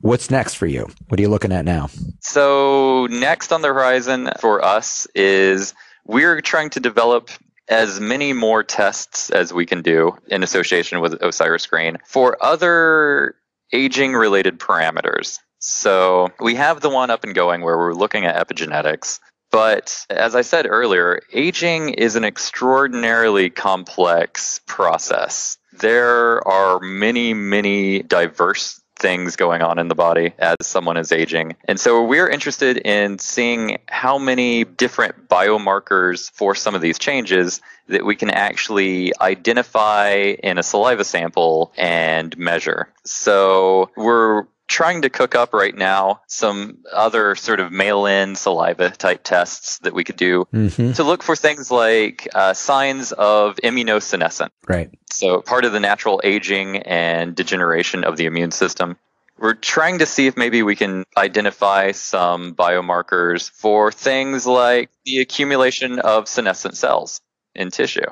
What's 0.00 0.30
next 0.30 0.54
for 0.54 0.66
you? 0.66 0.88
What 1.08 1.18
are 1.18 1.22
you 1.22 1.28
looking 1.28 1.52
at 1.52 1.64
now? 1.64 1.90
So, 2.20 3.06
next 3.06 3.52
on 3.52 3.62
the 3.62 3.68
horizon 3.68 4.30
for 4.40 4.64
us 4.64 5.06
is 5.14 5.74
we're 6.06 6.40
trying 6.40 6.70
to 6.70 6.80
develop 6.80 7.30
as 7.68 8.00
many 8.00 8.32
more 8.32 8.62
tests 8.62 9.30
as 9.30 9.52
we 9.52 9.66
can 9.66 9.82
do 9.82 10.16
in 10.28 10.42
association 10.42 11.00
with 11.00 11.20
Osiris 11.22 11.66
Green 11.66 11.98
for 12.06 12.42
other 12.42 13.34
aging 13.72 14.14
related 14.14 14.58
parameters. 14.58 15.38
So 15.58 16.28
we 16.40 16.54
have 16.54 16.80
the 16.80 16.88
one 16.88 17.10
up 17.10 17.24
and 17.24 17.34
going 17.34 17.62
where 17.62 17.76
we're 17.76 17.94
looking 17.94 18.24
at 18.24 18.48
epigenetics. 18.48 19.20
But 19.50 20.06
as 20.10 20.34
I 20.34 20.42
said 20.42 20.66
earlier, 20.66 21.20
aging 21.32 21.90
is 21.90 22.16
an 22.16 22.24
extraordinarily 22.24 23.50
complex 23.50 24.60
process. 24.66 25.58
There 25.72 26.46
are 26.46 26.80
many, 26.80 27.34
many 27.34 28.02
diverse 28.02 28.80
things 28.98 29.36
going 29.36 29.62
on 29.62 29.78
in 29.78 29.88
the 29.88 29.94
body 29.94 30.32
as 30.38 30.56
someone 30.62 30.96
is 30.96 31.12
aging. 31.12 31.56
And 31.66 31.78
so 31.78 32.04
we're 32.04 32.28
interested 32.28 32.78
in 32.78 33.18
seeing 33.18 33.78
how 33.86 34.18
many 34.18 34.64
different 34.64 35.28
biomarkers 35.28 36.30
for 36.32 36.54
some 36.54 36.74
of 36.74 36.80
these 36.80 36.98
changes 36.98 37.60
that 37.88 38.04
we 38.04 38.16
can 38.16 38.30
actually 38.30 39.12
identify 39.20 40.10
in 40.42 40.58
a 40.58 40.62
saliva 40.62 41.04
sample 41.04 41.72
and 41.76 42.36
measure. 42.36 42.88
So 43.04 43.90
we're 43.96 44.46
trying 44.68 45.02
to 45.02 45.10
cook 45.10 45.34
up 45.34 45.52
right 45.52 45.74
now 45.74 46.20
some 46.26 46.78
other 46.92 47.34
sort 47.34 47.58
of 47.58 47.72
mail 47.72 48.06
in 48.06 48.36
saliva 48.36 48.90
type 48.90 49.22
tests 49.24 49.78
that 49.78 49.94
we 49.94 50.04
could 50.04 50.16
do 50.16 50.46
mm-hmm. 50.52 50.92
to 50.92 51.02
look 51.02 51.22
for 51.22 51.34
things 51.34 51.70
like 51.70 52.28
uh, 52.34 52.52
signs 52.52 53.12
of 53.12 53.56
immunosenescence. 53.64 54.50
Right. 54.68 54.90
So, 55.10 55.40
part 55.40 55.64
of 55.64 55.72
the 55.72 55.80
natural 55.80 56.20
aging 56.22 56.76
and 56.78 57.34
degeneration 57.34 58.04
of 58.04 58.16
the 58.16 58.26
immune 58.26 58.50
system. 58.52 58.96
We're 59.38 59.54
trying 59.54 60.00
to 60.00 60.06
see 60.06 60.26
if 60.26 60.36
maybe 60.36 60.64
we 60.64 60.74
can 60.74 61.04
identify 61.16 61.92
some 61.92 62.56
biomarkers 62.56 63.48
for 63.48 63.92
things 63.92 64.46
like 64.46 64.90
the 65.04 65.20
accumulation 65.20 66.00
of 66.00 66.26
senescent 66.26 66.76
cells 66.76 67.20
in 67.54 67.70
tissue. 67.70 68.06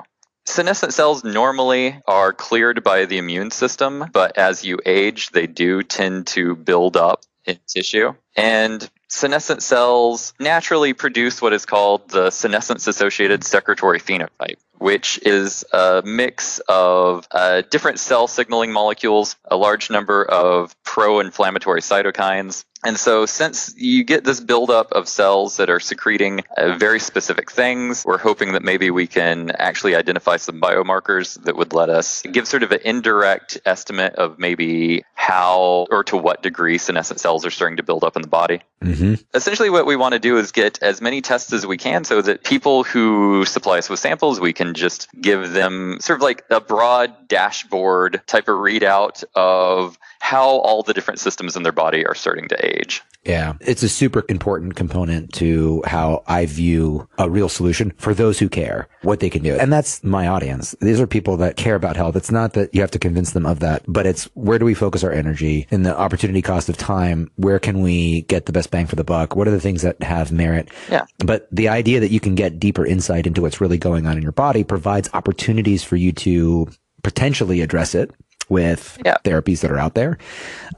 Senescent 0.47 0.93
cells 0.93 1.25
normally 1.25 2.01
are 2.07 2.31
cleared 2.31 2.81
by 2.81 3.03
the 3.03 3.17
immune 3.17 3.51
system, 3.51 4.05
but 4.13 4.37
as 4.37 4.63
you 4.63 4.79
age, 4.85 5.31
they 5.31 5.45
do 5.45 5.83
tend 5.83 6.25
to 6.27 6.55
build 6.55 6.95
up 6.95 7.23
in 7.45 7.59
tissue. 7.67 8.13
And 8.33 8.89
senescent 9.09 9.61
cells 9.61 10.33
naturally 10.39 10.93
produce 10.93 11.41
what 11.41 11.51
is 11.51 11.65
called 11.65 12.09
the 12.09 12.29
senescence 12.29 12.87
associated 12.87 13.43
secretory 13.43 13.99
phenotype, 13.99 14.55
which 14.77 15.19
is 15.21 15.65
a 15.73 16.01
mix 16.05 16.59
of 16.69 17.27
uh, 17.31 17.63
different 17.69 17.99
cell 17.99 18.29
signaling 18.29 18.71
molecules, 18.71 19.35
a 19.45 19.57
large 19.57 19.89
number 19.89 20.23
of 20.23 20.73
pro 20.83 21.19
inflammatory 21.19 21.81
cytokines, 21.81 22.63
and 22.85 22.99
so, 22.99 23.25
since 23.25 23.73
you 23.75 24.03
get 24.03 24.23
this 24.23 24.39
buildup 24.39 24.91
of 24.91 25.07
cells 25.07 25.57
that 25.57 25.69
are 25.69 25.79
secreting 25.79 26.43
uh, 26.55 26.77
very 26.77 26.99
specific 26.99 27.51
things, 27.51 28.05
we're 28.05 28.19
hoping 28.19 28.53
that 28.53 28.61
maybe 28.61 28.91
we 28.91 29.07
can 29.07 29.51
actually 29.51 29.95
identify 29.95 30.37
some 30.37 30.61
biomarkers 30.61 31.41
that 31.43 31.55
would 31.55 31.73
let 31.73 31.89
us 31.89 32.21
give 32.21 32.47
sort 32.47 32.61
of 32.61 32.71
an 32.71 32.79
indirect 32.85 33.59
estimate 33.65 34.13
of 34.15 34.37
maybe 34.37 35.03
how 35.15 35.87
or 35.89 36.03
to 36.03 36.17
what 36.17 36.43
degree 36.43 36.77
senescent 36.77 37.19
cells 37.19 37.45
are 37.45 37.51
starting 37.51 37.77
to 37.77 37.83
build 37.83 38.03
up 38.03 38.15
in 38.15 38.21
the 38.21 38.27
body. 38.27 38.61
Mm-hmm. 38.83 39.15
Essentially, 39.33 39.71
what 39.71 39.87
we 39.87 39.95
want 39.95 40.13
to 40.13 40.19
do 40.19 40.37
is 40.37 40.51
get 40.51 40.81
as 40.83 41.01
many 41.01 41.21
tests 41.21 41.51
as 41.53 41.65
we 41.65 41.77
can 41.77 42.03
so 42.03 42.21
that 42.21 42.43
people 42.43 42.83
who 42.83 43.43
supply 43.45 43.79
us 43.79 43.89
with 43.89 43.99
samples, 43.99 44.39
we 44.39 44.53
can 44.53 44.75
just 44.75 45.09
give 45.19 45.51
them 45.51 45.97
sort 45.99 46.19
of 46.19 46.21
like 46.21 46.43
a 46.51 46.61
broad 46.61 47.27
dashboard 47.27 48.21
type 48.27 48.47
of 48.47 48.57
readout 48.57 49.23
of 49.33 49.97
how 50.19 50.59
all 50.59 50.83
the 50.83 50.93
different 50.93 51.19
systems 51.19 51.55
in 51.55 51.63
their 51.63 51.71
body 51.71 52.05
are 52.05 52.15
starting 52.15 52.47
to 52.49 52.65
age. 52.65 53.03
Yeah, 53.27 53.53
it's 53.59 53.83
a 53.83 53.89
super 53.89 54.23
important 54.29 54.75
component 54.75 55.33
to 55.33 55.83
how 55.85 56.23
I 56.27 56.45
view 56.45 57.09
a 57.17 57.29
real 57.29 57.49
solution 57.49 57.91
for 57.97 58.13
those 58.13 58.39
who 58.39 58.47
care 58.47 58.87
what 59.01 59.19
they 59.19 59.29
can 59.29 59.43
do. 59.43 59.55
And 59.55 59.71
that's 59.71 60.01
my 60.01 60.27
audience. 60.27 60.75
These 60.79 61.01
are 61.01 61.07
people 61.07 61.35
that 61.37 61.57
care 61.57 61.75
about 61.75 61.97
health. 61.97 62.15
It's 62.15 62.31
not 62.31 62.53
that 62.53 62.73
you 62.73 62.79
have 62.79 62.91
to 62.91 62.99
convince 62.99 63.31
them 63.31 63.45
of 63.45 63.59
that, 63.59 63.83
but 63.85 64.05
it's 64.05 64.25
where 64.35 64.57
do 64.59 64.65
we 64.65 64.73
focus 64.73 65.03
our 65.03 65.11
energy 65.11 65.67
in 65.71 65.83
the 65.83 65.97
opportunity 65.97 66.41
cost 66.41 66.69
of 66.69 66.77
time? 66.77 67.29
Where 67.35 67.59
can 67.59 67.81
we 67.81 68.21
get 68.23 68.45
the 68.45 68.53
best 68.53 68.71
bang 68.71 68.85
for 68.85 68.95
the 68.95 69.03
buck? 69.03 69.35
What 69.35 69.47
are 69.47 69.51
the 69.51 69.59
things 69.59 69.81
that 69.81 70.01
have 70.01 70.31
merit? 70.31 70.69
Yeah. 70.89 71.05
But 71.19 71.49
the 71.51 71.67
idea 71.67 71.99
that 71.99 72.11
you 72.11 72.21
can 72.21 72.35
get 72.35 72.59
deeper 72.59 72.85
insight 72.85 73.27
into 73.27 73.41
what's 73.41 73.59
really 73.59 73.77
going 73.77 74.07
on 74.07 74.15
in 74.15 74.23
your 74.23 74.31
body 74.31 74.63
provides 74.63 75.09
opportunities 75.13 75.83
for 75.83 75.97
you 75.97 76.13
to 76.13 76.69
potentially 77.03 77.61
address 77.61 77.93
it 77.93 78.11
with 78.49 78.97
yeah. 79.05 79.17
therapies 79.23 79.61
that 79.61 79.71
are 79.71 79.77
out 79.77 79.93
there. 79.93 80.17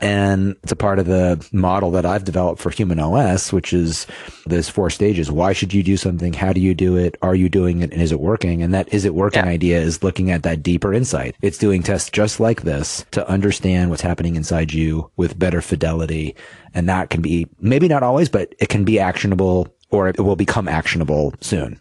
And 0.01 0.55
it's 0.63 0.72
a 0.72 0.76
part 0.76 0.99
of 0.99 1.05
the 1.05 1.45
model 1.51 1.91
that 1.91 2.05
I've 2.05 2.24
developed 2.24 2.61
for 2.61 2.70
Human 2.70 2.99
OS, 2.99 3.51
which 3.51 3.74
is 3.74 4.07
those 4.45 4.70
four 4.70 4.89
stages. 4.89 5.32
Why 5.32 5.53
should 5.53 5.74
you 5.74 5.84
do 5.84 5.97
something? 5.97 6.34
How 6.34 6.53
do 6.53 6.61
you 6.61 6.74
do 6.74 6.95
it? 6.95 7.17
Are 7.22 7.36
you 7.36 7.49
doing 7.49 7.82
it? 7.82 7.91
And 7.91 8.01
is 8.01 8.11
it 8.11 8.20
working? 8.20 8.63
And 8.63 8.74
that 8.74 8.91
is 8.93 9.05
it 9.05 9.13
working 9.13 9.45
yeah. 9.45 9.51
idea 9.51 9.80
is 9.80 10.03
looking 10.03 10.32
at 10.32 10.43
that 10.43 10.63
deeper 10.63 10.93
insight. 10.93 11.36
It's 11.41 11.57
doing 11.57 11.84
tests 11.84 12.09
just 12.09 12.39
like 12.39 12.61
this 12.61 13.05
to 13.11 13.28
understand 13.30 13.89
what's 13.89 14.01
happening 14.01 14.36
inside 14.36 14.74
you 14.74 15.09
with 15.17 15.39
better 15.39 15.61
fidelity. 15.61 16.36
And 16.74 16.88
that 16.89 17.09
can 17.09 17.22
be 17.22 17.47
maybe 17.59 17.88
not 17.88 18.03
always, 18.03 18.30
but 18.30 18.53
it 18.59 18.70
can 18.70 18.84
be 18.84 18.99
actionable 18.99 19.67
or 19.91 20.07
it 20.07 20.20
will 20.20 20.36
become 20.36 20.67
actionable 20.67 21.34
soon. 21.41 21.80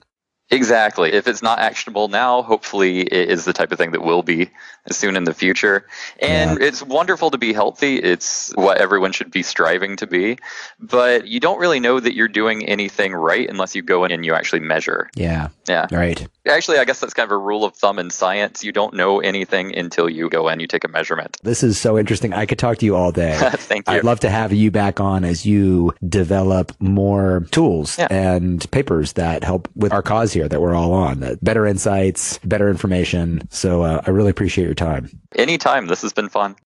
Exactly. 0.50 1.12
If 1.12 1.28
it's 1.28 1.42
not 1.42 1.58
actionable 1.58 2.08
now, 2.08 2.42
hopefully 2.42 3.00
it 3.00 3.30
is 3.30 3.44
the 3.44 3.52
type 3.52 3.70
of 3.70 3.78
thing 3.78 3.90
that 3.90 4.02
will 4.02 4.22
be 4.22 4.50
soon 4.90 5.16
in 5.16 5.24
the 5.24 5.34
future. 5.34 5.86
And 6.20 6.58
yeah. 6.58 6.66
it's 6.66 6.82
wonderful 6.82 7.30
to 7.32 7.38
be 7.38 7.52
healthy. 7.52 7.96
It's 7.96 8.52
what 8.54 8.78
everyone 8.78 9.12
should 9.12 9.30
be 9.30 9.42
striving 9.42 9.96
to 9.96 10.06
be. 10.06 10.38
But 10.80 11.26
you 11.28 11.38
don't 11.38 11.58
really 11.58 11.80
know 11.80 12.00
that 12.00 12.14
you're 12.14 12.28
doing 12.28 12.64
anything 12.66 13.12
right 13.12 13.48
unless 13.48 13.74
you 13.74 13.82
go 13.82 14.04
in 14.04 14.10
and 14.10 14.24
you 14.24 14.34
actually 14.34 14.60
measure. 14.60 15.10
Yeah. 15.14 15.48
Yeah. 15.68 15.86
Right. 15.90 16.26
Actually, 16.46 16.78
I 16.78 16.84
guess 16.84 17.00
that's 17.00 17.14
kind 17.14 17.26
of 17.26 17.32
a 17.32 17.38
rule 17.38 17.64
of 17.64 17.74
thumb 17.74 17.98
in 17.98 18.10
science. 18.10 18.64
You 18.64 18.72
don't 18.72 18.94
know 18.94 19.20
anything 19.20 19.76
until 19.76 20.08
you 20.08 20.28
go 20.30 20.48
in, 20.48 20.60
you 20.60 20.66
take 20.66 20.84
a 20.84 20.88
measurement. 20.88 21.36
This 21.42 21.62
is 21.62 21.78
so 21.78 21.98
interesting. 21.98 22.32
I 22.32 22.46
could 22.46 22.58
talk 22.58 22.78
to 22.78 22.86
you 22.86 22.96
all 22.96 23.12
day. 23.12 23.36
Thank 23.40 23.88
you. 23.88 23.94
I'd 23.94 24.04
love 24.04 24.20
to 24.20 24.30
have 24.30 24.52
you 24.52 24.70
back 24.70 25.00
on 25.00 25.24
as 25.24 25.44
you 25.44 25.92
develop 26.08 26.72
more 26.80 27.46
tools 27.50 27.98
yeah. 27.98 28.08
and 28.10 28.68
papers 28.70 29.14
that 29.14 29.44
help 29.44 29.68
with 29.74 29.92
our 29.92 30.02
cause 30.02 30.32
here 30.32 30.48
that 30.48 30.60
we're 30.60 30.74
all 30.74 30.92
on. 30.92 31.38
Better 31.42 31.66
insights, 31.66 32.38
better 32.38 32.70
information. 32.70 33.46
So 33.50 33.82
uh, 33.82 34.02
I 34.06 34.10
really 34.10 34.30
appreciate 34.30 34.64
your 34.64 34.74
time. 34.74 35.10
Anytime. 35.36 35.86
This 35.86 36.02
has 36.02 36.12
been 36.12 36.28
fun. 36.28 36.56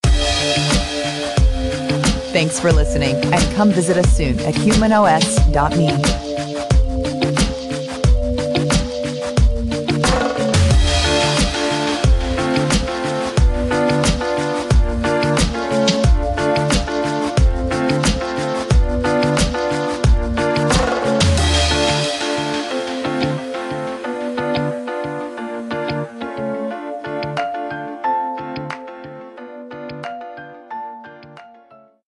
Thanks 2.33 2.59
for 2.59 2.73
listening 2.73 3.17
and 3.17 3.55
come 3.55 3.71
visit 3.71 3.99
us 3.99 4.17
soon 4.17 4.39
at 4.41 4.55
humanos.me. 4.55 6.32